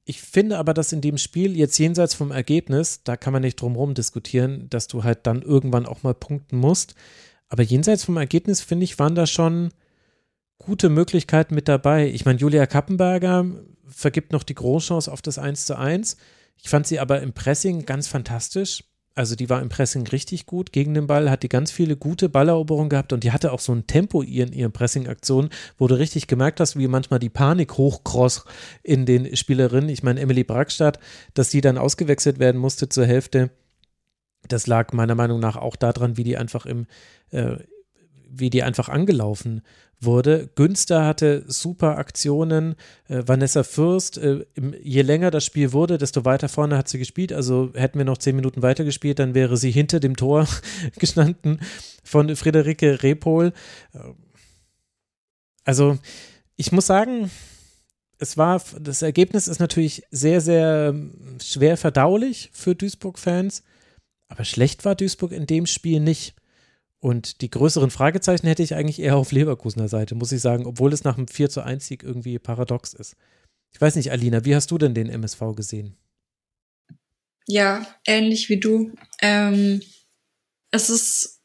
[0.10, 3.60] Ich finde aber, dass in dem Spiel, jetzt jenseits vom Ergebnis, da kann man nicht
[3.60, 6.96] drum herum diskutieren, dass du halt dann irgendwann auch mal punkten musst.
[7.50, 9.70] Aber jenseits vom Ergebnis, finde ich, waren da schon
[10.60, 12.10] gute Möglichkeiten mit dabei.
[12.10, 13.46] Ich meine, Julia Kappenberger
[13.86, 16.18] vergibt noch die Großchance auf das 1 zu 1.
[16.56, 18.84] Ich fand sie aber im Pressing ganz fantastisch.
[19.18, 22.30] Also die war im Pressing richtig gut gegen den Ball, hat die ganz viele gute
[22.30, 25.50] Balleroberungen gehabt und die hatte auch so ein Tempo in ihren Pressing-Aktionen,
[25.80, 28.46] wo du richtig gemerkt hast, wie manchmal die Panik hochkross
[28.84, 29.90] in den Spielerinnen.
[29.90, 31.00] Ich meine, Emily Brackstadt,
[31.34, 33.50] dass die dann ausgewechselt werden musste zur Hälfte,
[34.48, 36.86] das lag meiner Meinung nach auch daran, wie die einfach im,
[37.32, 37.58] äh,
[38.30, 39.64] wie die einfach angelaufen
[40.00, 40.50] wurde.
[40.56, 42.76] Günster hatte super Aktionen.
[43.08, 47.00] Äh, Vanessa Fürst, äh, im, je länger das Spiel wurde, desto weiter vorne hat sie
[47.00, 47.34] gespielt.
[47.34, 50.48] Also hätten wir noch zehn Minuten weiter gespielt, dann wäre sie hinter dem Tor
[51.00, 51.60] gestanden
[52.04, 53.54] von Friederike Repol.
[55.64, 55.98] Also
[56.56, 57.30] ich muss sagen,
[58.20, 60.96] es war, das Ergebnis ist natürlich sehr, sehr
[61.42, 63.64] schwer verdaulich für Duisburg-Fans,
[64.28, 66.37] aber schlecht war Duisburg in dem Spiel nicht.
[67.00, 70.94] Und die größeren Fragezeichen hätte ich eigentlich eher auf Leverkusener Seite, muss ich sagen, obwohl
[70.94, 73.16] es nach einem 4 zu 1 Sieg irgendwie paradox ist.
[73.72, 75.96] Ich weiß nicht, Alina, wie hast du denn den MSV gesehen?
[77.46, 78.94] Ja, ähnlich wie du.
[79.22, 79.82] Ähm,
[80.72, 81.38] es ist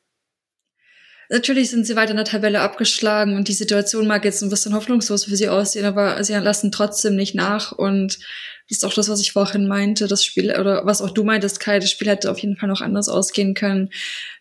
[1.29, 4.75] natürlich sind sie weiter in der Tabelle abgeschlagen und die Situation mag jetzt ein bisschen
[4.75, 8.19] hoffnungslos für sie aussehen, aber sie lassen trotzdem nicht nach und
[8.69, 11.59] das ist auch das, was ich vorhin meinte, das Spiel, oder was auch du meintest,
[11.59, 13.91] Kai, das Spiel hätte auf jeden Fall noch anders ausgehen können.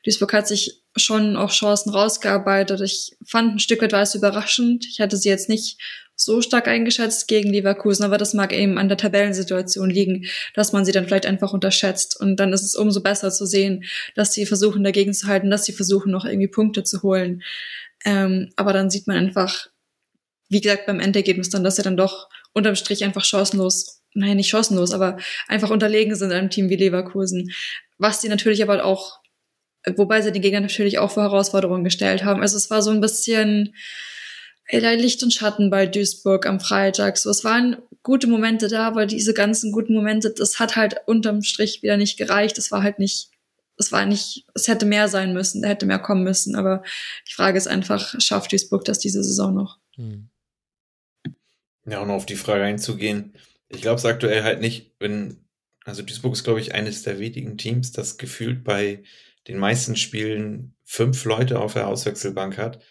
[0.03, 2.81] Duisburg hat sich schon auch Chancen rausgearbeitet.
[2.81, 4.85] Ich fand ein Stück weit war es überraschend.
[4.89, 5.77] Ich hatte sie jetzt nicht
[6.15, 10.85] so stark eingeschätzt gegen Leverkusen, aber das mag eben an der Tabellensituation liegen, dass man
[10.85, 12.19] sie dann vielleicht einfach unterschätzt.
[12.19, 13.85] Und dann ist es umso besser zu sehen,
[14.15, 17.41] dass sie versuchen dagegen zu halten, dass sie versuchen noch irgendwie Punkte zu holen.
[18.05, 19.67] Ähm, aber dann sieht man einfach,
[20.49, 24.49] wie gesagt, beim Endergebnis dann, dass sie dann doch unterm Strich einfach chancenlos, nein, nicht
[24.49, 27.51] chancenlos, aber einfach unterlegen sind einem Team wie Leverkusen.
[27.97, 29.20] Was sie natürlich aber auch
[29.95, 32.41] wobei sie die Gegner natürlich auch vor Herausforderungen gestellt haben.
[32.41, 33.73] Also es war so ein bisschen
[34.71, 37.17] Licht und Schatten bei Duisburg am Freitag.
[37.17, 41.41] So, es waren gute Momente da, aber diese ganzen guten Momente, das hat halt unterm
[41.41, 42.57] Strich wieder nicht gereicht.
[42.57, 43.29] Es war halt nicht,
[43.77, 46.55] es war nicht, es hätte mehr sein müssen, da hätte mehr kommen müssen.
[46.55, 46.83] Aber
[47.27, 49.79] die Frage ist einfach, schafft Duisburg das diese Saison noch?
[49.95, 50.29] Hm.
[51.85, 53.33] Ja, um auf die Frage einzugehen.
[53.67, 55.37] Ich glaube es aktuell halt nicht, wenn,
[55.83, 59.03] also Duisburg ist, glaube ich, eines der wenigen Teams, das gefühlt bei
[59.47, 62.83] den meisten Spielen fünf Leute auf der Auswechselbank hat.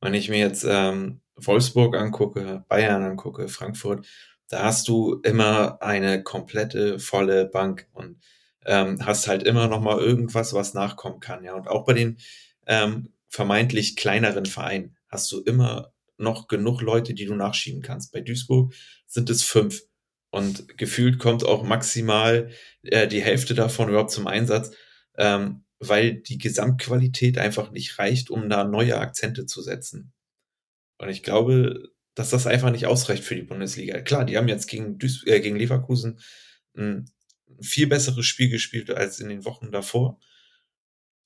[0.00, 4.06] Wenn ich mir jetzt ähm, Wolfsburg angucke, Bayern angucke, Frankfurt,
[4.48, 8.20] da hast du immer eine komplette volle Bank und
[8.66, 11.44] ähm, hast halt immer noch mal irgendwas, was nachkommen kann.
[11.44, 12.18] Ja, und auch bei den
[12.66, 18.12] ähm, vermeintlich kleineren Vereinen hast du immer noch genug Leute, die du nachschieben kannst.
[18.12, 18.74] Bei Duisburg
[19.06, 19.82] sind es fünf
[20.30, 22.50] und gefühlt kommt auch maximal
[22.82, 24.72] äh, die Hälfte davon überhaupt zum Einsatz.
[25.16, 30.12] Ähm, weil die Gesamtqualität einfach nicht reicht, um da neue Akzente zu setzen.
[30.98, 34.00] Und ich glaube, dass das einfach nicht ausreicht für die Bundesliga.
[34.02, 36.20] Klar, die haben jetzt gegen, Duis äh, gegen Leverkusen
[36.76, 37.10] ein
[37.62, 40.20] viel besseres Spiel gespielt als in den Wochen davor.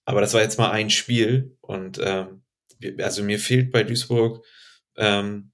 [0.05, 2.43] Aber das war jetzt mal ein Spiel und ähm,
[2.99, 4.45] also mir fehlt bei Duisburg
[4.97, 5.53] ähm,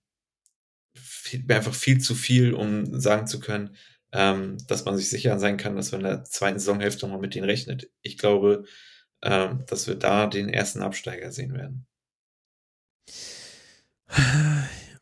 [0.94, 3.76] fehlt mir einfach viel zu viel, um sagen zu können,
[4.12, 7.34] ähm, dass man sich sicher sein kann, dass man in der zweiten Saisonhälfte nochmal mit
[7.34, 7.90] denen rechnet.
[8.02, 8.64] Ich glaube,
[9.22, 11.86] ähm, dass wir da den ersten Absteiger sehen werden.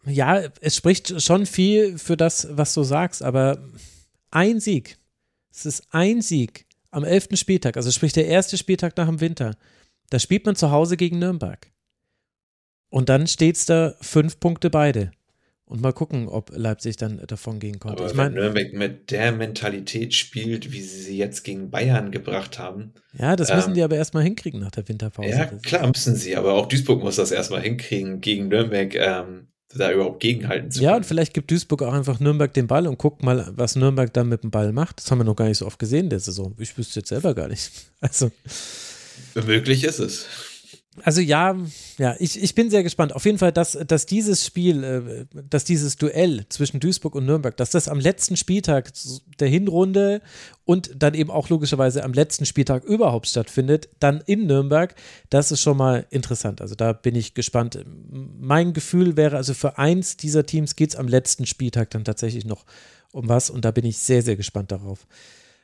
[0.06, 3.58] Ja, es spricht schon viel für das, was du sagst, aber
[4.30, 4.98] ein Sieg,
[5.50, 7.28] es ist ein Sieg am 11.
[7.34, 9.56] Spieltag, also sprich der erste Spieltag nach dem Winter.
[10.10, 11.70] Da spielt man zu Hause gegen Nürnberg.
[12.90, 15.10] Und dann steht es da fünf Punkte beide.
[15.68, 18.02] Und mal gucken, ob Leipzig dann davon gehen konnte.
[18.02, 22.58] Aber ich wenn Nürnberg mit der Mentalität spielt, wie sie sie jetzt gegen Bayern gebracht
[22.58, 22.94] haben.
[23.12, 25.28] Ja, das müssen ähm, die aber erstmal hinkriegen nach der Winterpause.
[25.28, 29.92] Ja, klar müssen sie, aber auch Duisburg muss das erstmal hinkriegen, gegen Nürnberg ähm, da
[29.92, 31.02] überhaupt gegenhalten zu Ja, können.
[31.02, 34.30] und vielleicht gibt Duisburg auch einfach Nürnberg den Ball und guckt mal, was Nürnberg dann
[34.30, 35.00] mit dem Ball macht.
[35.00, 36.54] Das haben wir noch gar nicht so oft gesehen in der Saison.
[36.58, 37.70] Ich wüsste jetzt selber gar nicht.
[38.00, 38.30] Also,
[39.34, 40.26] Möglich ist es.
[41.04, 41.56] Also ja,
[41.98, 43.14] ja, ich, ich bin sehr gespannt.
[43.14, 47.56] Auf jeden Fall, dass, dass dieses Spiel, äh, dass dieses Duell zwischen Duisburg und Nürnberg,
[47.56, 48.92] dass das am letzten Spieltag
[49.40, 50.20] der Hinrunde
[50.64, 54.94] und dann eben auch logischerweise am letzten Spieltag überhaupt stattfindet, dann in Nürnberg,
[55.30, 56.60] das ist schon mal interessant.
[56.60, 57.78] Also da bin ich gespannt.
[58.10, 62.44] Mein Gefühl wäre, also für eins dieser Teams geht es am letzten Spieltag dann tatsächlich
[62.44, 62.64] noch
[63.12, 65.06] um was und da bin ich sehr, sehr gespannt darauf,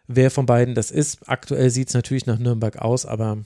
[0.06, 1.28] wer von beiden das ist.
[1.28, 3.44] Aktuell sieht es natürlich nach Nürnberg aus, aber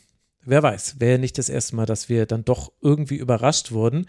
[0.48, 4.06] wer weiß, wäre nicht das erste Mal, dass wir dann doch irgendwie überrascht wurden.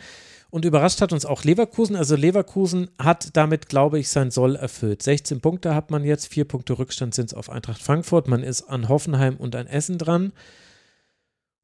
[0.52, 1.96] Und überrascht hat uns auch Leverkusen.
[1.96, 5.04] Also Leverkusen hat damit, glaube ich, sein Soll erfüllt.
[5.04, 8.28] 16 Punkte hat man jetzt, vier Punkte Rückstand sind es auf Eintracht Frankfurt.
[8.28, 10.34] Man ist an Hoffenheim und an Essen dran.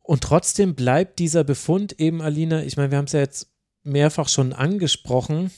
[0.03, 3.47] Und trotzdem bleibt dieser Befund eben, Alina, ich meine, wir haben es ja jetzt
[3.81, 5.49] mehrfach schon angesprochen,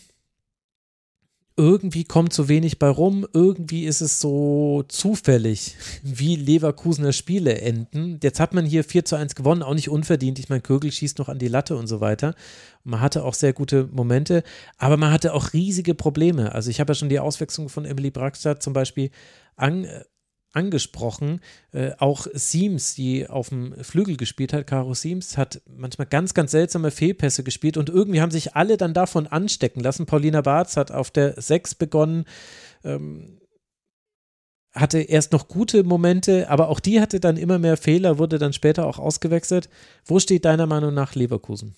[1.58, 8.20] irgendwie kommt so wenig bei rum, irgendwie ist es so zufällig, wie Leverkusener Spiele enden.
[8.22, 10.38] Jetzt hat man hier 4 zu 1 gewonnen, auch nicht unverdient.
[10.38, 12.36] Ich meine, Kögel schießt noch an die Latte und so weiter.
[12.84, 14.44] Man hatte auch sehr gute Momente,
[14.78, 16.54] aber man hatte auch riesige Probleme.
[16.54, 19.10] Also ich habe ja schon die Auswechslung von Emily Brackstadt zum Beispiel
[19.56, 20.04] an, äh,
[20.54, 21.42] angesprochen.
[21.72, 26.52] Äh, auch Siems, die auf dem Flügel gespielt hat, Caro Siems, hat manchmal ganz, ganz
[26.52, 30.06] seltsame Fehlpässe gespielt und irgendwie haben sich alle dann davon anstecken lassen.
[30.06, 32.26] Paulina Barz hat auf der 6 begonnen,
[32.84, 33.40] ähm,
[34.74, 38.54] hatte erst noch gute Momente, aber auch die hatte dann immer mehr Fehler, wurde dann
[38.54, 39.70] später auch ausgewechselt.
[40.06, 41.76] Wo steht deiner Meinung nach Leverkusen?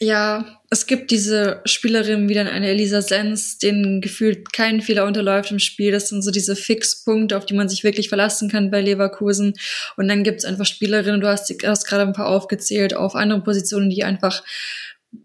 [0.00, 5.52] Ja, es gibt diese Spielerin wie dann eine Elisa Sens, denen gefühlt kein Fehler unterläuft
[5.52, 5.92] im Spiel.
[5.92, 9.54] Das sind so diese Fixpunkte, auf die man sich wirklich verlassen kann bei Leverkusen.
[9.96, 13.44] Und dann gibt es einfach Spielerinnen, du hast, hast gerade ein paar aufgezählt, auf anderen
[13.44, 14.42] Positionen, die einfach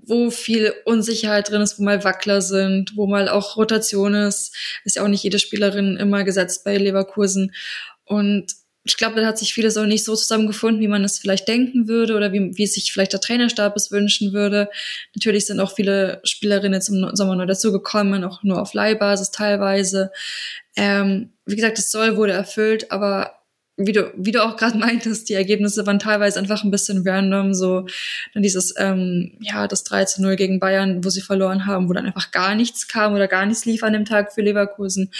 [0.05, 4.55] wo viel Unsicherheit drin ist, wo mal Wackler sind, wo mal auch Rotation ist.
[4.83, 7.53] Ist ja auch nicht jede Spielerin immer gesetzt bei Leverkusen.
[8.05, 8.53] Und
[8.85, 11.87] ich glaube, da hat sich vieles auch nicht so zusammengefunden, wie man es vielleicht denken
[11.87, 14.69] würde oder wie, wie sich vielleicht der Trainerstab es wünschen würde.
[15.15, 20.11] Natürlich sind auch viele Spielerinnen zum Sommer neu dazugekommen, auch nur auf Leihbasis teilweise.
[20.75, 23.39] Ähm, wie gesagt, das Soll wurde erfüllt, aber
[23.75, 27.53] wie du, wie du auch gerade meintest, die Ergebnisse waren teilweise einfach ein bisschen random.
[27.53, 27.85] So
[28.33, 31.93] dann dieses, ähm, ja, das 3 zu 0 gegen Bayern, wo sie verloren haben, wo
[31.93, 35.11] dann einfach gar nichts kam oder gar nichts lief an dem Tag für Leverkusen.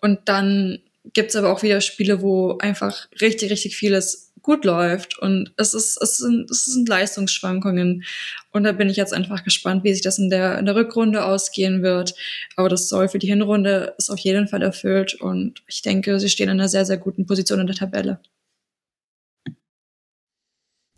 [0.00, 0.80] Und dann
[1.12, 5.18] gibt's aber auch wieder Spiele, wo einfach richtig, richtig vieles gut läuft.
[5.18, 8.04] Und es ist, es sind, es sind Leistungsschwankungen.
[8.52, 11.24] Und da bin ich jetzt einfach gespannt, wie sich das in der, in der Rückrunde
[11.24, 12.14] ausgehen wird.
[12.56, 15.14] Aber das soll für die Hinrunde ist auf jeden Fall erfüllt.
[15.14, 18.20] Und ich denke, sie stehen in einer sehr, sehr guten Position in der Tabelle.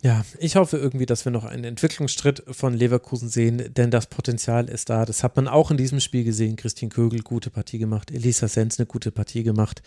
[0.03, 4.67] Ja, ich hoffe irgendwie, dass wir noch einen Entwicklungsschritt von Leverkusen sehen, denn das Potenzial
[4.67, 5.05] ist da.
[5.05, 6.57] Das hat man auch in diesem Spiel gesehen.
[6.57, 8.11] Christine Kögel, gute Partie gemacht.
[8.11, 9.81] Elisa Sens, eine gute Partie gemacht.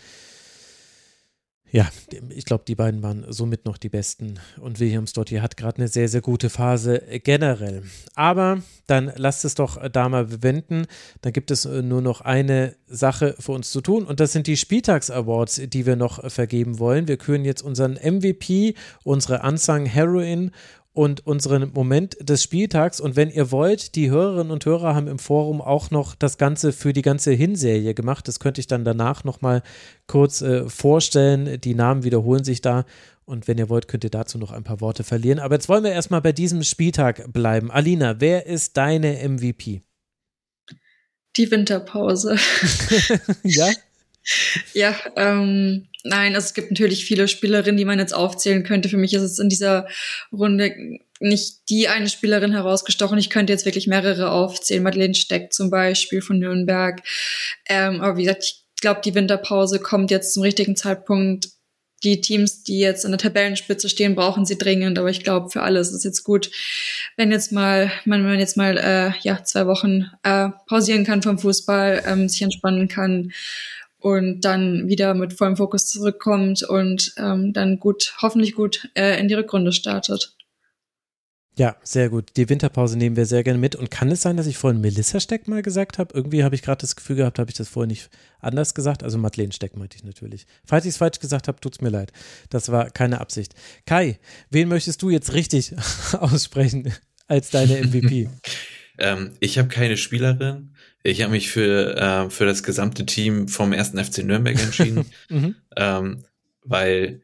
[1.69, 1.89] Ja,
[2.29, 4.39] ich glaube, die beiden waren somit noch die besten.
[4.59, 7.83] Und Williams Dottir hat gerade eine sehr, sehr gute Phase generell.
[8.15, 10.85] Aber dann lasst es doch da mal bewenden.
[11.21, 14.05] Dann gibt es nur noch eine Sache für uns zu tun.
[14.05, 17.09] Und das sind die Spieltags-Awards, die wir noch vergeben wollen.
[17.09, 20.51] Wir küren jetzt unseren MVP, unsere Unsung Heroin
[20.97, 22.99] und unseren Moment des Spieltags.
[22.99, 26.73] Und wenn ihr wollt, die Hörerinnen und Hörer haben im Forum auch noch das Ganze
[26.73, 28.27] für die ganze Hinserie gemacht.
[28.27, 29.61] Das könnte ich dann danach nochmal
[30.07, 31.61] kurz äh, vorstellen.
[31.61, 32.83] Die Namen wiederholen sich da.
[33.25, 35.37] Und wenn ihr wollt, könnt ihr dazu noch ein paar Worte verlieren.
[35.37, 37.69] Aber jetzt wollen wir erstmal bei diesem Spieltag bleiben.
[37.69, 39.83] Alina, wer ist deine MVP?
[41.35, 42.37] Die Winterpause.
[43.43, 43.67] ja?
[44.73, 48.89] Ja, ähm, nein, also es gibt natürlich viele Spielerinnen, die man jetzt aufzählen könnte.
[48.89, 49.87] Für mich ist es in dieser
[50.31, 53.17] Runde nicht die eine Spielerin herausgestochen.
[53.17, 54.83] Ich könnte jetzt wirklich mehrere aufzählen.
[54.83, 57.01] Madeleine Steck zum Beispiel von Nürnberg.
[57.67, 61.49] Ähm, aber wie gesagt, ich glaube, die Winterpause kommt jetzt zum richtigen Zeitpunkt.
[62.03, 64.99] Die Teams, die jetzt an der Tabellenspitze stehen, brauchen sie dringend.
[64.99, 66.51] Aber ich glaube, für alle ist es jetzt gut,
[67.15, 71.39] wenn jetzt mal, wenn man jetzt mal äh, ja zwei Wochen äh, pausieren kann vom
[71.39, 73.31] Fußball, ähm, sich entspannen kann
[73.99, 79.27] und dann wieder mit vollem Fokus zurückkommt und ähm, dann gut, hoffentlich gut äh, in
[79.27, 80.37] die Rückrunde startet.
[81.57, 82.37] Ja, sehr gut.
[82.37, 83.75] Die Winterpause nehmen wir sehr gerne mit.
[83.75, 86.13] Und kann es sein, dass ich vorhin Melissa Steck mal gesagt habe?
[86.13, 89.01] Irgendwie habe ich gerade das Gefühl gehabt, habe ich das vorhin nicht anders gesagt.
[89.01, 90.45] Also Madeleine Steck meinte ich natürlich.
[90.63, 92.11] Falls ich es falsch gesagt habe, tut es mir leid.
[92.51, 93.55] Das war keine Absicht.
[93.87, 94.19] Kai,
[94.51, 95.73] wen möchtest du jetzt richtig
[96.19, 96.93] aussprechen
[97.27, 98.29] als deine MVP?
[98.99, 100.75] ähm, ich habe keine Spielerin.
[101.07, 105.55] Ich habe mich für, äh, für das gesamte Team vom ersten FC Nürnberg entschieden, mhm.
[105.77, 106.25] ähm,
[106.63, 107.21] weil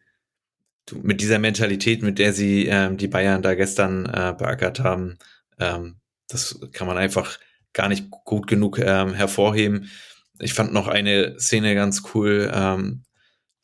[0.85, 5.17] du, mit dieser Mentalität, mit der sie ähm, die Bayern da gestern äh, beackert haben,
[5.59, 5.97] ähm,
[6.29, 7.37] das kann man einfach
[7.73, 9.89] gar nicht gut genug ähm, hervorheben.
[10.39, 13.03] Ich fand noch eine Szene ganz cool, ähm,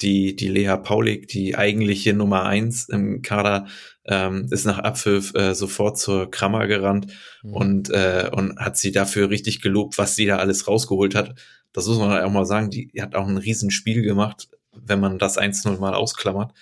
[0.01, 3.67] die, die Lea Paulik, die eigentliche Nummer eins im Kader,
[4.09, 7.13] ähm, ist nach Abpfiff äh, sofort zur Krammer gerannt
[7.43, 7.53] mhm.
[7.53, 11.35] und, äh, und hat sie dafür richtig gelobt, was sie da alles rausgeholt hat.
[11.71, 15.37] Das muss man auch mal sagen, die hat auch ein Riesenspiel gemacht, wenn man das
[15.37, 16.53] 1-0 mal ausklammert.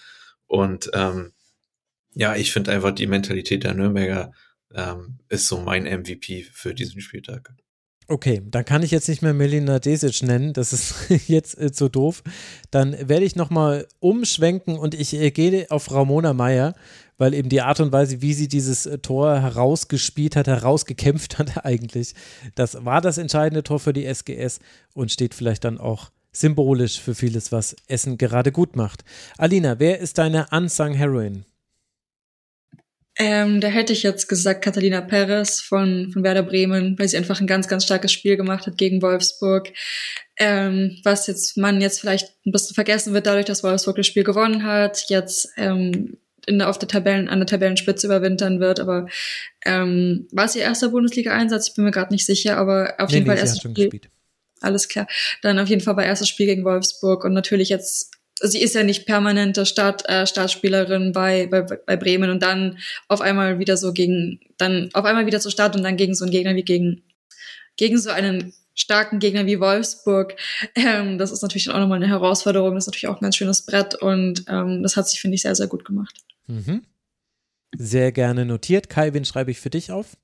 [0.45, 1.31] Und ähm,
[2.13, 4.33] ja, ich finde einfach die Mentalität der Nürnberger
[4.75, 7.53] ähm, ist so mein MVP für diesen Spieltag.
[8.09, 10.95] Okay, dann kann ich jetzt nicht mehr Melina Desic nennen, das ist
[11.27, 12.23] jetzt äh, zu doof.
[12.71, 16.73] Dann werde ich nochmal umschwenken und ich äh, gehe auf Ramona Meyer,
[17.17, 21.65] weil eben die Art und Weise, wie sie dieses äh, Tor herausgespielt hat, herausgekämpft hat
[21.65, 22.13] eigentlich,
[22.55, 24.59] das war das entscheidende Tor für die SGS
[24.93, 29.03] und steht vielleicht dann auch symbolisch für vieles, was Essen gerade gut macht.
[29.37, 31.45] Alina, wer ist deine unsung Heroin?
[33.19, 37.41] Ähm, da hätte ich jetzt gesagt Catalina Perez von, von Werder Bremen, weil sie einfach
[37.41, 39.73] ein ganz, ganz starkes Spiel gemacht hat gegen Wolfsburg.
[40.37, 44.23] Ähm, was jetzt man jetzt vielleicht ein bisschen vergessen wird, dadurch, dass Wolfsburg das Spiel
[44.23, 46.17] gewonnen hat, jetzt ähm,
[46.47, 48.79] in der, auf der Tabellen, an der Tabellenspitze überwintern wird.
[48.79, 49.07] Aber
[49.65, 51.69] ähm, war es ihr erster Bundesliga-Einsatz?
[51.69, 53.89] Ich bin mir gerade nicht sicher, aber auf nee, jeden nee, Fall erstes Spiel.
[53.89, 54.09] Gespielt
[54.61, 55.07] alles klar.
[55.41, 58.83] Dann auf jeden Fall war erstes Spiel gegen Wolfsburg und natürlich jetzt, sie ist ja
[58.83, 63.93] nicht permanente Start, äh, Startspielerin bei, bei, bei Bremen und dann auf einmal wieder so
[63.93, 67.03] gegen, dann auf einmal wieder zur Start und dann gegen so einen Gegner wie gegen,
[67.77, 70.35] gegen so einen starken Gegner wie Wolfsburg.
[70.75, 72.75] Ähm, das ist natürlich auch nochmal eine Herausforderung.
[72.75, 75.41] Das ist natürlich auch ein ganz schönes Brett und ähm, das hat sich, finde ich,
[75.41, 76.15] sehr, sehr gut gemacht.
[76.47, 76.83] Mhm.
[77.77, 78.89] Sehr gerne notiert.
[78.89, 80.17] Kai, wen schreibe ich für dich auf?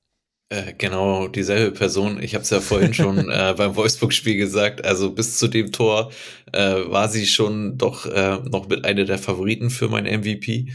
[0.50, 2.22] Äh, genau, dieselbe Person.
[2.22, 4.84] Ich habe es ja vorhin schon äh, beim Wolfsburg-Spiel gesagt.
[4.84, 6.12] Also bis zu dem Tor
[6.52, 10.72] äh, war sie schon doch äh, noch mit einer der Favoriten für mein MVP.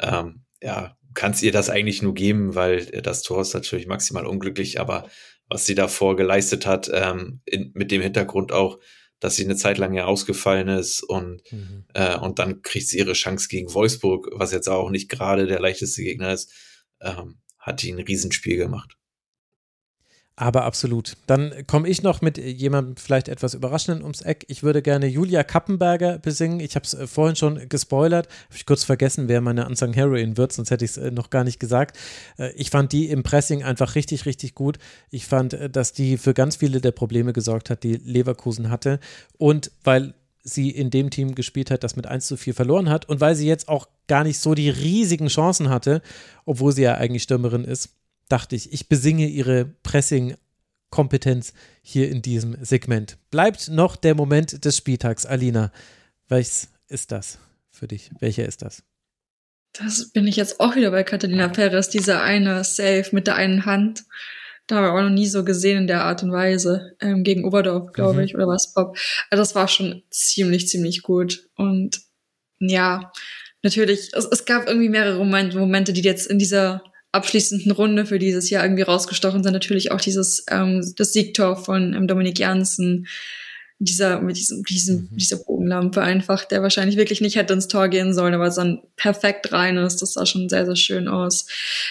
[0.00, 4.26] Ähm, ja, kann es ihr das eigentlich nur geben, weil das Tor ist natürlich maximal
[4.26, 5.08] unglücklich, aber
[5.48, 8.78] was sie davor geleistet hat, ähm, in, mit dem Hintergrund auch,
[9.20, 11.84] dass sie eine Zeit lang ja ausgefallen ist und, mhm.
[11.94, 15.60] äh, und dann kriegt sie ihre Chance gegen Wolfsburg, was jetzt auch nicht gerade der
[15.60, 16.52] leichteste Gegner ist,
[17.00, 18.96] ähm, hat die ein Riesenspiel gemacht.
[20.40, 21.16] Aber absolut.
[21.26, 24.44] Dann komme ich noch mit jemandem vielleicht etwas Überraschenden ums Eck.
[24.46, 26.60] Ich würde gerne Julia Kappenberger besingen.
[26.60, 28.28] Ich habe es äh, vorhin schon gespoilert.
[28.28, 31.30] Habe ich kurz vergessen, wer meine Unsung Heroin wird, sonst hätte ich es äh, noch
[31.30, 31.98] gar nicht gesagt.
[32.38, 34.78] Äh, ich fand die im Pressing einfach richtig, richtig gut.
[35.10, 39.00] Ich fand, dass die für ganz viele der Probleme gesorgt hat, die Leverkusen hatte.
[39.38, 43.08] Und weil sie in dem Team gespielt hat, das mit 1 zu 4 verloren hat
[43.08, 46.00] und weil sie jetzt auch gar nicht so die riesigen Chancen hatte,
[46.44, 47.97] obwohl sie ja eigentlich Stürmerin ist
[48.28, 51.52] dachte ich, ich besinge ihre Pressing-Kompetenz
[51.82, 53.18] hier in diesem Segment.
[53.30, 55.26] Bleibt noch der Moment des Spieltags.
[55.26, 55.72] Alina,
[56.28, 57.38] welches ist das
[57.70, 58.10] für dich?
[58.20, 58.82] Welcher ist das?
[59.72, 63.64] Das bin ich jetzt auch wieder bei Catalina Perez, dieser eine Save mit der einen
[63.64, 64.04] Hand.
[64.66, 66.94] Da habe ich auch noch nie so gesehen in der Art und Weise.
[67.00, 68.24] Ähm, gegen Oberdorf, glaube mhm.
[68.24, 68.98] ich, oder was, Bob.
[69.30, 71.48] Also das war schon ziemlich, ziemlich gut.
[71.54, 72.00] Und
[72.58, 73.12] ja,
[73.62, 78.50] natürlich, es, es gab irgendwie mehrere Momente, die jetzt in dieser abschließenden Runde für dieses
[78.50, 79.52] Jahr irgendwie rausgestochen sind.
[79.52, 83.06] Natürlich auch dieses ähm, das Siegtor von ähm, Dominik Janssen,
[83.80, 85.16] dieser, mit diesem, diesem, mhm.
[85.16, 89.52] dieser Bogenlampe einfach, der wahrscheinlich wirklich nicht hätte ins Tor gehen sollen, aber dann perfekt
[89.52, 90.02] rein ist.
[90.02, 91.46] Das sah schon sehr, sehr schön aus.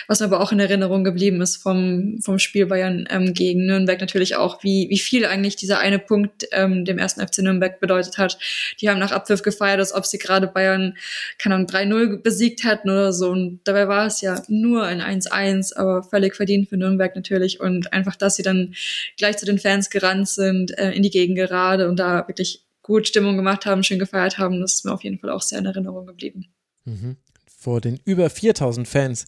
[0.07, 4.01] Was mir aber auch in Erinnerung geblieben ist vom, vom Spiel Bayern ähm, gegen Nürnberg
[4.01, 8.17] natürlich auch, wie, wie viel eigentlich dieser eine Punkt ähm, dem ersten FC Nürnberg bedeutet
[8.17, 8.37] hat.
[8.81, 10.97] Die haben nach Abpfiff gefeiert, als ob sie gerade Bayern,
[11.39, 13.29] keine Ahnung, 3-0 besiegt hätten oder so.
[13.29, 17.61] Und dabei war es ja nur ein 1-1, aber völlig verdient für Nürnberg natürlich.
[17.61, 18.73] Und einfach, dass sie dann
[19.17, 22.65] gleich zu den Fans gerannt sind, äh, in die Gegend geraten gerade und da wirklich
[22.81, 24.61] gut Stimmung gemacht haben, schön gefeiert haben.
[24.61, 26.47] Das ist mir auf jeden Fall auch sehr in Erinnerung geblieben.
[26.85, 27.17] Mhm.
[27.45, 29.25] Vor den über 4000 Fans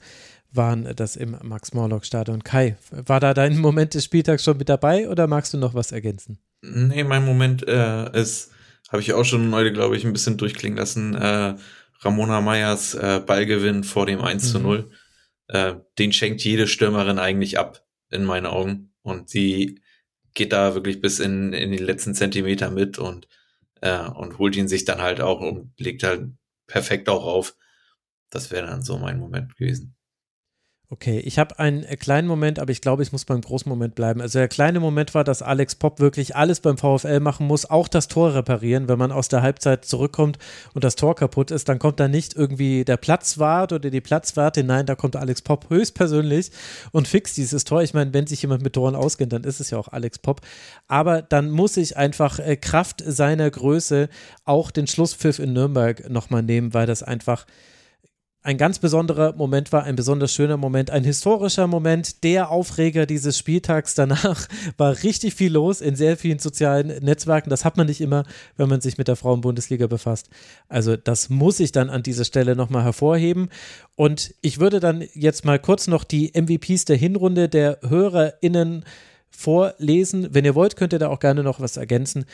[0.52, 2.44] waren das im Max-Morlock-Stadion.
[2.44, 5.92] Kai, war da dein Moment des Spieltags schon mit dabei oder magst du noch was
[5.92, 6.40] ergänzen?
[6.62, 8.52] Nee, mein Moment äh, ist,
[8.90, 11.56] habe ich auch schon heute, glaube ich, ein bisschen durchklingen lassen, äh,
[12.02, 14.48] Ramona Meyers äh, Ballgewinn vor dem 1 mhm.
[14.48, 14.92] zu 0.
[15.48, 18.94] Äh, den schenkt jede Stürmerin eigentlich ab, in meinen Augen.
[19.02, 19.82] Und sie
[20.40, 23.28] geht da wirklich bis in, in die letzten Zentimeter mit und,
[23.82, 26.32] äh, und holt ihn sich dann halt auch und legt halt
[26.66, 27.58] perfekt auch auf.
[28.30, 29.98] Das wäre dann so mein Moment gewesen.
[30.92, 33.94] Okay, ich habe einen äh, kleinen Moment, aber ich glaube, ich muss beim großen Moment
[33.94, 34.22] bleiben.
[34.22, 37.88] Also der kleine Moment war, dass Alex Popp wirklich alles beim VfL machen muss, auch
[37.88, 38.88] das Tor reparieren.
[38.88, 40.40] Wenn man aus der Halbzeit zurückkommt
[40.74, 44.66] und das Tor kaputt ist, dann kommt da nicht irgendwie der Platzwart oder die Platzwartin.
[44.66, 46.50] Nein, da kommt Alex Popp höchstpersönlich
[46.92, 47.84] und fixt dieses Tor.
[47.84, 50.42] Ich meine, wenn sich jemand mit Toren auskennt, dann ist es ja auch Alex Popp.
[50.88, 54.10] Aber dann muss ich einfach äh, Kraft seiner Größe
[54.44, 57.46] auch den Schlusspfiff in Nürnberg nochmal nehmen, weil das einfach
[58.42, 63.38] ein ganz besonderer Moment war, ein besonders schöner Moment, ein historischer Moment, der Aufreger dieses
[63.38, 63.96] Spieltags.
[63.96, 64.48] Danach
[64.78, 67.50] war richtig viel los in sehr vielen sozialen Netzwerken.
[67.50, 68.24] Das hat man nicht immer,
[68.56, 70.30] wenn man sich mit der Frauenbundesliga befasst.
[70.70, 73.50] Also das muss ich dann an dieser Stelle nochmal hervorheben.
[73.96, 78.86] Und ich würde dann jetzt mal kurz noch die MVPs der Hinrunde der HörerInnen
[79.30, 80.30] vorlesen.
[80.32, 82.26] Wenn ihr wollt, könnt ihr da auch gerne noch was ergänzen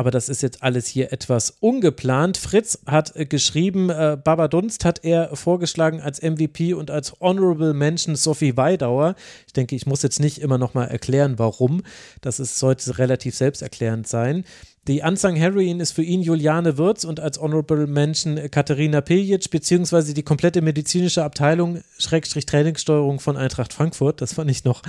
[0.00, 2.38] aber das ist jetzt alles hier etwas ungeplant.
[2.38, 7.74] Fritz hat äh, geschrieben, äh, Baba Dunst hat er vorgeschlagen als MVP und als Honorable
[7.74, 9.14] Mention Sophie Weidauer.
[9.46, 11.82] Ich denke, ich muss jetzt nicht immer noch mal erklären, warum.
[12.22, 14.44] Das ist, sollte relativ selbsterklärend sein.
[14.88, 20.14] Die Unsung Heroine ist für ihn Juliane Wirz und als Honorable Mention Katharina Piljic, beziehungsweise
[20.14, 24.22] die komplette medizinische Abteilung, Schrägstrich Trainingssteuerung von Eintracht Frankfurt.
[24.22, 24.80] Das fand ich noch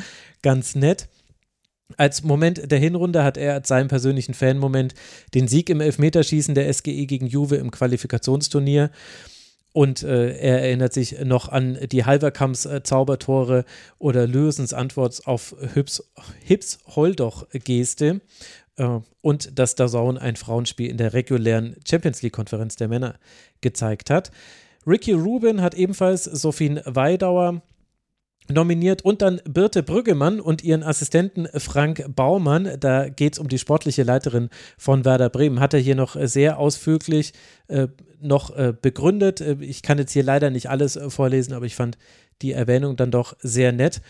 [0.42, 1.10] ganz nett.
[1.98, 4.94] Als Moment der Hinrunde hat er als seinen persönlichen Fanmoment
[5.34, 8.92] den Sieg im Elfmeterschießen der SGE gegen Juve im Qualifikationsturnier.
[9.74, 13.64] Und äh, er erinnert sich noch an die Halverkamps äh, Zaubertore
[14.00, 16.04] oder Lösens Antwort auf Hips,
[16.44, 18.20] Hips Holdoch-Geste
[18.76, 23.16] äh, und dass Dazone ein Frauenspiel in der regulären Champions League-Konferenz der Männer
[23.62, 24.32] gezeigt hat.
[24.86, 27.62] Ricky Rubin hat ebenfalls Sophie Weidauer
[28.52, 32.78] nominiert und dann Birte Brüggemann und ihren Assistenten Frank Baumann.
[32.80, 35.60] Da geht es um die sportliche Leiterin von Werder Bremen.
[35.60, 37.34] Hat er hier noch sehr ausführlich
[37.68, 37.88] äh,
[38.22, 39.42] noch äh, begründet.
[39.42, 41.98] Äh, ich kann jetzt hier leider nicht alles äh, vorlesen, aber ich fand
[42.42, 44.02] die Erwähnung dann doch sehr nett.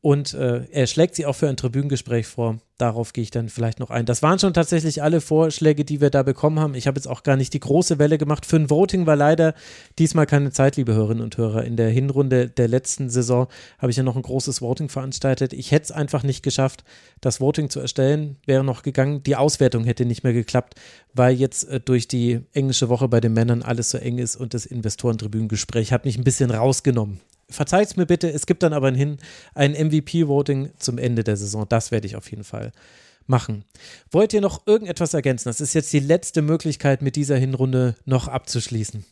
[0.00, 2.58] Und äh, er schlägt sie auch für ein Tribünengespräch vor.
[2.76, 4.06] Darauf gehe ich dann vielleicht noch ein.
[4.06, 6.76] Das waren schon tatsächlich alle Vorschläge, die wir da bekommen haben.
[6.76, 8.46] Ich habe jetzt auch gar nicht die große Welle gemacht.
[8.46, 9.54] Für ein Voting war leider
[9.98, 11.64] diesmal keine Zeit, liebe Hörerinnen und Hörer.
[11.64, 13.48] In der Hinrunde der letzten Saison
[13.78, 15.52] habe ich ja noch ein großes Voting veranstaltet.
[15.52, 16.84] Ich hätte es einfach nicht geschafft,
[17.20, 18.36] das Voting zu erstellen.
[18.46, 19.24] Wäre noch gegangen.
[19.24, 20.74] Die Auswertung hätte nicht mehr geklappt,
[21.12, 24.54] weil jetzt äh, durch die englische Woche bei den Männern alles so eng ist und
[24.54, 27.18] das Investorentribünengespräch hat mich ein bisschen rausgenommen
[27.50, 29.18] verzeiht es mir bitte, es gibt dann aber ein,
[29.54, 31.66] ein MVP-Voting zum Ende der Saison.
[31.68, 32.72] Das werde ich auf jeden Fall
[33.26, 33.64] machen.
[34.10, 35.48] Wollt ihr noch irgendetwas ergänzen?
[35.48, 39.04] Das ist jetzt die letzte Möglichkeit, mit dieser Hinrunde noch abzuschließen.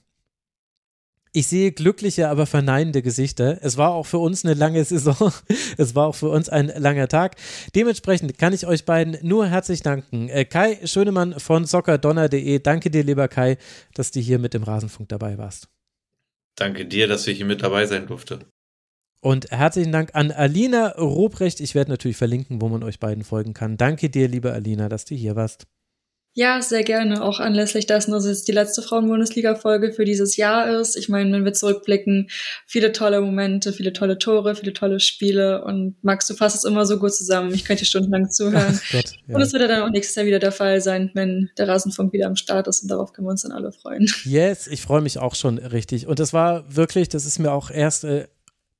[1.32, 3.58] Ich sehe glückliche, aber verneinende Gesichter.
[3.60, 5.30] Es war auch für uns eine lange Saison.
[5.76, 7.36] Es war auch für uns ein langer Tag.
[7.74, 10.30] Dementsprechend kann ich euch beiden nur herzlich danken.
[10.30, 12.60] Äh, Kai Schönemann von soccerdonner.de.
[12.60, 13.58] Danke dir, lieber Kai,
[13.92, 15.68] dass du hier mit dem Rasenfunk dabei warst.
[16.56, 18.40] Danke dir, dass ich hier mit dabei sein durfte.
[19.20, 21.60] Und herzlichen Dank an Alina Ruprecht.
[21.60, 23.76] Ich werde natürlich verlinken, wo man euch beiden folgen kann.
[23.76, 25.66] Danke dir, liebe Alina, dass du hier warst.
[26.38, 27.22] Ja, sehr gerne.
[27.22, 30.94] Auch anlässlich dessen, dass es die letzte Frauen-Bundesliga-Folge für dieses Jahr ist.
[30.94, 32.28] Ich meine, wenn wir zurückblicken,
[32.66, 35.64] viele tolle Momente, viele tolle Tore, viele tolle Spiele.
[35.64, 37.54] Und Max, du fasst es immer so gut zusammen.
[37.54, 38.78] Ich könnte stundenlang zuhören.
[38.92, 39.34] Gott, ja.
[39.34, 42.26] Und es wird dann auch nächstes Jahr wieder der Fall sein, wenn der Rasenfunk wieder
[42.26, 42.82] am Start ist.
[42.82, 44.06] Und darauf können wir uns dann alle freuen.
[44.24, 46.06] Yes, ich freue mich auch schon richtig.
[46.06, 48.26] Und das war wirklich, das ist mir auch erst äh,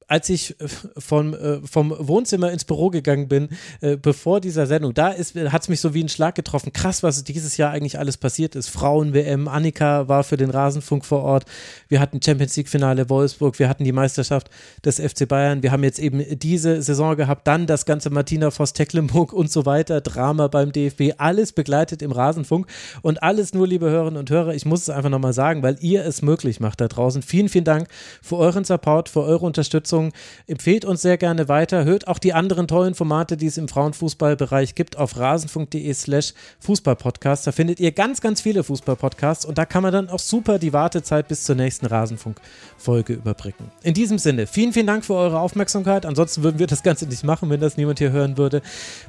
[0.09, 0.69] als ich äh,
[0.99, 3.49] vom, äh, vom Wohnzimmer ins Büro gegangen bin,
[3.81, 6.73] äh, bevor dieser Sendung, da hat es mich so wie ein Schlag getroffen.
[6.73, 8.69] Krass, was dieses Jahr eigentlich alles passiert ist.
[8.69, 11.45] Frauen-WM, Annika war für den Rasenfunk vor Ort.
[11.89, 14.49] Wir hatten Champions League-Finale Wolfsburg, wir hatten die Meisterschaft
[14.85, 15.63] des FC Bayern.
[15.63, 20.01] Wir haben jetzt eben diese Saison gehabt, dann das ganze Martina Voss-Tecklenburg und so weiter,
[20.01, 22.67] Drama beim DFB, alles begleitet im Rasenfunk
[23.03, 26.05] und alles nur, liebe Hörerinnen und Hörer, ich muss es einfach nochmal sagen, weil ihr
[26.05, 27.23] es möglich macht da draußen.
[27.23, 27.89] Vielen, vielen Dank
[28.23, 29.96] für euren Support, für eure Unterstützung.
[29.97, 30.13] Unterstützung.
[30.47, 31.85] Empfehlt uns sehr gerne weiter.
[31.85, 37.47] Hört auch die anderen tollen Formate, die es im Frauenfußballbereich gibt, auf rasen.de slash Fußballpodcast.
[37.47, 40.73] Da findet ihr ganz, ganz viele Fußballpodcasts und da kann man dann auch super die
[40.73, 43.71] Wartezeit bis zur nächsten Rasenfunk-Folge überbrücken.
[43.83, 46.07] In diesem Sinne, vielen, vielen Dank für eure Aufmerksamkeit.
[46.07, 48.63] Ansonsten würden wir das Ganze nicht machen, wenn das niemand hier hören würde.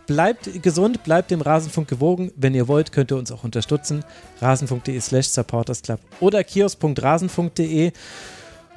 [0.08, 2.32] Bleibt gesund, bleibt dem Rasenfunk gewogen.
[2.36, 4.04] Wenn ihr wollt, könnt ihr uns auch unterstützen.
[4.42, 7.92] rasen.de slash supportersclub oder kiosk.rasenfunk.de.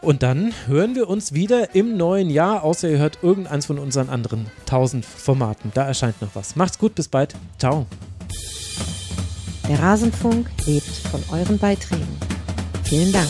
[0.03, 4.09] Und dann hören wir uns wieder im neuen Jahr, außer ihr hört irgendeins von unseren
[4.09, 5.71] anderen 1000 Formaten.
[5.75, 6.57] Da erscheint noch was.
[6.57, 7.35] Macht's gut, bis bald.
[7.59, 7.87] Ciao.
[9.69, 12.09] Der Rasenfunk lebt von euren Beiträgen.
[12.85, 13.29] Vielen Dank.